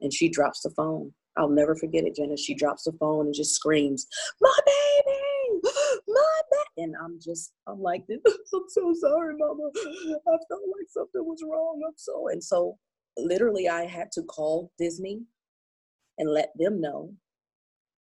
And 0.00 0.12
she 0.12 0.28
drops 0.28 0.62
the 0.62 0.70
phone. 0.70 1.14
I'll 1.36 1.48
never 1.48 1.76
forget 1.76 2.04
it, 2.04 2.16
Jenna. 2.16 2.36
She 2.36 2.54
drops 2.54 2.84
the 2.84 2.92
phone 2.98 3.26
and 3.26 3.34
just 3.34 3.54
screams, 3.54 4.06
My 4.40 4.58
baby! 4.66 5.60
My 6.08 6.40
baby! 6.50 6.84
And 6.84 6.94
I'm 7.02 7.18
just, 7.24 7.52
I'm 7.68 7.80
like, 7.80 8.02
I'm 8.10 8.64
so 8.68 8.94
sorry, 9.00 9.36
Mama. 9.38 9.70
I 9.76 10.36
felt 10.48 10.62
like 10.76 10.88
something 10.88 11.24
was 11.24 11.42
wrong. 11.48 11.80
I'm 11.86 11.94
so, 11.96 12.28
and 12.28 12.42
so 12.42 12.76
literally 13.16 13.68
I 13.68 13.84
had 13.86 14.10
to 14.12 14.22
call 14.22 14.72
Disney 14.78 15.22
and 16.18 16.28
let 16.28 16.50
them 16.56 16.80
know 16.80 17.12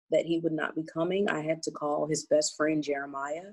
that 0.09 0.25
he 0.25 0.39
would 0.39 0.53
not 0.53 0.75
be 0.75 0.83
coming. 0.91 1.29
I 1.29 1.41
had 1.41 1.61
to 1.63 1.71
call 1.71 2.07
his 2.07 2.25
best 2.25 2.55
friend 2.57 2.83
Jeremiah 2.83 3.51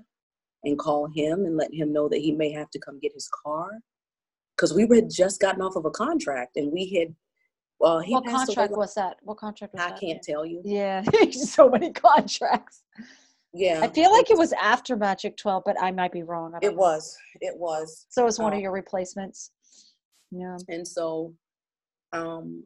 and 0.63 0.77
call 0.77 1.07
him 1.07 1.45
and 1.45 1.57
let 1.57 1.73
him 1.73 1.91
know 1.91 2.07
that 2.09 2.19
he 2.19 2.31
may 2.31 2.51
have 2.51 2.69
to 2.71 2.79
come 2.79 2.99
get 2.99 3.13
his 3.13 3.29
car 3.43 3.71
because 4.55 4.73
we 4.73 4.87
had 4.95 5.09
just 5.09 5.39
gotten 5.41 5.61
off 5.61 5.75
of 5.75 5.85
a 5.85 5.91
contract 5.91 6.57
and 6.57 6.71
we 6.71 6.89
had. 6.97 7.15
Well, 7.79 7.99
he 7.99 8.13
What 8.13 8.25
away 8.27 8.33
contract 8.35 8.71
like- 8.71 8.77
was 8.77 8.93
that? 8.93 9.17
What 9.23 9.37
contract 9.37 9.73
was 9.73 9.81
I 9.81 9.89
that? 9.89 9.99
can't 9.99 10.21
tell 10.21 10.45
you. 10.45 10.61
Yeah, 10.63 11.01
so 11.31 11.67
many 11.67 11.91
contracts. 11.91 12.83
Yeah, 13.53 13.79
I 13.81 13.87
feel 13.87 14.11
like 14.11 14.29
it 14.29 14.37
was 14.37 14.53
after 14.53 14.95
Magic 14.95 15.35
12, 15.35 15.63
but 15.65 15.81
I 15.81 15.91
might 15.91 16.11
be 16.11 16.21
wrong. 16.23 16.53
It 16.61 16.69
know. 16.69 16.77
was. 16.77 17.17
It 17.41 17.57
was. 17.57 18.05
So 18.09 18.21
it 18.21 18.25
was 18.25 18.37
one 18.39 18.53
of 18.53 18.57
um, 18.57 18.61
your 18.61 18.71
replacements. 18.71 19.51
Yeah. 20.31 20.57
and 20.69 20.87
so 20.87 21.33
um 22.13 22.63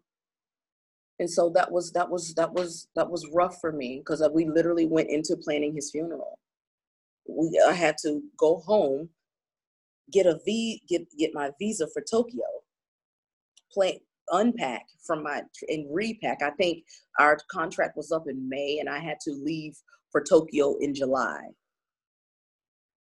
and 1.19 1.29
so 1.29 1.49
that 1.55 1.71
was 1.71 1.91
that 1.93 2.09
was 2.09 2.33
that 2.35 2.53
was 2.53 2.87
that 2.95 3.09
was 3.09 3.27
rough 3.33 3.59
for 3.59 3.71
me 3.71 3.99
because 4.05 4.21
we 4.33 4.45
literally 4.45 4.85
went 4.85 5.09
into 5.09 5.35
planning 5.35 5.73
his 5.73 5.89
funeral 5.89 6.37
we 7.27 7.61
i 7.67 7.73
had 7.73 7.97
to 7.97 8.21
go 8.37 8.57
home 8.59 9.09
get 10.11 10.25
a 10.25 10.39
v 10.45 10.81
get 10.87 11.05
get 11.17 11.31
my 11.33 11.51
visa 11.59 11.87
for 11.93 12.01
tokyo. 12.01 12.43
Play 13.71 14.01
unpack 14.29 14.85
from 15.05 15.23
my 15.23 15.41
and 15.67 15.87
repack. 15.91 16.41
I 16.41 16.51
think 16.51 16.83
our 17.19 17.37
contract 17.51 17.95
was 17.97 18.11
up 18.11 18.27
in 18.27 18.49
may 18.49 18.79
and 18.79 18.89
i 18.89 18.99
had 18.99 19.19
to 19.21 19.31
leave 19.31 19.75
for 20.11 20.21
tokyo 20.21 20.77
in 20.79 20.93
july. 20.93 21.41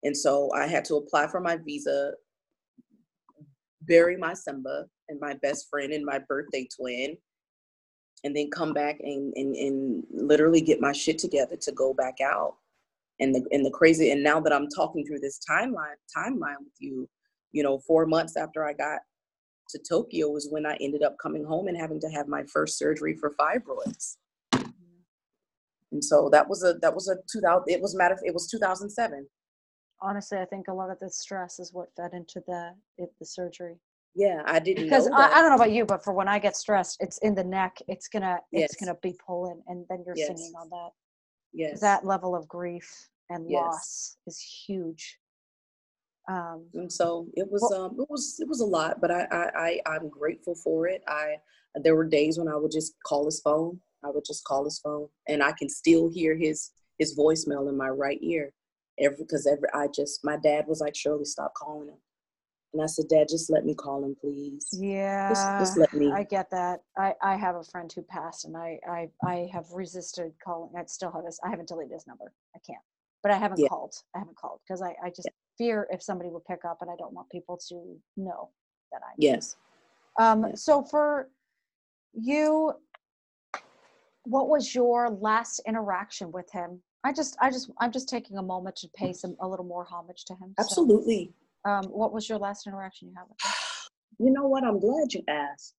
And 0.03 0.15
so 0.15 0.49
i 0.55 0.67
had 0.67 0.85
to 0.85 0.95
apply 0.95 1.27
for 1.27 1.39
my 1.39 1.57
visa 1.57 2.13
bury 3.83 4.17
my 4.17 4.33
Simba 4.33 4.85
and 5.09 5.19
my 5.19 5.33
best 5.41 5.67
friend 5.69 5.91
and 5.91 6.05
my 6.05 6.19
birthday 6.19 6.67
twin, 6.75 7.17
and 8.23 8.35
then 8.35 8.49
come 8.51 8.73
back 8.73 8.97
and, 8.99 9.33
and, 9.35 9.55
and 9.55 10.03
literally 10.11 10.61
get 10.61 10.79
my 10.79 10.91
shit 10.91 11.17
together 11.17 11.57
to 11.57 11.71
go 11.71 11.93
back 11.93 12.17
out. 12.23 12.55
And 13.21 13.33
the 13.33 13.45
and 13.51 13.65
the 13.65 13.71
crazy 13.71 14.11
and 14.11 14.23
now 14.23 14.39
that 14.39 14.51
I'm 14.51 14.67
talking 14.67 15.05
through 15.05 15.19
this 15.19 15.39
timeline 15.49 15.95
timeline 16.15 16.59
with 16.59 16.73
you, 16.79 17.07
you 17.51 17.63
know, 17.63 17.79
four 17.87 18.05
months 18.05 18.35
after 18.35 18.65
I 18.65 18.73
got 18.73 18.99
to 19.69 19.79
Tokyo 19.87 20.29
was 20.29 20.49
when 20.51 20.65
I 20.65 20.75
ended 20.81 21.03
up 21.03 21.15
coming 21.21 21.45
home 21.45 21.67
and 21.67 21.77
having 21.77 21.99
to 22.01 22.09
have 22.09 22.27
my 22.27 22.43
first 22.51 22.77
surgery 22.77 23.15
for 23.15 23.33
fibroids. 23.39 24.17
Mm-hmm. 24.53 25.01
And 25.93 26.03
so 26.03 26.29
that 26.31 26.49
was 26.49 26.63
a 26.63 26.73
that 26.81 26.93
was 26.93 27.07
a 27.07 27.15
2000 27.31 27.65
it 27.67 27.81
was 27.81 27.95
matter 27.95 28.17
it 28.23 28.33
was 28.33 28.49
2007 28.49 29.27
honestly, 30.01 30.37
I 30.37 30.45
think 30.45 30.67
a 30.67 30.73
lot 30.73 30.89
of 30.89 30.99
the 30.99 31.09
stress 31.09 31.59
is 31.59 31.73
what 31.73 31.89
fed 31.95 32.11
into 32.13 32.41
the 32.47 32.73
it, 32.97 33.09
the 33.19 33.25
surgery. 33.25 33.75
Yeah, 34.15 34.41
I 34.45 34.59
didn't 34.59 34.85
Because 34.85 35.07
know 35.07 35.15
I. 35.15 35.31
I 35.31 35.41
don't 35.41 35.49
know 35.49 35.55
about 35.55 35.71
you, 35.71 35.85
but 35.85 36.03
for 36.03 36.13
when 36.13 36.27
I 36.27 36.39
get 36.39 36.57
stressed, 36.57 36.97
it's 36.99 37.17
in 37.19 37.33
the 37.33 37.43
neck. 37.43 37.77
It's 37.87 38.07
gonna 38.07 38.39
it's 38.51 38.75
gonna 38.75 38.97
be 39.01 39.15
pulling, 39.25 39.61
and 39.67 39.85
then 39.89 40.03
you're 40.05 40.15
singing 40.15 40.53
on 40.59 40.69
that. 40.69 40.89
Yes. 41.53 41.79
That 41.81 42.05
level 42.05 42.35
of 42.35 42.47
grief 42.47 43.09
and 43.29 43.49
Yes. 43.49 43.61
loss 43.63 44.17
is 44.27 44.39
huge. 44.39 45.17
Um, 46.29 46.65
and 46.73 46.91
so 46.91 47.27
it 47.33 47.49
was 47.51 47.61
Well- 47.71 47.85
um 47.85 47.99
it 47.99 48.07
was 48.09 48.37
it 48.39 48.47
was 48.47 48.61
a 48.61 48.65
lot 48.65 49.01
but 49.01 49.09
I, 49.09 49.25
I 49.31 49.49
i 49.55 49.81
i'm 49.95 50.07
grateful 50.07 50.53
for 50.53 50.87
it 50.87 51.01
i 51.07 51.35
there 51.83 51.95
were 51.95 52.05
days 52.05 52.37
when 52.37 52.47
i 52.47 52.55
would 52.55 52.71
just 52.71 52.93
call 53.03 53.25
his 53.25 53.41
phone 53.41 53.81
i 54.05 54.09
would 54.09 54.23
just 54.23 54.43
call 54.45 54.63
his 54.63 54.79
phone 54.79 55.07
and 55.27 55.41
i 55.41 55.51
can 55.51 55.67
still 55.67 56.09
hear 56.09 56.35
his 56.37 56.71
his 56.99 57.17
voicemail 57.17 57.67
in 57.69 57.75
my 57.75 57.89
right 57.89 58.19
ear 58.21 58.53
every 58.99 59.17
because 59.17 59.47
every 59.47 59.67
i 59.73 59.87
just 59.87 60.23
my 60.23 60.37
dad 60.37 60.65
was 60.67 60.79
like 60.79 60.95
shirley 60.95 61.25
stop 61.25 61.53
calling 61.55 61.87
him 61.87 61.97
and 62.73 62.81
i 62.81 62.85
said 62.85 63.05
dad 63.09 63.27
just 63.29 63.49
let 63.49 63.65
me 63.65 63.73
call 63.73 64.03
him 64.03 64.15
please 64.19 64.67
yeah, 64.73 65.27
just, 65.29 65.47
just 65.59 65.77
let 65.77 65.93
me 65.93 66.11
I 66.13 66.23
get 66.23 66.49
that. 66.51 66.81
I, 66.97 67.13
I 67.21 67.35
have 67.35 67.55
a 67.55 67.63
friend 67.63 67.91
who 67.93 68.01
passed, 68.01 68.45
and 68.45 68.55
I, 68.57 68.79
I 68.89 69.09
I 69.25 69.49
have 69.53 69.65
resisted 69.73 70.31
calling. 70.43 70.71
I 70.77 70.83
still 70.85 71.11
have 71.11 71.23
this. 71.23 71.39
I 71.43 71.49
haven't 71.49 71.67
deleted 71.67 71.93
his 71.93 72.07
number. 72.07 72.33
I 72.55 72.59
can't. 72.65 72.81
But 73.23 73.31
I 73.31 73.37
haven't 73.37 73.59
Yeah. 73.59 73.67
called. 73.69 73.93
I 74.15 74.19
haven't 74.19 74.37
called 74.37 74.59
because 74.67 74.81
I, 74.81 74.95
I 75.03 75.09
just 75.09 75.29
fear 75.57 75.87
if 75.91 76.01
somebody 76.01 76.29
would 76.29 76.43
pick 76.45 76.65
up, 76.65 76.77
and 76.81 76.89
I 76.89 76.95
don't 76.97 77.13
want 77.13 77.29
people 77.29 77.59
to 77.69 77.97
know 78.17 78.49
that 78.91 79.01
I. 79.03 79.13
yes 79.17 79.55
Um. 80.19 80.45
Yeah. 80.47 80.55
So 80.55 80.83
for 80.83 81.29
you, 82.13 82.73
what 84.23 84.47
was 84.49 84.73
your 84.75 85.09
last 85.09 85.61
interaction 85.67 86.31
with 86.31 86.49
him? 86.51 86.81
I 87.03 87.13
just 87.13 87.37
I 87.41 87.49
just 87.51 87.71
I'm 87.79 87.91
just 87.91 88.09
taking 88.09 88.37
a 88.37 88.43
moment 88.43 88.75
to 88.77 88.89
pay 88.95 89.13
some 89.13 89.35
a 89.41 89.47
little 89.47 89.65
more 89.65 89.85
homage 89.85 90.25
to 90.25 90.33
him. 90.33 90.53
So, 90.57 90.63
absolutely 90.63 91.33
um. 91.65 91.85
What 91.85 92.13
was 92.13 92.29
your 92.29 92.37
last 92.39 92.67
interaction 92.67 93.09
you 93.09 93.13
had 93.17 93.25
with 93.29 93.37
him? 93.43 93.51
you 94.19 94.31
know 94.31 94.47
what 94.47 94.63
i'm 94.63 94.79
glad 94.79 95.13
you 95.13 95.23
asked 95.27 95.73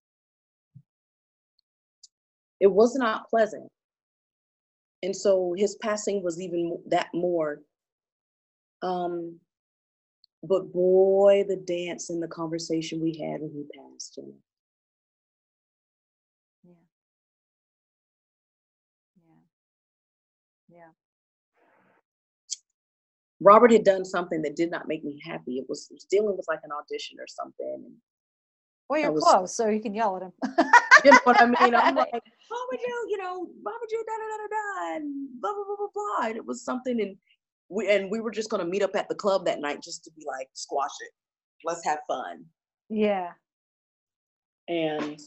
it 2.61 2.67
was 2.67 2.95
not 2.97 3.29
pleasant 3.29 3.69
and 5.03 5.15
so 5.15 5.55
his 5.57 5.77
passing 5.83 6.23
was 6.23 6.41
even 6.41 6.79
that 6.87 7.09
more 7.15 7.61
um 8.83 9.39
but 10.43 10.73
boy 10.73 11.45
the 11.49 11.57
dance 11.57 12.11
and 12.11 12.23
the 12.23 12.29
conversation 12.29 13.01
we 13.01 13.17
had 13.19 13.41
when 13.41 13.53
he 13.53 13.65
passed 13.79 14.15
Jenna. 14.17 14.29
Yeah. 14.29 14.52
Robert 23.43 23.71
had 23.73 23.85
done 23.85 24.05
something 24.05 24.41
that 24.43 24.57
did 24.57 24.71
not 24.71 24.89
make 24.89 25.05
me 25.05 25.21
happy 25.25 25.59
it 25.59 25.67
was, 25.69 25.89
it 25.91 25.95
was 25.95 26.05
dealing 26.05 26.37
with 26.37 26.47
like 26.49 26.61
an 26.65 26.71
audition 26.73 27.19
or 27.21 27.27
something 27.27 27.91
Well, 28.89 29.01
you're 29.01 29.13
was- 29.13 29.25
close, 29.25 29.57
so 29.57 29.69
you 29.69 29.81
can 29.81 29.95
yell 29.95 30.17
at 30.17 30.23
him. 30.23 30.33
you 31.05 31.11
know 31.11 31.19
what 31.25 31.41
i 31.41 31.47
mean 31.47 31.75
i'm 31.75 31.95
like 31.95 32.13
why 32.49 32.67
would 32.71 32.81
you 32.81 33.07
you 33.11 33.19
know 33.19 33.47
why 33.63 33.77
would 33.81 33.91
you 33.91 34.05
da 34.07 34.13
da 34.13 34.27
da 34.31 34.37
da 34.43 34.49
da 34.49 34.97
and 34.97 35.29
blah 35.41 35.53
blah 35.53 35.65
blah 35.65 35.77
blah 35.77 35.87
blah 35.95 36.27
and 36.29 36.37
it 36.37 36.45
was 36.45 36.63
something 36.65 37.01
and 37.01 37.17
we 37.69 37.89
and 37.91 38.11
we 38.11 38.21
were 38.21 38.31
just 38.31 38.51
going 38.51 38.63
to 38.63 38.69
meet 38.69 38.83
up 38.83 38.95
at 38.95 39.09
the 39.09 39.15
club 39.15 39.45
that 39.47 39.61
night 39.61 39.83
just 39.83 40.05
to 40.05 40.11
be 40.13 40.25
like 40.27 40.49
squash 40.53 40.91
it 41.01 41.11
let's 41.65 41.85
have 41.85 41.99
fun 42.09 42.45
yeah. 42.89 43.31
And 44.69 45.19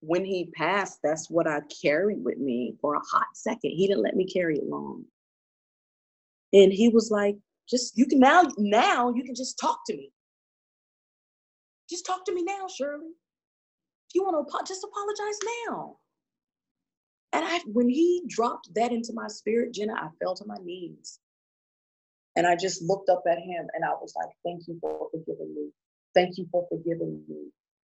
when 0.00 0.24
he 0.24 0.50
passed, 0.56 1.00
that's 1.02 1.28
what 1.28 1.46
I 1.48 1.60
carried 1.82 2.22
with 2.24 2.38
me 2.38 2.76
for 2.80 2.94
a 2.94 3.00
hot 3.00 3.26
second. 3.34 3.70
He 3.72 3.86
didn't 3.88 4.02
let 4.02 4.14
me 4.16 4.26
carry 4.26 4.56
it 4.58 4.64
long. 4.68 5.04
And 6.54 6.72
he 6.72 6.88
was 6.88 7.10
like, 7.10 7.36
just 7.68 7.98
you 7.98 8.06
can 8.06 8.20
now, 8.20 8.44
now 8.56 9.12
you 9.14 9.24
can 9.24 9.34
just 9.34 9.58
talk 9.58 9.80
to 9.88 9.96
me. 9.96 10.10
Just 11.90 12.06
talk 12.06 12.24
to 12.24 12.34
me 12.34 12.42
now, 12.42 12.66
Shirley. 12.68 13.10
If 14.08 14.14
you 14.14 14.22
want 14.22 14.48
to 14.48 14.72
just 14.72 14.84
apologize 14.84 15.38
now. 15.68 15.96
And 17.32 17.44
I 17.44 17.58
when 17.66 17.88
he 17.88 18.22
dropped 18.28 18.68
that 18.76 18.92
into 18.92 19.12
my 19.12 19.26
spirit, 19.26 19.74
Jenna, 19.74 19.94
I 19.94 20.08
fell 20.22 20.36
to 20.36 20.44
my 20.46 20.56
knees. 20.64 21.18
And 22.36 22.46
I 22.46 22.56
just 22.56 22.82
looked 22.82 23.08
up 23.08 23.24
at 23.28 23.38
him 23.38 23.66
and 23.74 23.84
I 23.84 23.90
was 23.90 24.14
like, 24.16 24.30
thank 24.44 24.68
you 24.68 24.78
for 24.80 25.08
forgiving 25.10 25.54
me. 25.54 25.70
Thank 26.14 26.38
you 26.38 26.46
for 26.52 26.66
forgiving 26.70 27.22
me. 27.28 27.50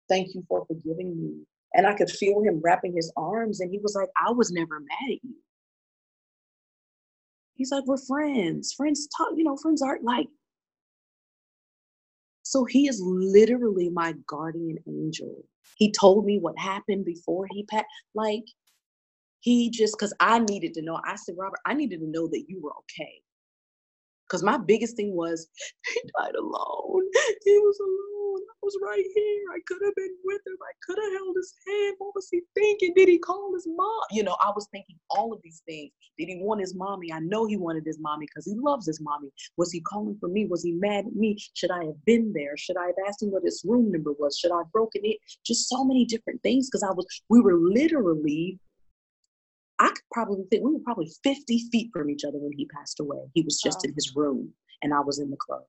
Thank 0.08 0.34
you 0.34 0.44
for 0.48 0.66
forgiving 0.66 1.20
me. 1.22 1.44
And 1.74 1.86
I 1.86 1.94
could 1.94 2.10
feel 2.10 2.42
him 2.42 2.60
wrapping 2.62 2.94
his 2.94 3.12
arms, 3.16 3.60
and 3.60 3.70
he 3.70 3.78
was 3.78 3.94
like, 3.94 4.08
I 4.16 4.32
was 4.32 4.50
never 4.50 4.80
mad 4.80 5.12
at 5.12 5.22
you. 5.22 5.36
He's 7.60 7.72
like, 7.72 7.84
We're 7.86 7.98
friends. 7.98 8.72
Friends 8.72 9.06
talk, 9.14 9.28
you 9.36 9.44
know, 9.44 9.54
friends 9.54 9.82
aren't 9.82 10.02
like. 10.02 10.28
So 12.42 12.64
he 12.64 12.88
is 12.88 13.02
literally 13.04 13.90
my 13.90 14.14
guardian 14.26 14.78
angel. 14.88 15.44
He 15.76 15.92
told 15.92 16.24
me 16.24 16.38
what 16.38 16.58
happened 16.58 17.04
before 17.04 17.46
he 17.50 17.64
passed. 17.64 17.84
Like, 18.14 18.44
he 19.40 19.68
just, 19.68 19.94
because 19.98 20.14
I 20.20 20.38
needed 20.38 20.72
to 20.74 20.82
know. 20.82 20.98
I 21.04 21.16
said, 21.16 21.34
Robert, 21.38 21.60
I 21.66 21.74
needed 21.74 22.00
to 22.00 22.06
know 22.06 22.28
that 22.28 22.46
you 22.48 22.62
were 22.62 22.72
okay. 22.78 23.20
Because 24.30 24.44
my 24.44 24.58
biggest 24.58 24.96
thing 24.96 25.16
was, 25.16 25.48
he 25.86 26.00
died 26.18 26.36
alone. 26.36 27.02
He 27.44 27.58
was 27.58 27.78
alone. 27.80 28.46
I 28.48 28.58
was 28.62 28.78
right 28.80 29.04
here. 29.14 29.42
I 29.52 29.58
could 29.66 29.80
have 29.84 29.94
been 29.96 30.14
with 30.24 30.40
him. 30.46 30.56
I 30.62 30.72
could 30.86 31.02
have 31.02 31.12
held 31.14 31.34
his 31.34 31.52
hand. 31.66 31.96
What 31.98 32.14
was 32.14 32.28
he 32.30 32.40
thinking? 32.54 32.92
Did 32.94 33.08
he 33.08 33.18
call 33.18 33.52
his 33.54 33.66
mom? 33.66 34.02
You 34.12 34.22
know, 34.22 34.36
I 34.40 34.52
was 34.54 34.68
thinking 34.70 34.96
all 35.10 35.32
of 35.32 35.40
these 35.42 35.62
things. 35.66 35.90
Did 36.16 36.28
he 36.28 36.36
want 36.40 36.60
his 36.60 36.76
mommy? 36.76 37.12
I 37.12 37.18
know 37.18 37.46
he 37.46 37.56
wanted 37.56 37.84
his 37.84 37.98
mommy 37.98 38.26
because 38.26 38.46
he 38.46 38.54
loves 38.54 38.86
his 38.86 39.00
mommy. 39.00 39.30
Was 39.56 39.72
he 39.72 39.80
calling 39.80 40.16
for 40.20 40.28
me? 40.28 40.46
Was 40.46 40.62
he 40.62 40.72
mad 40.72 41.06
at 41.06 41.16
me? 41.16 41.36
Should 41.54 41.72
I 41.72 41.84
have 41.86 42.04
been 42.04 42.32
there? 42.32 42.56
Should 42.56 42.76
I 42.76 42.86
have 42.86 42.96
asked 43.08 43.22
him 43.22 43.32
what 43.32 43.42
his 43.42 43.62
room 43.66 43.90
number 43.90 44.12
was? 44.12 44.38
Should 44.38 44.52
I 44.52 44.58
have 44.58 44.72
broken 44.72 45.00
it? 45.04 45.16
Just 45.44 45.68
so 45.68 45.84
many 45.84 46.04
different 46.04 46.40
things 46.42 46.68
because 46.68 46.84
I 46.84 46.92
was, 46.92 47.06
we 47.28 47.40
were 47.40 47.56
literally 47.56 48.58
I 49.80 49.88
could 49.88 50.04
probably 50.12 50.44
think 50.50 50.62
we 50.62 50.72
were 50.74 50.80
probably 50.80 51.10
50 51.24 51.58
feet 51.72 51.90
from 51.92 52.10
each 52.10 52.24
other 52.24 52.38
when 52.38 52.52
he 52.52 52.66
passed 52.66 53.00
away. 53.00 53.30
He 53.34 53.42
was 53.42 53.60
just 53.60 53.78
Wow. 53.78 53.88
in 53.88 53.94
his 53.94 54.14
room 54.14 54.54
and 54.82 54.92
I 54.92 55.00
was 55.00 55.18
in 55.18 55.30
the 55.30 55.38
club. 55.38 55.64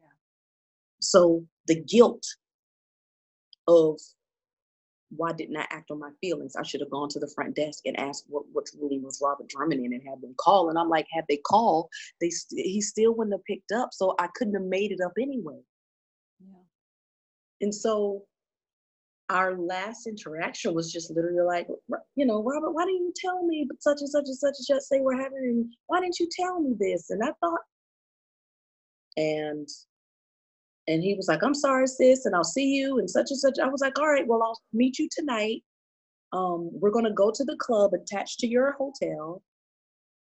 Yeah. 0.00 0.06
So 1.00 1.44
the 1.66 1.80
guilt 1.82 2.24
of 3.66 4.00
why 5.10 5.32
didn't 5.32 5.56
I 5.56 5.66
act 5.70 5.90
on 5.90 5.98
my 5.98 6.10
feelings? 6.20 6.54
I 6.56 6.62
should 6.62 6.80
have 6.80 6.90
gone 6.90 7.08
to 7.10 7.18
the 7.18 7.30
front 7.34 7.56
desk 7.56 7.82
and 7.84 7.98
asked 7.98 8.24
what, 8.28 8.44
what 8.52 8.70
really 8.80 8.98
was 8.98 9.20
Robert 9.22 9.48
Drummond 9.48 9.84
in 9.84 9.92
and 9.92 10.08
had 10.08 10.20
them 10.22 10.34
call. 10.38 10.70
And 10.70 10.78
I'm 10.78 10.88
like, 10.88 11.06
had 11.12 11.24
they 11.28 11.36
called, 11.38 11.88
they 12.20 12.30
st- 12.30 12.64
he 12.64 12.80
still 12.80 13.14
wouldn't 13.14 13.34
have 13.34 13.44
picked 13.44 13.72
up. 13.72 13.90
So 13.92 14.14
I 14.20 14.28
couldn't 14.36 14.54
have 14.54 14.62
made 14.62 14.92
it 14.92 15.00
up 15.04 15.12
anyway. 15.20 15.60
Yeah. 16.40 16.62
And 17.60 17.74
so 17.74 18.24
our 19.32 19.56
last 19.56 20.06
interaction 20.06 20.74
was 20.74 20.92
just 20.92 21.10
literally 21.10 21.40
like, 21.40 21.66
you 22.16 22.26
know, 22.26 22.42
Robert, 22.42 22.72
why 22.72 22.84
didn't 22.84 23.00
you 23.00 23.12
tell 23.16 23.44
me 23.44 23.66
such 23.80 24.00
and 24.00 24.08
such 24.08 24.24
and 24.26 24.36
such 24.36 24.54
and 24.58 24.66
such 24.66 24.82
say 24.82 25.00
we're 25.00 25.20
having, 25.20 25.38
and 25.38 25.74
why 25.86 26.00
didn't 26.00 26.20
you 26.20 26.28
tell 26.30 26.60
me 26.60 26.74
this? 26.78 27.10
And 27.10 27.22
I 27.22 27.32
thought, 27.40 27.60
and 29.16 29.68
and 30.88 31.02
he 31.02 31.14
was 31.14 31.28
like, 31.28 31.42
I'm 31.42 31.54
sorry, 31.54 31.86
sis, 31.86 32.26
and 32.26 32.34
I'll 32.34 32.44
see 32.44 32.74
you 32.74 32.98
and 32.98 33.08
such 33.08 33.30
and 33.30 33.38
such. 33.38 33.58
I 33.62 33.68
was 33.68 33.80
like, 33.80 33.98
all 33.98 34.08
right, 34.08 34.26
well, 34.26 34.42
I'll 34.42 34.60
meet 34.72 34.98
you 34.98 35.08
tonight. 35.10 35.62
Um, 36.32 36.70
we're 36.72 36.90
gonna 36.90 37.12
go 37.12 37.30
to 37.30 37.44
the 37.44 37.56
club 37.56 37.92
attached 37.94 38.40
to 38.40 38.46
your 38.46 38.72
hotel. 38.72 39.42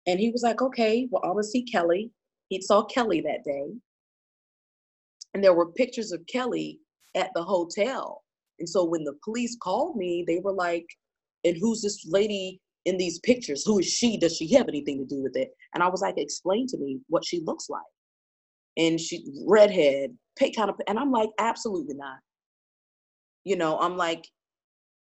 And 0.07 0.21
he 0.21 0.31
was 0.31 0.43
like, 0.43 0.63
okay, 0.63 1.09
well, 1.11 1.23
I'm 1.25 1.33
gonna 1.33 1.45
see 1.45 1.63
Kelly. 1.63 2.11
He 2.49 2.63
saw 2.63 2.85
Kelly 2.85 3.21
that 3.23 3.45
day. 3.45 3.67
And 5.35 5.43
there 5.45 5.55
were 5.55 5.73
pictures 5.73 6.13
of 6.13 6.27
Kelly 6.27 6.81
at 7.15 7.31
the 7.35 7.43
hotel. 7.43 8.23
And 8.59 8.69
so 8.69 8.85
when 8.85 9.05
the 9.05 9.15
police 9.25 9.57
called 9.61 9.97
me, 9.97 10.25
they 10.27 10.41
were 10.43 10.53
like, 10.53 10.87
and 11.45 11.57
who's 11.57 11.83
this 11.83 12.05
lady 12.07 12.61
in 12.85 12.97
these 12.97 13.19
pictures? 13.21 13.65
Who 13.65 13.79
is 13.79 13.87
she? 13.87 14.17
Does 14.17 14.37
she 14.37 14.53
have 14.55 14.69
anything 14.69 14.99
to 14.99 15.15
do 15.15 15.23
with 15.23 15.37
it? 15.37 15.51
And 15.75 15.83
I 15.83 15.89
was 15.89 16.01
like, 16.01 16.15
explain 16.17 16.67
to 16.69 16.79
me 16.79 17.01
what 17.09 17.25
she 17.25 17.43
looks 17.45 17.69
like. 17.69 17.83
And 18.77 19.01
she 19.01 19.25
redhead, 19.47 20.17
kind 20.39 20.71
of, 20.71 20.77
and 20.87 20.99
I'm 20.99 21.11
like, 21.11 21.31
absolutely 21.39 21.95
not. 21.95 22.19
You 23.45 23.57
know, 23.57 23.79
I'm 23.79 23.97
like, 23.97 24.27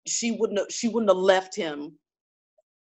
she 0.08 0.32
wouldn't 0.32 0.60
have, 0.60 0.68
she 0.72 0.88
wouldn't 0.88 1.10
have 1.10 1.18
left 1.18 1.56
him 1.56 1.93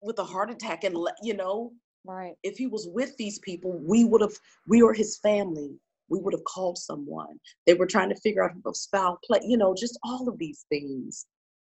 with 0.01 0.18
a 0.20 0.24
heart 0.24 0.49
attack 0.49 0.84
and 0.84 0.95
you 1.22 1.36
know, 1.36 1.72
Right. 2.03 2.34
if 2.41 2.57
he 2.57 2.66
was 2.66 2.88
with 2.88 3.16
these 3.18 3.38
people, 3.39 3.80
we 3.86 4.05
would 4.05 4.22
have, 4.22 4.34
we 4.68 4.82
were 4.82 4.93
his 4.93 5.20
family. 5.20 5.76
We 6.12 6.20
would 6.20 6.34
have 6.34 6.43
called 6.43 6.78
someone. 6.78 7.39
They 7.66 7.74
were 7.74 7.88
trying 7.88 8.09
to 8.09 8.16
figure 8.16 8.43
out 8.43 8.51
if 8.53 8.76
foul 8.91 9.18
play, 9.26 9.39
you 9.45 9.57
know, 9.57 9.74
just 9.74 9.97
all 10.03 10.28
of 10.28 10.38
these 10.38 10.66
things. 10.70 11.26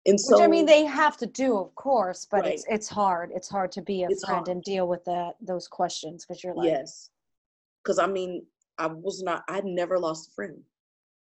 And 0.04 0.20
so, 0.20 0.36
Which 0.36 0.44
I 0.44 0.48
mean, 0.48 0.66
they 0.66 0.84
have 0.84 1.16
to 1.16 1.26
do, 1.26 1.56
of 1.58 1.74
course, 1.74 2.26
but 2.30 2.42
Right. 2.42 2.52
it's 2.52 2.64
it's 2.68 2.88
hard. 2.88 3.32
It's 3.34 3.48
hard 3.48 3.72
to 3.72 3.82
be 3.82 4.04
a 4.04 4.08
It's 4.10 4.24
friend 4.24 4.46
hard. 4.46 4.48
and 4.48 4.62
deal 4.62 4.86
with 4.86 5.04
that 5.06 5.34
those 5.40 5.66
questions 5.66 6.24
because 6.24 6.44
you're 6.44 6.54
like, 6.54 6.68
yes, 6.68 7.10
because 7.82 7.98
I 7.98 8.06
mean, 8.06 8.46
I 8.78 8.86
was 8.86 9.22
not, 9.22 9.42
I'd 9.48 9.64
never 9.64 9.98
lost 9.98 10.28
a 10.28 10.32
friend. 10.32 10.62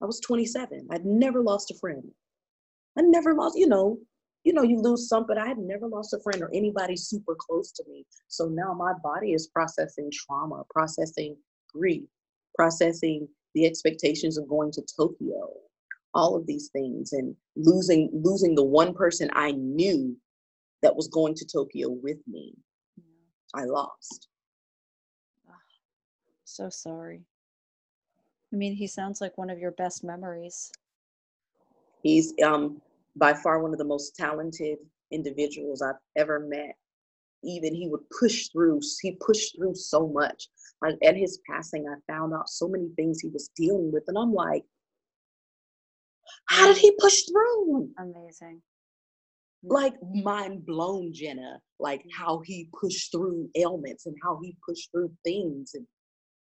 I 0.02 0.06
was 0.06 0.20
27. 0.20 0.88
I'd 0.92 1.06
never 1.06 1.42
lost 1.42 1.72
a 1.72 1.76
friend. 1.76 2.04
I 2.98 3.02
never 3.02 3.34
lost, 3.34 3.58
you 3.58 3.68
know, 3.68 3.98
you 4.44 4.54
know, 4.54 4.64
you 4.64 4.80
lose 4.80 5.08
some, 5.08 5.26
but 5.28 5.38
I 5.38 5.48
had 5.48 5.58
never 5.58 5.88
lost 5.88 6.14
a 6.14 6.20
friend 6.20 6.42
or 6.44 6.50
anybody 6.54 6.96
super 6.96 7.36
close 7.40 7.72
to 7.74 7.84
me. 7.88 8.06
So 8.28 8.46
now 8.48 8.74
my 8.74 8.94
body 9.02 9.34
is 9.34 9.48
processing 9.48 10.12
trauma, 10.12 10.64
processing 10.70 11.38
grief, 11.74 12.04
processing 12.58 13.28
the 13.54 13.66
expectations 13.66 14.38
of 14.38 14.50
going 14.50 14.72
to 14.74 14.82
Tokyo, 14.98 15.50
all 16.14 16.36
of 16.36 16.46
these 16.46 16.70
things, 16.74 17.14
and 17.14 17.36
losing 17.56 18.10
losing 18.14 18.56
the 18.56 18.64
one 18.64 18.94
person 18.94 19.30
I 19.34 19.52
knew 19.52 20.18
that 20.82 20.96
was 20.96 21.08
going 21.08 21.36
to 21.36 21.46
Tokyo 21.46 21.90
with 21.90 22.18
me. 22.28 22.54
I 23.56 23.64
lost. 23.64 24.28
So 26.44 26.70
sorry. 26.70 27.22
I 28.54 28.56
mean, 28.56 28.74
he 28.74 28.88
sounds 28.88 29.22
like 29.22 29.38
one 29.38 29.50
of 29.50 29.60
your 29.60 29.72
best 29.72 30.04
memories. 30.04 30.72
He's 32.04 32.34
um, 32.44 32.82
by 33.16 33.34
far 33.34 33.60
one 33.62 33.74
of 33.74 33.78
the 33.78 33.86
most 33.86 34.16
talented 34.16 34.78
individuals 35.12 35.82
I've 35.82 35.96
ever 36.16 36.40
met. 36.40 36.76
Even 37.44 37.74
he 37.76 37.88
would 37.88 38.02
push 38.20 38.50
through, 38.50 38.82
he 39.02 39.18
pushed 39.26 39.56
through 39.56 39.76
so 39.76 40.08
much. 40.08 40.48
Like 40.82 40.96
at 41.04 41.16
his 41.16 41.40
passing, 41.50 41.86
I 41.88 41.96
found 42.12 42.34
out 42.34 42.50
so 42.50 42.68
many 42.68 42.90
things 42.96 43.20
he 43.20 43.30
was 43.30 43.50
dealing 43.56 43.92
with. 43.92 44.04
And 44.08 44.18
I'm 44.18 44.34
like, 44.34 44.64
how 46.48 46.68
did 46.68 46.78
he 46.78 46.92
push 47.00 47.24
through? 47.24 47.90
Amazing. 48.00 48.62
Like 49.64 49.96
mind 50.14 50.66
blown, 50.66 51.14
Jenna. 51.14 51.60
Like 51.80 52.04
how 52.16 52.42
he 52.46 52.70
pushed 52.80 53.12
through 53.12 53.50
ailments 53.56 54.06
and 54.06 54.16
how 54.24 54.40
he 54.42 54.56
pushed 54.68 54.92
through 54.92 55.12
things. 55.24 55.72
And 55.74 55.86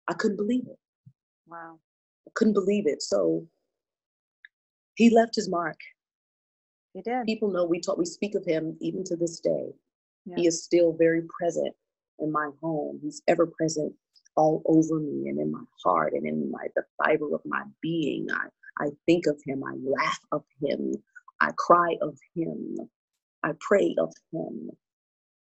I 0.08 0.14
couldn't 0.14 0.36
believe 0.36 0.64
it. 0.66 0.78
Wow. 1.46 1.78
I 2.26 2.30
couldn't 2.34 2.54
believe 2.54 2.86
it. 2.86 3.02
So 3.02 3.46
he 4.96 5.10
left 5.10 5.34
his 5.34 5.48
mark. 5.48 5.78
He 6.92 7.02
did. 7.02 7.26
People 7.26 7.50
know 7.50 7.64
we 7.64 7.80
talk, 7.80 7.98
we 7.98 8.06
speak 8.06 8.34
of 8.34 8.44
him 8.44 8.76
even 8.80 9.04
to 9.04 9.16
this 9.16 9.40
day. 9.40 9.72
Yeah. 10.26 10.36
He 10.36 10.46
is 10.46 10.64
still 10.64 10.92
very 10.92 11.22
present 11.38 11.74
in 12.18 12.32
my 12.32 12.50
home. 12.60 12.98
He's 13.02 13.22
ever 13.28 13.46
present 13.46 13.94
all 14.36 14.62
over 14.66 14.98
me 14.98 15.28
and 15.28 15.40
in 15.40 15.50
my 15.50 15.62
heart 15.84 16.12
and 16.12 16.26
in 16.26 16.50
my 16.50 16.66
the 16.74 16.82
fiber 16.98 17.34
of 17.34 17.40
my 17.46 17.62
being. 17.80 18.26
I, 18.30 18.48
I 18.84 18.90
think 19.06 19.26
of 19.26 19.40
him, 19.46 19.62
I 19.64 19.74
laugh 19.82 20.18
of 20.32 20.44
him, 20.62 20.92
I 21.40 21.52
cry 21.56 21.96
of 22.02 22.18
him, 22.34 22.76
I 23.42 23.52
pray 23.60 23.94
of 23.98 24.12
him. 24.32 24.70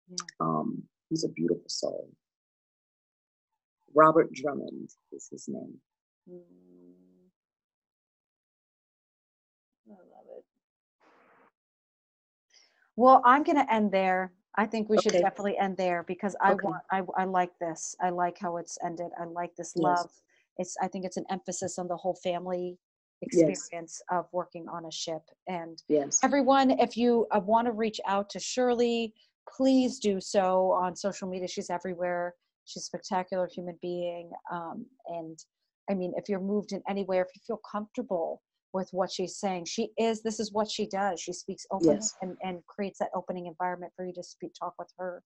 Yeah. 0.09 0.18
Um, 0.39 0.84
he's 1.09 1.24
a 1.24 1.30
beautiful 1.30 1.68
soul. 1.68 2.09
Robert 3.95 4.32
Drummond 4.34 4.89
is 5.11 5.28
his 5.32 5.47
name. 5.47 5.80
Mm. 6.30 6.41
I 9.89 9.93
love 9.93 10.26
it. 10.38 10.43
Well, 12.95 13.22
I'm 13.26 13.43
going 13.43 13.57
to 13.57 13.74
end 13.74 13.91
there. 13.91 14.34
I 14.58 14.66
think 14.66 14.89
we 14.89 14.97
should 14.97 15.12
Okay. 15.12 15.22
definitely 15.22 15.58
end 15.58 15.78
there 15.78 16.03
because 16.03 16.36
I 16.41 16.53
Okay. 16.53 16.64
want 16.64 16.84
I, 16.91 17.03
I 17.18 17.26
like 17.26 17.51
this. 17.60 17.95
I 18.01 18.10
like 18.10 18.38
how 18.39 18.58
it's 18.58 18.78
ended. 18.84 19.12
I 19.20 19.26
like 19.26 19.55
this 19.55 19.76
Yes. 19.76 19.84
love. 19.84 20.10
It's 20.58 20.76
I 20.82 20.88
think 20.88 21.05
it's 21.05 21.18
an 21.18 21.26
emphasis 21.30 21.78
on 21.78 21.88
the 21.88 21.97
whole 21.97 22.16
family 22.16 22.78
Yes. 23.32 23.70
experience 23.70 24.01
of 24.12 24.28
working 24.32 24.68
on 24.70 24.86
a 24.86 24.91
ship 24.91 25.24
and 25.47 25.82
Yes. 25.89 26.20
everyone 26.24 26.72
if 26.80 26.95
you 26.95 27.26
uh, 27.32 27.39
want 27.39 27.66
to 27.66 27.72
reach 27.72 27.99
out 28.08 28.30
to 28.30 28.39
shirley 28.39 29.12
please 29.58 29.97
do 29.99 30.22
so 30.22 30.72
on 30.74 30.95
social 30.95 31.28
media 31.28 31.47
she's 31.47 31.72
everywhere 31.72 32.36
she's 32.66 32.84
a 32.84 32.86
spectacular 32.86 33.47
human 33.51 33.76
being 33.82 34.30
um, 34.51 34.86
and 35.08 35.39
i 35.89 35.95
mean 35.95 36.14
if 36.16 36.30
you're 36.30 36.39
moved 36.39 36.74
in 36.74 36.82
anywhere 36.88 37.24
if 37.24 37.36
you 37.36 37.41
feel 37.47 37.60
comfortable 37.72 38.43
with 38.78 38.89
what 38.91 39.11
she's 39.11 39.38
saying 39.38 39.65
she 39.65 39.89
is 39.97 40.21
this 40.21 40.39
is 40.39 40.53
what 40.53 40.69
she 40.69 40.86
does 40.88 41.19
she 41.19 41.34
speaks 41.34 41.65
openly 41.71 41.95
Yes. 41.95 42.15
and, 42.21 42.38
and 42.43 42.65
creates 42.67 42.99
that 42.99 43.09
opening 43.15 43.47
environment 43.47 43.91
for 43.95 44.05
you 44.05 44.13
to 44.13 44.23
speak 44.23 44.51
talk 44.57 44.75
with 44.80 44.89
her 44.99 45.23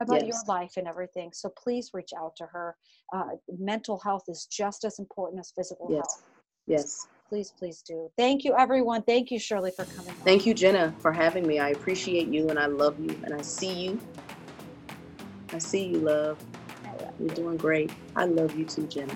about 0.00 0.26
your 0.26 0.38
life 0.46 0.72
and 0.76 0.86
everything 0.86 1.30
so 1.34 1.52
please 1.62 1.90
reach 1.92 2.10
out 2.16 2.34
to 2.36 2.46
her 2.46 2.76
uh, 3.12 3.30
mental 3.58 3.98
health 3.98 4.24
is 4.28 4.46
just 4.46 4.84
as 4.84 5.00
important 5.00 5.40
as 5.40 5.52
physical 5.56 5.88
Yes. 5.90 5.98
health 6.00 6.22
Yes. 6.68 7.06
please 7.28 7.52
please 7.58 7.82
do 7.82 8.08
thank 8.16 8.44
you 8.44 8.54
everyone 8.56 9.02
thank 9.02 9.30
you 9.32 9.38
shirley 9.38 9.72
for 9.74 9.84
coming 9.96 10.14
Thank 10.24 10.46
you, 10.46 10.54
Jenna, 10.54 10.94
for 11.00 11.10
having 11.12 11.46
me. 11.48 11.58
I 11.58 11.70
appreciate 11.70 12.28
you 12.28 12.48
and 12.50 12.58
I 12.58 12.66
love 12.66 12.98
you 13.04 13.18
and 13.24 13.34
I 13.34 13.42
see 13.42 13.72
you. 13.72 14.00
I 15.52 15.58
see 15.58 15.86
you, 15.86 15.98
love. 15.98 16.38
You're 17.18 17.34
doing 17.34 17.56
great. 17.56 17.90
I 18.14 18.26
love 18.26 18.56
you 18.56 18.64
too, 18.64 18.86
Jenna. 18.86 19.14